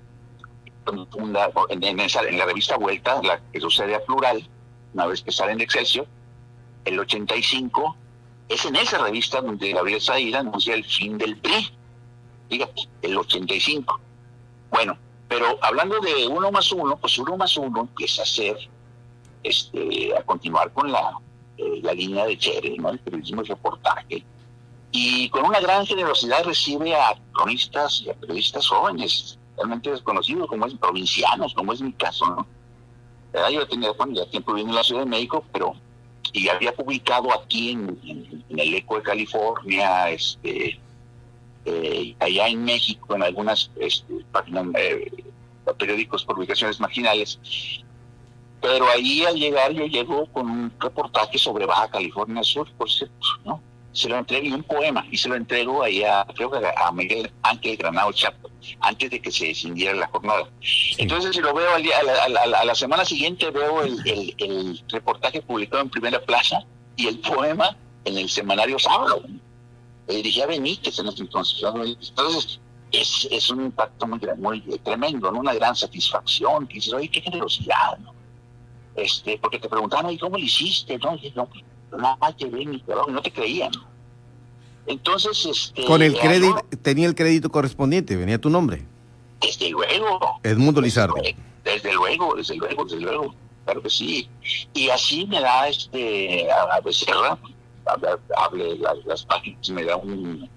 en, 1.70 1.84
en 1.84 2.00
esa- 2.00 2.24
en 2.24 2.38
la 2.38 2.46
revista 2.46 2.78
Vuelta, 2.78 3.22
la 3.24 3.40
que 3.52 3.60
sucede 3.62 3.96
a 3.96 4.04
plural, 4.04 4.48
una 4.96 5.06
vez 5.06 5.22
que 5.22 5.32
sale 5.32 5.52
en 5.52 5.62
Excelsior, 5.62 6.08
el 6.86 7.00
85, 7.00 7.96
es 8.50 8.66
en 8.66 8.76
esa 8.76 8.98
revista 8.98 9.42
donde 9.42 9.74
Gabriel 9.74 10.02
Saída 10.02 10.40
anuncia 10.40 10.74
el 10.74 10.84
fin 10.86 11.18
del 11.18 11.38
PRI 11.38 11.72
fíjate, 12.50 12.88
el 13.02 13.18
85. 13.18 14.00
Bueno, 14.70 14.98
pero 15.28 15.58
hablando 15.62 16.00
de 16.00 16.28
uno 16.28 16.52
más 16.52 16.72
uno, 16.72 16.98
pues 16.98 17.18
uno 17.18 17.38
más 17.38 17.58
uno 17.58 17.82
empieza 17.82 18.24
a 18.24 18.26
ser, 18.26 18.58
este, 19.44 20.16
a 20.18 20.24
continuar 20.24 20.72
con 20.74 20.92
la, 20.92 21.18
eh, 21.58 21.80
la 21.82 21.94
línea 21.94 22.26
de 22.26 22.38
Chere, 22.38 22.76
¿no? 22.78 22.90
El 22.90 23.00
periodismo 23.00 23.42
y 23.42 23.46
reportaje. 23.46 24.26
Y 24.92 25.30
con 25.30 25.46
una 25.46 25.60
gran 25.60 25.86
generosidad 25.86 26.46
recibe 26.46 26.96
a 26.96 27.16
cronistas 27.34 28.02
y 28.02 28.10
a 28.10 28.14
periodistas 28.14 28.68
jóvenes, 28.68 29.38
realmente 29.58 29.92
desconocidos, 29.92 30.48
como 30.48 30.66
es 30.66 30.74
provincianos, 30.76 31.54
como 31.54 31.74
es 31.74 31.82
mi 31.82 31.92
caso, 31.94 32.26
¿no? 32.28 32.48
Yo 33.52 33.68
tenía, 33.68 33.92
bueno, 33.92 34.14
ya 34.14 34.30
tiempo 34.30 34.54
viviendo 34.54 34.74
en 34.74 34.78
la 34.78 34.84
Ciudad 34.84 35.04
de 35.04 35.10
México, 35.10 35.44
pero 35.52 35.76
y 36.34 36.50
había 36.50 36.74
publicado 36.76 37.34
aquí 37.34 37.72
en 37.72 38.44
el 38.50 38.74
Eco 38.74 38.98
de 38.98 39.04
California, 39.04 40.10
este, 40.10 40.80
eh, 41.66 42.16
allá 42.20 42.48
en 42.48 42.64
México, 42.64 43.16
en 43.16 43.24
algunas 43.24 43.72
este, 43.80 44.14
páginas, 44.32 44.68
eh, 44.78 45.24
periódicos, 45.78 46.26
publicaciones 46.26 46.80
marginales. 46.80 47.40
Pero 48.62 48.88
ahí 48.90 49.24
al 49.24 49.36
llegar 49.36 49.72
yo 49.72 49.86
llego 49.86 50.26
con 50.28 50.50
un 50.50 50.74
reportaje 50.80 51.38
sobre 51.38 51.66
Baja 51.66 51.88
California 51.88 52.44
Sur, 52.44 52.72
por 52.74 52.90
cierto, 52.90 53.26
¿no? 53.44 53.62
Se 53.96 54.10
lo 54.10 54.18
entrego 54.18 54.46
y 54.46 54.52
un 54.52 54.64
poema, 54.64 55.06
y 55.10 55.16
se 55.18 55.30
lo 55.30 55.36
entrego 55.36 55.82
ahí 55.82 56.04
a, 56.04 56.26
creo 56.36 56.52
que 56.52 56.60
a 56.68 56.92
Miguel 56.92 57.32
Ángel 57.44 57.78
Granado 57.78 58.12
Chapo, 58.12 58.50
antes 58.82 59.10
de 59.10 59.22
que 59.22 59.32
se 59.32 59.48
descendiera 59.48 59.94
la 59.96 60.08
jornada. 60.08 60.50
Entonces, 60.98 61.34
si 61.34 61.42
lo 61.42 61.54
veo 61.54 61.74
al 61.74 61.82
día- 61.82 61.98
a, 62.00 62.04
la, 62.04 62.24
a 62.42 62.46
la- 62.46 62.60
a 62.60 62.66
la 62.66 62.76
semana 62.76 63.06
siguiente, 63.06 63.50
veo 63.52 63.84
el, 63.84 63.98
el- 64.06 64.36
el 64.38 64.84
reportaje 64.90 65.42
publicado 65.42 65.82
en 65.82 65.90
Primera 65.90 66.20
Plaza 66.26 66.60
y 66.98 67.08
el 67.08 67.20
poema 67.20 67.78
en 68.04 68.18
el 68.18 68.30
semanario 68.30 68.78
Sábado. 68.80 69.24
Le 70.08 70.16
dirigía 70.16 70.44
a 70.44 70.48
Benítez 70.48 71.00
en 71.00 71.08
ese 71.08 71.22
entonces. 71.22 71.64
Entonces, 72.10 72.60
es, 72.92 73.28
es 73.32 73.50
un 73.50 73.64
impacto 73.66 74.06
muy, 74.08 74.20
muy 74.38 74.62
tremendo, 74.84 75.32
¿no? 75.32 75.40
una 75.40 75.54
gran 75.54 75.74
satisfacción, 75.76 76.68
que 76.68 76.76
dices, 76.76 76.92
oye, 76.94 77.08
qué 77.10 77.22
generosidad, 77.22 77.98
¿no? 78.00 78.14
Este, 78.96 79.38
porque 79.40 79.58
te 79.60 79.68
preguntaban, 79.70 80.12
¿y 80.12 80.18
cómo 80.18 80.38
lo 80.38 80.44
hiciste? 80.44 80.98
No, 80.98 81.12
no, 81.36 81.48
nada 81.48 81.48
mi 82.52 82.80
trabajo, 82.82 83.12
no 83.12 83.22
te 83.22 83.32
creían. 83.32 83.72
Entonces, 84.88 85.46
este... 85.46 85.86
Con 85.86 86.02
el 86.02 86.18
crédito, 86.18 86.64
tenía 86.82 87.08
el 87.08 87.16
crédito 87.16 87.50
correspondiente, 87.50 88.16
venía 88.16 88.40
tu 88.40 88.50
nombre. 88.50 88.86
Desde 89.42 89.70
luego. 89.70 90.40
Edmundo 90.44 90.82
Lizardi. 90.82 91.36
Desde 91.64 91.94
luego, 91.94 92.36
desde 92.36 92.56
luego, 92.56 92.84
desde 92.84 93.02
luego. 93.02 93.36
Claro 93.66 93.82
que 93.82 93.90
sí. 93.90 94.30
Y 94.74 94.90
así 94.90 95.26
me 95.26 95.42
da 95.42 95.68
este, 95.68 96.48
a 96.52 96.80
Becerra, 96.82 97.38
hable 98.38 98.78
las, 98.78 99.04
las 99.06 99.26
páginas, 99.26 99.70
me 99.72 99.84
da 99.84 99.96
un, 99.96 100.48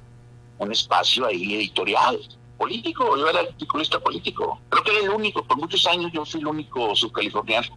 un 0.58 0.72
espacio 0.72 1.26
ahí 1.26 1.54
editorial 1.54 2.18
político, 2.58 3.16
yo 3.16 3.28
era 3.28 3.40
articulista 3.40 3.98
político. 4.00 4.60
Creo 4.68 4.82
que 4.82 4.90
era 4.90 5.00
el 5.04 5.10
único, 5.10 5.42
por 5.44 5.56
muchos 5.56 5.86
años 5.86 6.10
yo 6.12 6.24
fui 6.26 6.40
el 6.40 6.46
único 6.48 6.94
subcaliforniano 6.94 7.68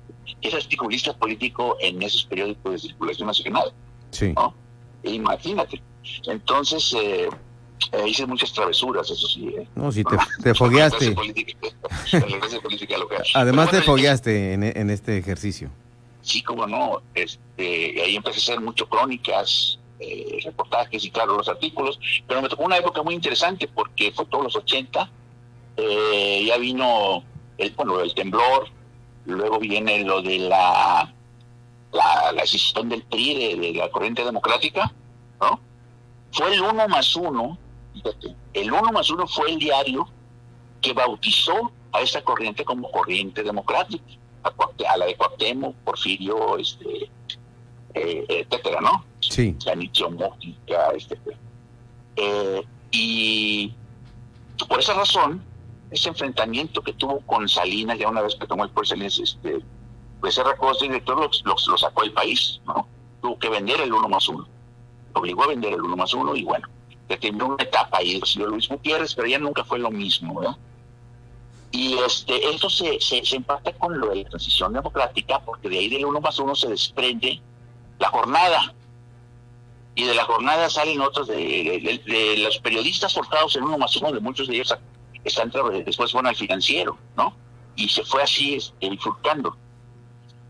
es 0.42 0.54
articulista 0.54 1.14
político 1.14 1.78
en 1.80 2.02
esos 2.02 2.26
periódicos 2.26 2.74
de 2.74 2.80
circulación 2.80 3.28
nacional. 3.28 3.72
Sí. 4.12 4.34
Imagínate. 5.04 5.82
Entonces, 6.28 6.94
eh, 6.94 7.30
eh, 7.92 8.08
hice 8.08 8.26
muchas 8.26 8.54
travesuras, 8.54 9.10
eso 9.10 9.28
sí. 9.28 9.54
Eh. 9.58 9.68
No, 9.76 9.92
si 9.92 10.04
te, 10.04 10.18
te 10.44 10.54
fogueaste. 10.54 11.16
Además 13.34 13.72
te 13.72 13.82
fogueaste 13.82 14.54
en, 14.54 14.64
en, 14.64 14.90
este 14.90 15.18
ejercicio. 15.18 15.70
Sí, 16.22 16.44
como 16.44 16.68
no. 16.68 17.02
Este, 17.14 18.02
ahí 18.02 18.16
empecé 18.16 18.40
a 18.40 18.44
hacer 18.44 18.62
mucho 18.62 18.88
crónicas, 18.88 19.80
eh, 20.04 20.40
reportajes 20.44 21.06
y 21.06 21.12
claro, 21.12 21.38
los 21.38 21.48
artículos, 21.48 22.00
pero 22.28 22.42
me 22.42 22.50
tocó 22.50 22.64
una 22.64 22.78
época 22.78 23.04
muy 23.04 23.14
interesante 23.14 23.68
porque 23.68 24.12
fue 24.12 24.26
todos 24.26 24.46
los 24.46 24.56
80, 24.56 25.08
eh, 25.78 26.44
ya 26.48 26.58
vino 26.58 27.24
el, 27.60 27.70
bueno, 27.72 28.00
el 28.00 28.12
temblor, 28.16 28.68
luego 29.26 29.60
viene 29.60 30.04
lo 30.04 30.22
de 30.22 30.40
la 30.40 31.14
la, 31.92 32.34
decisión 32.34 32.90
del 32.90 33.04
PRI 33.04 33.56
de, 33.58 33.74
la 33.74 33.90
corriente 33.90 34.24
democrática, 34.24 34.92
¿no? 35.40 35.60
Fue 36.32 36.54
el 36.54 36.62
uno 36.62 36.88
más 36.88 37.16
uno, 37.16 37.58
fíjate, 37.94 38.36
el 38.54 38.72
uno 38.72 38.92
más 38.92 39.10
uno 39.10 39.28
fue 39.28 39.52
el 39.52 39.60
diario 39.60 40.08
que 40.82 40.94
bautizó 40.94 41.72
a 41.92 42.02
esa 42.02 42.22
corriente 42.22 42.64
como 42.64 42.90
corriente 42.92 43.44
democrática, 43.44 44.04
a, 44.44 44.98
la 44.98 45.06
de 45.06 45.16
Cuauhtémoc, 45.16 45.76
Porfirio, 45.84 46.58
este, 46.58 47.10
eh, 47.94 48.26
etcétera, 48.28 48.82
¿no? 48.82 49.06
Sí. 49.20 49.56
La 49.66 49.76
nichomógica, 49.76 50.92
etcétera. 50.96 51.38
Eh, 52.16 52.64
y 52.92 53.74
por 54.68 54.80
esa 54.80 54.94
razón, 54.94 55.44
ese 55.92 56.10
enfrentamiento 56.10 56.82
que 56.82 56.94
tuvo 56.94 57.20
con 57.22 57.48
Salinas, 57.48 58.00
ya 58.00 58.10
una 58.10 58.22
vez 58.22 58.36
que 58.36 58.48
tomó 58.48 58.64
el 58.64 58.70
poder 58.72 58.88
Salinas, 58.88 59.20
este, 59.20 59.60
pues 60.20 60.38
ese 60.38 60.44
recosto 60.44 60.86
director 60.86 61.30
lo, 61.44 61.78
sacó 61.78 62.02
del 62.02 62.14
país, 62.14 62.62
¿no? 62.66 62.88
Tuvo 63.22 63.38
que 63.38 63.50
vender 63.50 63.82
el 63.82 63.94
uno 63.94 64.08
más 64.08 64.28
uno. 64.30 64.48
Obligó 65.14 65.44
a 65.44 65.48
vender 65.48 65.74
el 65.74 65.82
uno 65.82 65.98
más 65.98 66.14
uno 66.14 66.36
y 66.36 66.44
bueno, 66.44 66.68
terminó 67.18 67.48
una 67.48 67.64
etapa 67.64 68.00
señor 68.26 68.50
Luis 68.50 68.68
Gutiérrez, 68.68 69.14
pero 69.16 69.28
ya 69.28 69.40
nunca 69.40 69.64
fue 69.64 69.80
lo 69.80 69.92
mismo, 69.92 70.40
¿verdad? 70.40 70.58
Y 71.72 71.98
este, 72.00 72.50
esto 72.50 72.70
se, 72.70 73.00
se, 73.00 73.24
se, 73.24 73.38
empata 73.38 73.72
con 73.74 73.98
lo 73.98 74.10
de 74.10 74.24
la 74.24 74.30
transición 74.30 74.74
democrática, 74.74 75.40
porque 75.40 75.70
de 75.70 75.80
ahí 75.80 75.90
del 75.90 76.06
uno 76.06 76.20
más 76.20 76.38
uno 76.40 76.54
se 76.54 76.68
desprende 76.68 77.42
la 78.00 78.10
jornada. 78.10 78.74
Y 79.96 80.06
de 80.06 80.16
la 80.16 80.26
jornada 80.26 80.70
salen 80.70 81.02
otros 81.02 81.28
de, 81.28 82.40
los 82.44 82.60
periodistas 82.60 83.14
forzados 83.14 83.56
en 83.56 83.64
uno 83.64 83.78
más 83.78 83.96
uno, 83.98 84.12
de 84.12 84.20
muchos 84.20 84.48
de 84.48 84.56
ellos 84.56 84.74
están 85.24 85.52
después 85.86 86.12
fueron 86.12 86.28
al 86.28 86.36
financiero, 86.36 86.98
¿no? 87.16 87.36
Y 87.76 87.88
se 87.90 88.04
fue 88.04 88.24
así 88.24 88.58
bifurcando, 88.80 89.56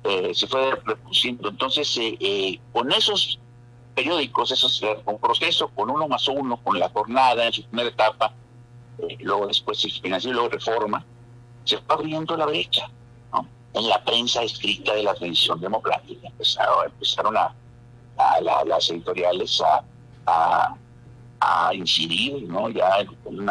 eh, 0.04 0.34
se 0.34 0.48
fue 0.48 0.72
reproduciendo. 0.72 1.50
Entonces, 1.50 1.96
eh, 1.98 2.18
eh, 2.20 2.60
con 2.72 2.92
esos 2.92 3.40
periódicos, 3.96 4.52
esos, 4.52 4.82
un 5.06 5.20
proceso, 5.20 5.68
con 5.70 5.90
uno 5.90 6.08
más 6.08 6.28
uno, 6.28 6.58
con 6.58 6.80
la 6.80 6.90
jornada 6.90 7.46
en 7.46 7.54
su 7.54 7.64
primera 7.66 7.90
etapa, 7.90 8.34
luego 9.20 9.48
después 9.48 9.84
el 9.84 9.92
financiero, 9.92 10.36
luego 10.36 10.50
reforma, 10.50 11.06
se 11.66 11.78
fue 11.78 11.96
abriendo 11.96 12.38
la 12.38 12.46
brecha, 12.46 12.90
¿no? 13.34 13.48
En 13.74 13.90
la 13.90 14.04
prensa 14.04 14.44
escrita 14.44 14.94
de 14.94 15.04
la 15.04 15.14
transición 15.14 15.60
democrática 15.60 16.28
empezaron, 16.28 16.86
empezaron 16.86 17.38
a, 17.38 17.54
las 18.66 18.90
editoriales 18.90 19.62
a, 19.62 20.76
a, 21.40 21.74
incidir, 21.74 22.44
¿no? 22.48 22.70
Ya 22.70 23.06
con 23.24 23.40
un 23.40 23.50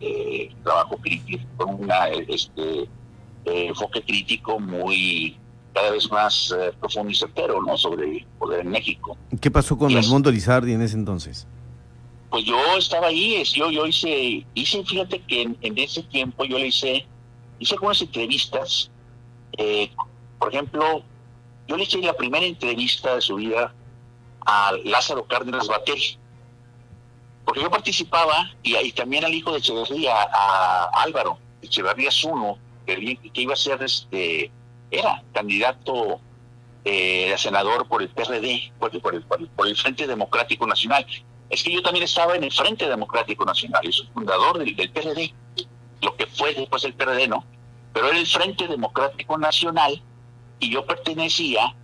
eh, 0.00 0.50
trabajo 0.64 0.96
crítico, 0.96 1.44
con 1.56 1.74
un 1.74 1.90
este, 2.28 2.82
eh, 2.82 2.86
enfoque 3.44 4.02
crítico 4.02 4.58
muy 4.58 5.36
cada 5.74 5.90
vez 5.90 6.10
más 6.10 6.54
eh, 6.58 6.72
profundo 6.80 7.10
y 7.10 7.14
certero, 7.14 7.62
¿no? 7.62 7.76
Sobre 7.76 8.18
el 8.18 8.26
poder 8.38 8.60
en 8.60 8.70
México. 8.70 9.16
¿Qué 9.40 9.50
pasó 9.50 9.76
con 9.76 9.90
el 9.92 10.06
mundo 10.08 10.30
Lizardi 10.30 10.72
en 10.72 10.82
ese 10.82 10.96
entonces? 10.96 11.46
Pues 12.30 12.44
yo 12.44 12.56
estaba 12.76 13.08
ahí, 13.08 13.42
yo, 13.54 13.70
yo 13.70 13.86
hice, 13.86 14.46
hice, 14.54 14.84
fíjate 14.84 15.20
que 15.22 15.42
en, 15.42 15.78
ese 15.78 16.02
tiempo 16.04 16.44
yo 16.44 16.58
le 16.58 16.68
hice, 16.68 17.06
hice 17.58 17.74
algunas 17.74 18.00
entrevistas, 18.00 18.90
por 20.38 20.54
ejemplo, 20.54 21.02
yo 21.68 21.76
le 21.76 21.82
hice 21.82 21.98
la 21.98 22.14
primera 22.14 22.46
entrevista 22.46 23.16
de 23.16 23.20
su 23.20 23.34
vida 23.36 23.74
a 24.46 24.72
Lázaro 24.84 25.24
Cárdenas 25.26 25.68
Batel, 25.68 26.00
porque 27.50 27.62
yo 27.62 27.70
participaba 27.70 28.48
y, 28.62 28.92
también 28.92 29.24
al 29.24 29.34
hijo 29.34 29.50
de 29.50 29.58
Echeverría, 29.58 30.14
Álvaro 30.92 31.36
Echeverría 31.60 32.08
Zuno, 32.12 32.58
que, 32.86 33.18
iba 33.34 33.54
a 33.54 33.56
ser 33.56 33.82
este, 33.82 34.52
era 34.88 35.20
candidato 35.32 36.20
eh, 36.84 37.34
a 37.34 37.36
senador 37.36 37.88
por 37.88 38.02
el 38.02 38.08
PRD, 38.10 38.72
por, 38.78 38.96
por, 39.02 39.16
el, 39.16 39.24
por, 39.24 39.66
el, 39.66 39.76
Frente 39.76 40.06
Democrático 40.06 40.64
Nacional. 40.64 41.04
Es 41.48 41.64
que 41.64 41.72
yo 41.72 41.82
también 41.82 42.04
estaba 42.04 42.36
en 42.36 42.44
el 42.44 42.52
Frente 42.52 42.88
Democrático 42.88 43.44
Nacional, 43.44 43.82
yo 43.82 43.90
soy 43.90 44.06
fundador 44.14 44.56
del, 44.56 44.76
del 44.76 44.92
PRD, 44.92 45.34
lo 46.02 46.14
que 46.14 46.28
fue 46.28 46.54
después 46.54 46.84
el 46.84 46.94
PRD, 46.94 47.26
¿no? 47.26 47.44
Pero 47.92 48.10
era 48.10 48.18
el 48.18 48.28
Frente 48.28 48.68
Democrático 48.68 49.36
Nacional 49.36 50.00
y 50.60 50.70
yo 50.70 50.86
pertenecía 50.86 51.74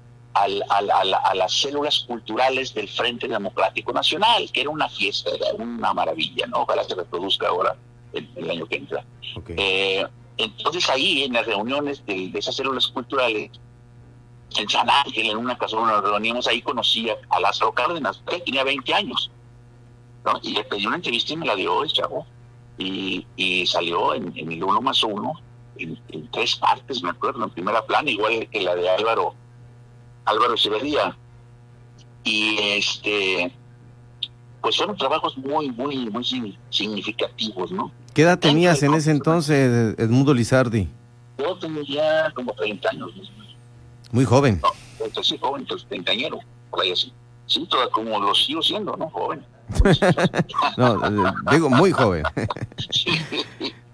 al, 0.42 0.62
a 0.68 1.34
las 1.34 1.52
células 1.52 2.04
culturales 2.06 2.74
del 2.74 2.88
Frente 2.88 3.26
Democrático 3.28 3.92
Nacional, 3.92 4.50
que 4.52 4.60
era 4.60 4.70
una 4.70 4.88
fiesta, 4.88 5.30
era 5.30 5.54
una 5.54 5.94
maravilla, 5.94 6.46
¿no? 6.46 6.62
Ojalá 6.62 6.84
se 6.84 6.94
reproduzca 6.94 7.48
ahora 7.48 7.76
el, 8.12 8.50
año 8.50 8.66
que 8.66 8.76
entra. 8.76 9.04
Eh, 9.48 10.04
entonces 10.36 10.88
ahí, 10.90 11.24
en 11.24 11.32
las 11.32 11.46
reuniones 11.46 12.04
de, 12.06 12.30
esas 12.34 12.54
células 12.56 12.86
culturales, 12.88 13.50
en 14.56 14.68
San 14.68 14.88
Ángel, 14.88 15.30
en 15.30 15.38
una 15.38 15.56
casa 15.56 15.76
donde 15.76 15.92
nos 15.92 16.04
reuníamos, 16.04 16.46
ahí 16.46 16.62
conocí 16.62 17.08
a 17.10 17.40
Lázaro 17.40 17.72
Cárdenas, 17.72 18.22
que 18.28 18.40
tenía 18.40 18.64
20 18.64 18.94
años, 18.94 19.30
¿no? 20.24 20.38
Y 20.42 20.52
le 20.52 20.64
pedí 20.64 20.86
una 20.86 20.96
entrevista 20.96 21.32
y 21.32 21.36
me 21.36 21.46
la 21.46 21.56
dio 21.56 21.82
el 21.82 21.92
chavo. 21.92 22.26
Y, 22.78 23.26
y 23.36 23.66
salió 23.66 24.14
en, 24.14 24.34
el 24.36 24.62
uno 24.62 24.82
más 24.82 25.02
uno, 25.02 25.32
en, 25.78 25.98
en, 26.10 26.30
tres 26.30 26.56
partes, 26.56 27.02
me 27.02 27.08
acuerdo, 27.08 27.42
en 27.44 27.50
primera 27.50 27.84
plana, 27.86 28.10
igual 28.10 28.46
que 28.50 28.60
la 28.60 28.74
de 28.74 28.88
Álvaro 28.90 29.34
Álvaro 30.26 30.54
Echeverría. 30.54 31.16
Y 32.24 32.58
este, 32.60 33.52
pues 34.60 34.76
fueron 34.76 34.96
trabajos 34.96 35.38
muy, 35.38 35.70
muy, 35.70 36.10
muy 36.10 36.58
significativos, 36.70 37.70
¿no? 37.72 37.92
¿Qué 38.12 38.22
edad 38.22 38.38
tenías 38.38 38.82
en 38.82 38.94
ese 38.94 39.10
entonces, 39.12 39.94
Edmundo 39.98 40.34
Lizardi? 40.34 40.88
Yo 41.38 41.56
tenía 41.58 42.32
como 42.34 42.52
30 42.52 42.88
años. 42.90 43.10
Muy 44.10 44.24
joven. 44.24 44.60
No, 44.62 45.04
entonces 45.04 45.28
sí, 45.28 45.38
joven, 45.38 45.62
entonces 45.62 45.86
treintañero, 45.88 46.38
por 46.70 46.82
ahí 46.82 46.92
así. 46.92 47.12
Sí, 47.46 47.66
toda, 47.70 47.88
como 47.90 48.18
lo 48.18 48.34
sigo 48.34 48.62
siendo, 48.62 48.96
¿no? 48.96 49.08
Joven. 49.10 49.44
no, 50.76 51.34
digo 51.50 51.70
muy 51.70 51.92
joven. 51.92 52.24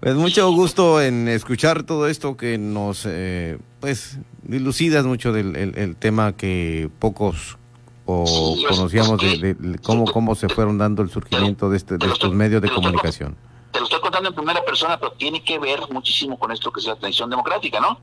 Pues 0.03 0.15
mucho 0.15 0.51
gusto 0.51 1.01
en 1.01 1.29
escuchar 1.29 1.83
todo 1.83 2.09
esto 2.09 2.35
que 2.35 2.57
nos, 2.57 3.05
eh, 3.05 3.57
pues, 3.79 4.19
dilucidas 4.53 5.05
mucho 5.05 5.33
del 5.33 5.55
el, 5.55 5.95
tema 5.95 6.33
que 6.33 6.89
pocos 6.99 7.57
o 8.05 8.55
conocíamos 8.69 9.19
de, 9.19 9.79
cómo, 9.83 10.05
cómo 10.05 10.35
se 10.35 10.47
fueron 10.47 10.77
dando 10.77 11.01
el 11.01 11.09
surgimiento 11.09 11.69
de, 11.69 11.77
este, 11.77 11.97
de 11.97 12.07
estos 12.07 12.33
medios 12.33 12.61
de 12.61 12.69
comunicación. 12.69 13.35
Te 13.71 13.79
lo 13.79 13.85
estoy 13.85 13.99
contando 14.01 14.29
en 14.29 14.35
primera 14.35 14.63
persona, 14.63 14.99
pero 14.99 15.13
tiene 15.13 15.43
que 15.43 15.57
ver 15.57 15.81
muchísimo 15.89 16.37
con 16.37 16.51
esto 16.51 16.71
que 16.71 16.79
es 16.79 16.85
la 16.85 16.93
atención 16.93 17.29
democrática, 17.29 17.79
¿no? 17.79 17.99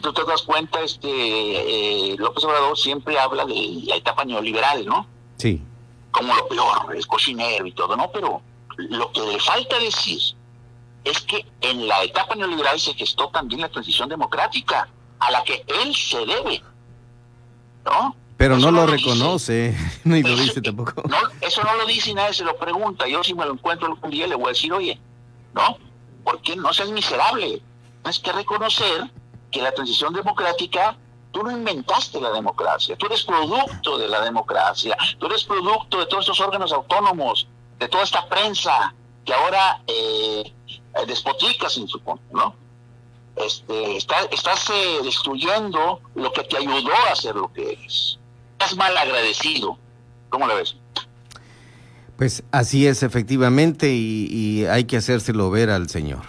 Tú 0.00 0.12
te 0.14 0.24
das 0.24 0.42
cuenta, 0.42 0.80
este 0.80 1.08
eh, 1.10 2.16
López 2.16 2.42
Obrador 2.44 2.78
siempre 2.78 3.18
habla 3.18 3.44
de 3.44 3.82
la 3.84 3.96
etapa 3.96 4.24
neoliberal, 4.24 4.86
¿no? 4.86 5.06
Sí. 5.36 5.62
Como 6.10 6.34
lo 6.34 6.48
peor, 6.48 6.96
el 6.96 7.06
cocinero 7.06 7.66
y 7.66 7.72
todo, 7.72 7.94
¿no? 7.94 8.10
Pero 8.10 8.40
lo 8.76 9.12
que 9.12 9.20
le 9.20 9.38
falta 9.40 9.78
decir 9.78 10.20
es 11.04 11.20
que 11.20 11.44
en 11.60 11.86
la 11.86 12.02
etapa 12.02 12.34
neoliberal 12.34 12.80
se 12.80 12.94
gestó 12.94 13.28
también 13.28 13.60
la 13.60 13.68
transición 13.68 14.08
democrática, 14.08 14.88
a 15.20 15.30
la 15.30 15.42
que 15.44 15.64
él 15.66 15.94
se 15.94 16.18
debe, 16.24 16.62
¿no? 17.84 18.14
Pero 18.36 18.56
no, 18.56 18.70
lo, 18.70 18.86
reconoce, 18.86 19.76
ni 20.04 20.22
lo 20.22 20.36
dice 20.36 20.62
tampoco. 20.62 21.02
No, 21.08 21.16
eso 21.40 21.62
no 21.64 21.74
lo 21.74 21.86
dice 21.86 22.10
y 22.10 22.14
nadie 22.14 22.34
se 22.34 22.44
lo 22.44 22.56
pregunta. 22.56 23.08
Yo 23.08 23.24
si 23.24 23.34
me 23.34 23.44
lo 23.44 23.52
encuentro 23.52 23.88
algún 23.88 24.10
día 24.10 24.28
le 24.28 24.36
voy 24.36 24.46
a 24.46 24.48
decir, 24.50 24.72
oye, 24.72 24.98
¿no? 25.54 25.76
¿Por 26.22 26.40
qué 26.42 26.54
no 26.54 26.72
seas 26.72 26.90
miserable? 26.90 27.60
Tienes 28.02 28.18
que 28.20 28.32
reconocer 28.32 29.10
que 29.50 29.60
la 29.60 29.72
transición 29.72 30.12
democrática, 30.14 30.96
tú 31.32 31.42
no 31.42 31.50
inventaste 31.50 32.20
la 32.20 32.30
democracia, 32.30 32.96
tú 32.96 33.06
eres 33.06 33.24
producto 33.24 33.98
de 33.98 34.08
la 34.08 34.20
democracia, 34.20 34.96
tú 35.18 35.26
eres 35.26 35.42
producto 35.42 35.98
de 35.98 36.06
todos 36.06 36.24
estos 36.24 36.40
órganos 36.40 36.72
autónomos, 36.72 37.48
de 37.78 37.88
toda 37.88 38.04
esta 38.04 38.28
prensa 38.28 38.94
que 39.24 39.34
ahora 39.34 39.82
eh, 39.86 40.52
despotica 41.06 41.68
sin 41.68 41.88
su 41.88 42.00
¿no? 42.32 42.54
Este, 43.44 43.96
estás 43.96 44.70
eh, 44.70 44.98
destruyendo 45.04 46.00
lo 46.14 46.32
que 46.32 46.42
te 46.44 46.56
ayudó 46.56 46.92
a 47.10 47.14
ser 47.14 47.36
lo 47.36 47.52
que 47.52 47.72
eres. 47.72 48.18
Estás 48.52 48.76
mal 48.76 48.96
agradecido. 48.96 49.78
¿Cómo 50.28 50.46
lo 50.46 50.56
ves? 50.56 50.76
Pues 52.16 52.42
así 52.50 52.86
es, 52.86 53.04
efectivamente, 53.04 53.94
y, 53.94 54.66
hay 54.66 54.84
que 54.84 54.96
hacérselo 54.96 55.50
ver 55.50 55.70
al 55.70 55.88
Señor. 55.88 56.22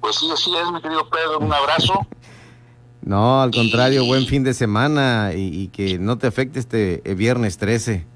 Pues 0.00 0.16
sí, 0.16 0.30
así 0.30 0.54
es, 0.54 0.70
mi 0.70 0.82
querido 0.82 1.08
Pedro. 1.08 1.38
Un 1.38 1.52
abrazo. 1.52 2.06
no, 3.00 3.40
al 3.40 3.50
contrario, 3.50 4.04
buen 4.04 4.26
fin 4.26 4.44
de 4.44 4.52
semana 4.52 5.30
y, 5.34 5.68
que 5.68 5.98
no 5.98 6.18
te 6.18 6.26
afecte 6.26 6.58
este 6.58 7.00
eh, 7.10 7.14
viernes 7.14 7.56
13. 7.56 8.06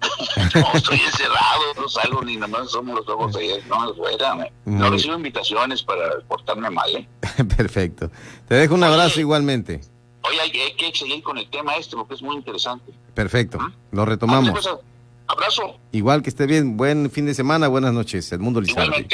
no, 0.54 0.72
estoy 0.72 0.98
encerrado, 0.98 1.62
no 1.86 1.88
salgo 1.88 2.22
ni 2.22 2.34
nada 2.34 2.48
más 2.48 2.70
somos 2.70 2.96
los 2.96 3.08
ojos 3.08 3.36
ahí, 3.36 3.48
no, 3.68 3.94
fuera, 3.94 4.50
no 4.64 4.90
recibo 4.90 5.14
invitaciones 5.14 5.82
para 5.84 6.18
portarme 6.26 6.68
mal, 6.68 6.96
¿eh? 6.96 7.08
Perfecto. 7.56 8.10
Te 8.48 8.56
dejo 8.56 8.74
un 8.74 8.82
abrazo 8.82 9.20
igualmente. 9.20 9.80
Oye, 10.22 10.40
hay, 10.40 10.50
que 10.50 10.92
seguir 10.92 11.22
con 11.22 11.38
el 11.38 11.48
tema 11.48 11.76
este 11.76 11.96
porque 11.96 12.14
es 12.14 12.22
muy 12.22 12.34
interesante. 12.34 12.92
Perfecto, 13.14 13.58
¿Mm? 13.58 13.72
lo 13.92 14.04
retomamos. 14.04 14.50
Pues, 14.50 14.68
abrazo. 15.28 15.78
Igual 15.92 16.22
que 16.22 16.30
esté 16.30 16.46
bien, 16.46 16.76
buen 16.76 17.08
fin 17.10 17.26
de 17.26 17.34
semana, 17.34 17.68
buenas 17.68 17.92
noches, 17.92 18.30
Edmundo 18.32 18.60
Lizardi. 18.60 19.06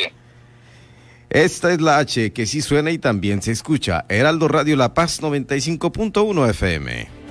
Esta 1.29 1.73
es 1.73 1.81
la 1.81 1.99
H 1.99 2.33
que 2.33 2.47
sí 2.47 2.63
suena 2.63 2.91
y 2.91 2.99
también 2.99 3.43
se 3.43 3.53
escucha. 3.53 4.07
Heraldo 4.09 4.49
Radio 4.49 4.77
La 4.77 4.95
Paz 4.95 5.23
95.1 5.23 6.49
FM. 6.51 7.22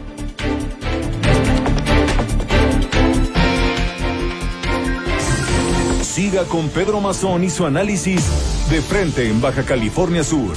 Siga 6.22 6.44
con 6.44 6.70
Pedro 6.70 7.02
Mazón 7.02 7.44
y 7.44 7.50
su 7.50 7.66
análisis 7.66 8.22
de 8.70 8.80
frente 8.80 9.28
en 9.28 9.42
Baja 9.42 9.64
California 9.64 10.24
Sur. 10.24 10.54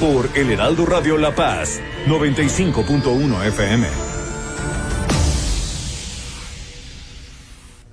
Por 0.00 0.30
El 0.34 0.50
Heraldo 0.50 0.86
Radio 0.86 1.18
La 1.18 1.34
Paz, 1.34 1.78
95.1 2.06 3.44
FM. 3.48 3.86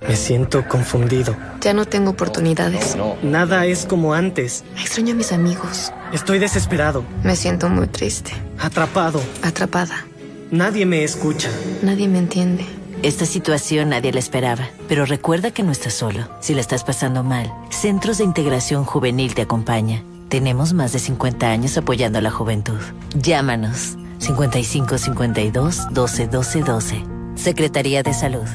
Me 0.08 0.16
siento 0.16 0.66
confundido. 0.66 1.36
Ya 1.60 1.74
no 1.74 1.84
tengo 1.84 2.12
oportunidades. 2.12 2.96
Nada 3.22 3.66
es 3.66 3.84
como 3.84 4.14
antes. 4.14 4.64
Extraño 4.80 5.12
a 5.12 5.16
mis 5.16 5.32
amigos. 5.32 5.92
Estoy 6.14 6.38
desesperado. 6.38 7.04
Me 7.24 7.36
siento 7.36 7.68
muy 7.68 7.88
triste. 7.88 8.32
Atrapado. 8.58 9.20
Atrapada. 9.42 10.06
Nadie 10.50 10.86
me 10.86 11.04
escucha. 11.04 11.50
Nadie 11.82 12.08
me 12.08 12.20
entiende. 12.20 12.77
Esta 13.02 13.26
situación 13.26 13.90
nadie 13.90 14.12
la 14.12 14.18
esperaba, 14.18 14.70
pero 14.88 15.04
recuerda 15.04 15.52
que 15.52 15.62
no 15.62 15.70
estás 15.70 15.94
solo. 15.94 16.28
Si 16.40 16.52
la 16.52 16.60
estás 16.60 16.82
pasando 16.82 17.22
mal, 17.22 17.52
Centros 17.70 18.18
de 18.18 18.24
Integración 18.24 18.84
Juvenil 18.84 19.36
te 19.36 19.42
acompaña. 19.42 20.02
Tenemos 20.28 20.72
más 20.72 20.92
de 20.92 20.98
50 20.98 21.46
años 21.48 21.78
apoyando 21.78 22.18
a 22.18 22.22
la 22.22 22.32
juventud. 22.32 22.80
Llámanos 23.14 23.96
55 24.18 24.98
52 24.98 25.86
12 25.92 26.26
12 26.26 26.60
12. 26.62 27.04
Secretaría 27.36 28.02
de 28.02 28.12
Salud. 28.12 28.48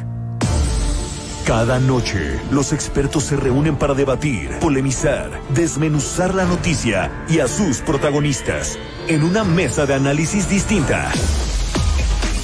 Cada 1.46 1.80
noche, 1.80 2.40
los 2.52 2.74
expertos 2.74 3.24
se 3.24 3.38
reúnen 3.38 3.78
para 3.78 3.94
debatir, 3.94 4.60
polemizar, 4.60 5.30
desmenuzar 5.54 6.36
la 6.36 6.44
noticia 6.44 7.12
y 7.30 7.40
a 7.40 7.48
sus 7.48 7.80
protagonistas 7.80 8.78
en 9.08 9.24
una 9.24 9.46
mesa 9.46 9.86
de 9.86 9.94
análisis 9.94 10.50
distinta. 10.50 11.12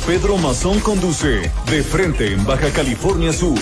Pedro 0.06 0.38
Mazón 0.38 0.80
conduce 0.80 1.52
De 1.70 1.84
Frente 1.84 2.34
en 2.34 2.46
Baja 2.46 2.70
California 2.72 3.32
Sur. 3.32 3.60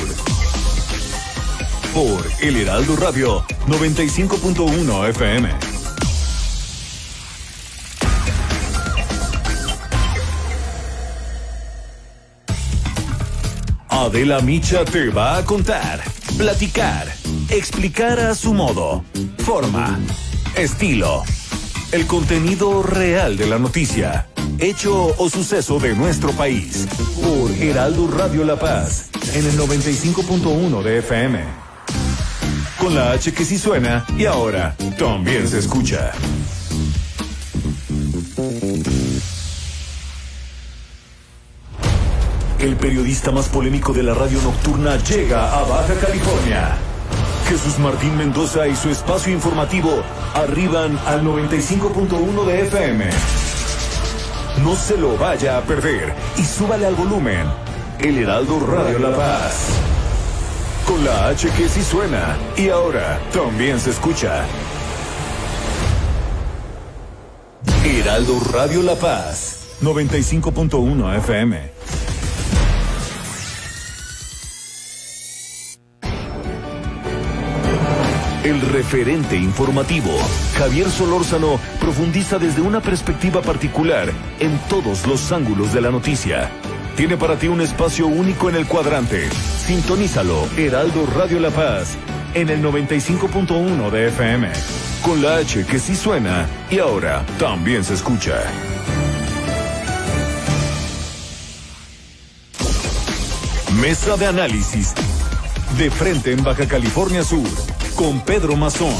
Por 1.94 2.26
El 2.42 2.58
Heraldo 2.58 2.96
Radio 2.96 3.44
95.1 3.68 5.10
FM. 5.10 5.50
Adela 13.90 14.40
Micha 14.42 14.86
te 14.86 15.10
va 15.10 15.38
a 15.38 15.44
contar, 15.44 16.02
platicar, 16.38 17.14
explicar 17.50 18.20
a 18.20 18.36
su 18.36 18.54
modo, 18.54 19.04
forma, 19.40 20.00
estilo, 20.56 21.24
el 21.92 22.06
contenido 22.06 22.84
real 22.84 23.38
de 23.38 23.48
la 23.48 23.60
noticia 23.60 24.27
hecho 24.60 25.14
o 25.18 25.30
suceso 25.30 25.80
de 25.80 25.96
nuestro 25.96 26.32
país. 26.32 26.88
Por 27.22 27.52
Heraldo 27.52 28.08
Radio 28.10 28.44
La 28.44 28.58
Paz, 28.58 29.10
en 29.34 29.46
el 29.46 29.58
95.1 29.58 30.84
de 30.84 31.00
FM. 31.00 31.40
Con 32.80 32.96
la 32.96 33.12
H 33.12 33.34
que 33.34 33.46
sí 33.46 33.58
suena 33.58 34.06
y 34.18 34.26
ahora 34.26 34.76
también 34.98 35.48
se 35.48 35.60
escucha. 35.60 36.12
El 42.60 42.76
periodista 42.76 43.32
más 43.32 43.50
polémico 43.50 43.94
de 43.94 44.04
la 44.04 44.14
radio 44.14 44.42
nocturna 44.42 44.98
llega 44.98 45.58
a 45.58 45.64
Baja 45.64 45.94
California. 45.96 46.76
Jesús 47.48 47.80
Martín 47.80 48.18
Mendoza 48.18 48.68
y 48.68 48.76
su 48.76 48.90
espacio 48.90 49.32
informativo 49.32 50.04
arriban 50.34 51.00
al 51.06 51.24
95.1 51.24 52.46
de 52.46 52.62
FM. 52.62 53.10
No 54.64 54.76
se 54.76 54.98
lo 54.98 55.18
vaya 55.18 55.58
a 55.58 55.62
perder 55.62 56.14
y 56.38 56.44
súbale 56.44 56.86
al 56.86 56.96
volumen. 56.96 57.46
El 58.00 58.18
Heraldo 58.18 58.60
Radio 58.60 59.00
La 59.00 59.16
Paz. 59.16 59.68
Con 60.86 61.04
la 61.06 61.28
H 61.28 61.50
que 61.58 61.70
sí 61.70 61.84
suena 61.84 62.38
y 62.56 62.70
ahora 62.70 63.20
también 63.32 63.80
se 63.80 63.92
escucha. 63.92 64.44
Heraldo 67.84 68.40
Radio 68.52 68.82
La 68.84 68.96
Paz, 68.96 69.78
95.1 69.82 71.18
FM. 71.18 71.77
El 78.50 78.62
referente 78.62 79.36
informativo. 79.36 80.12
Javier 80.58 80.90
Solórzano 80.90 81.60
profundiza 81.82 82.40
desde 82.40 82.62
una 82.62 82.82
perspectiva 82.82 83.42
particular 83.42 84.10
en 84.40 84.58
todos 84.70 85.06
los 85.06 85.32
ángulos 85.34 85.74
de 85.74 85.82
la 85.82 85.92
noticia. 85.92 86.50
Tiene 86.96 87.18
para 87.18 87.38
ti 87.38 87.48
un 87.48 87.60
espacio 87.60 88.08
único 88.08 88.50
en 88.50 88.56
el 88.56 88.66
cuadrante. 88.66 89.30
Sintonízalo, 89.32 90.48
Heraldo 90.58 91.06
Radio 91.08 91.40
La 91.40 91.50
Paz, 91.52 91.98
en 92.34 92.50
el 92.50 92.64
95.1 92.64 93.92
de 93.92 94.08
FM. 94.08 94.50
Con 95.02 95.22
la 95.22 95.36
H 95.38 95.66
que 95.66 95.80
sí 95.80 95.96
suena 95.96 96.48
y 96.72 96.80
ahora 96.80 97.26
también 97.38 97.84
se 97.84 97.96
escucha. 97.96 98.42
Mesa 103.82 104.16
de 104.16 104.26
análisis. 104.26 104.94
De 105.78 105.92
frente 105.92 106.32
en 106.32 106.44
Baja 106.44 106.66
California 106.66 107.24
Sur 107.24 107.77
con 107.98 108.22
Pedro 108.22 108.56
Mazón. 108.56 108.94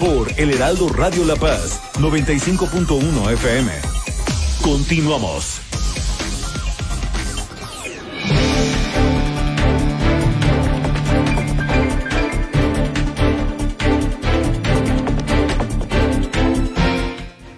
Por 0.00 0.32
El 0.36 0.50
Heraldo 0.50 0.88
Radio 0.88 1.24
La 1.24 1.36
Paz, 1.36 1.80
95.1 2.00 3.32
FM. 3.32 3.72
Continuamos. 4.60 5.60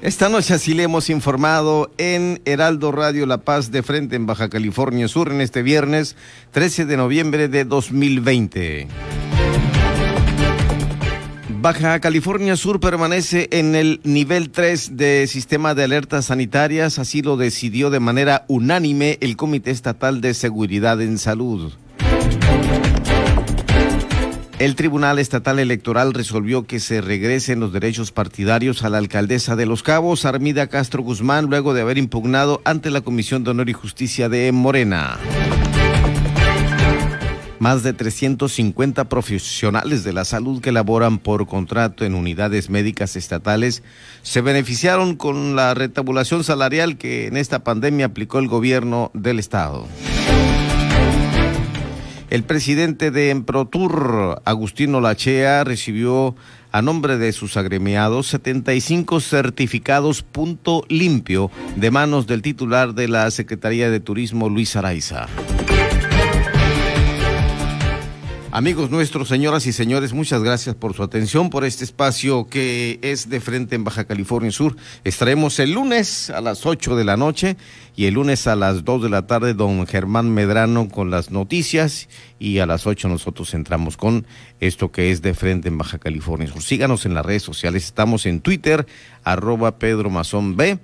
Esta 0.03 0.29
noche 0.29 0.55
así 0.55 0.75
le 0.75 0.83
hemos 0.83 1.09
informado 1.09 1.91
en 1.97 2.43
Heraldo 2.45 2.93
Radio 2.93 3.25
La 3.25 3.39
Paz 3.39 3.71
de 3.71 3.83
frente 3.83 4.17
en 4.17 4.27
Baja 4.27 4.51
California 4.51 5.09
Sur 5.09 5.33
en 5.33 5.41
este 5.41 5.63
viernes 5.63 6.17
13 6.53 6.85
de 6.85 6.97
noviembre 6.99 7.49
de 7.49 7.65
2020. 7.65 8.89
Baja 11.61 11.99
California 11.99 12.57
Sur 12.57 12.79
permanece 12.79 13.49
en 13.51 13.75
el 13.75 14.01
nivel 14.05 14.51
3 14.51 14.97
de 14.97 15.27
sistema 15.27 15.75
de 15.75 15.83
alertas 15.83 16.27
sanitarias, 16.27 17.01
así 17.01 17.21
lo 17.21 17.37
decidió 17.37 17.91
de 17.91 17.99
manera 17.99 18.45
unánime 18.47 19.19
el 19.21 19.37
Comité 19.37 19.73
Estatal 19.73 20.21
de 20.21 20.35
Seguridad 20.35 21.01
en 21.03 21.19
Salud. 21.19 21.73
El 24.61 24.77
Tribunal 24.77 25.19
Estatal 25.19 25.59
Electoral 25.59 26.15
resolvió 26.15 26.65
que 26.65 26.79
se 26.79 27.01
regresen 27.01 27.59
los 27.59 27.73
derechos 27.73 28.13
partidarios 28.13 28.85
a 28.85 28.89
la 28.89 28.99
alcaldesa 28.99 29.57
de 29.57 29.67
Los 29.67 29.83
Cabos, 29.83 30.27
Armida 30.27 30.69
Castro 30.69 31.03
Guzmán, 31.03 31.47
luego 31.47 31.75
de 31.75 31.81
haber 31.81 31.99
impugnado 31.99 32.63
ante 32.65 32.91
la 32.91 33.01
Comisión 33.01 33.43
de 33.43 33.51
Honor 33.51 33.69
y 33.69 33.73
Justicia 33.73 34.29
de 34.29 34.53
Morena. 34.53 35.19
Más 37.59 37.83
de 37.83 37.93
350 37.93 39.09
profesionales 39.09 40.05
de 40.05 40.13
la 40.13 40.25
salud 40.25 40.61
que 40.61 40.71
laboran 40.71 41.19
por 41.19 41.47
contrato 41.47 42.05
en 42.05 42.15
unidades 42.15 42.71
médicas 42.71 43.17
estatales 43.17 43.83
se 44.23 44.41
beneficiaron 44.41 45.17
con 45.17 45.57
la 45.57 45.75
retabulación 45.75 46.45
salarial 46.45 46.99
que 46.99 47.27
en 47.27 47.37
esta 47.37 47.65
pandemia 47.65 48.07
aplicó 48.07 48.39
el 48.39 48.47
gobierno 48.47 49.11
del 49.13 49.41
estado. 49.41 49.89
El 52.31 52.45
presidente 52.45 53.11
de 53.11 53.31
Emprotur, 53.31 54.43
Agustino 54.45 55.01
Lachea, 55.01 55.65
recibió 55.65 56.37
a 56.71 56.83
nombre 56.83 57.17
de 57.17 57.33
sus 57.33 57.57
agremiados 57.57 58.27
75 58.29 59.21
certificados 59.21 60.23
punto 60.23 60.85
limpio 60.89 61.51
de 61.77 61.91
manos 61.91 62.27
del 62.27 62.43
titular 62.43 62.95
de 62.95 63.09
la 63.09 63.31
Secretaría 63.31 63.91
de 63.91 64.01
Turismo, 64.01 64.51
Luis 64.51 64.77
Araiza. 64.77 65.27
Amigos 68.59 68.91
nuestros, 68.91 69.29
señoras 69.29 69.67
y 69.67 69.73
señores, 69.73 70.13
muchas 70.13 70.43
gracias 70.43 70.75
por 70.75 70.93
su 70.93 71.05
atención, 71.05 71.49
por 71.49 71.65
este 71.65 71.85
espacio 71.85 72.49
que 72.49 72.99
es 73.03 73.29
de 73.29 73.39
frente 73.41 73.77
en 73.77 73.85
Baja 73.85 74.05
California 74.05 74.51
Sur. 74.51 74.75
Estaremos 75.05 75.61
el 75.61 75.75
lunes 75.75 76.29
a 76.31 76.41
las 76.41 76.67
8 76.67 76.97
de 76.97 77.05
la 77.05 77.17
noche 77.17 77.57
y 77.95 78.07
el 78.07 78.15
lunes 78.15 78.49
a 78.49 78.57
las 78.57 78.83
2 78.83 79.05
de 79.05 79.11
la 79.11 79.29
tarde 79.29 79.55
don 79.55 79.87
Germán 79.87 80.35
Medrano 80.35 80.89
con 80.89 81.09
las 81.09 81.31
noticias 81.31 82.09
y 82.41 82.59
a 82.59 82.67
las 82.67 82.89
8 82.89 83.09
nosotros 83.09 83.55
entramos 83.55 83.97
con 83.97 84.27
esto 84.59 84.91
que 84.91 85.13
es 85.13 85.23
de 85.23 85.35
frente 85.35 85.69
en 85.69 85.79
Baja 85.79 86.01
California 86.01 86.49
Sur. 86.49 86.61
Síganos 86.61 87.07
en 87.07 87.15
las 87.15 87.25
redes 87.25 87.45
sociales, 87.45 87.85
estamos 87.85 88.27
en 88.27 88.41
Twitter, 88.41 88.89
arroba 89.23 89.79
Pedro 89.79 90.11
Mazón 90.11 90.57
B 90.57 90.81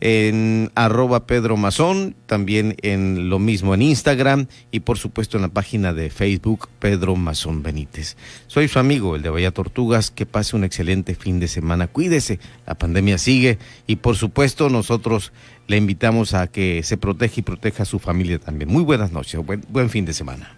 en 0.00 0.70
arroba 0.74 1.26
Pedro 1.26 1.56
Mazón, 1.56 2.14
también 2.26 2.76
en 2.82 3.28
lo 3.28 3.38
mismo 3.38 3.74
en 3.74 3.82
Instagram 3.82 4.46
y 4.70 4.80
por 4.80 4.98
supuesto 4.98 5.36
en 5.36 5.42
la 5.42 5.48
página 5.48 5.92
de 5.92 6.10
Facebook 6.10 6.68
Pedro 6.78 7.16
Mazón 7.16 7.62
Benítez. 7.62 8.16
Soy 8.46 8.68
su 8.68 8.78
amigo, 8.78 9.16
el 9.16 9.22
de 9.22 9.30
Bahía 9.30 9.50
Tortugas, 9.50 10.10
que 10.10 10.26
pase 10.26 10.56
un 10.56 10.64
excelente 10.64 11.14
fin 11.14 11.40
de 11.40 11.48
semana, 11.48 11.86
cuídese, 11.86 12.38
la 12.66 12.74
pandemia 12.74 13.18
sigue 13.18 13.58
y 13.86 13.96
por 13.96 14.16
supuesto 14.16 14.68
nosotros 14.68 15.32
le 15.66 15.76
invitamos 15.76 16.34
a 16.34 16.46
que 16.46 16.82
se 16.82 16.96
proteja 16.96 17.34
y 17.38 17.42
proteja 17.42 17.82
a 17.82 17.86
su 17.86 17.98
familia 17.98 18.38
también. 18.38 18.70
Muy 18.70 18.82
buenas 18.82 19.12
noches, 19.12 19.44
buen, 19.44 19.64
buen 19.68 19.90
fin 19.90 20.04
de 20.04 20.12
semana. 20.12 20.56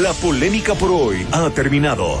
La 0.00 0.12
polémica 0.12 0.74
por 0.74 0.90
hoy 0.90 1.26
ha 1.32 1.50
terminado. 1.50 2.20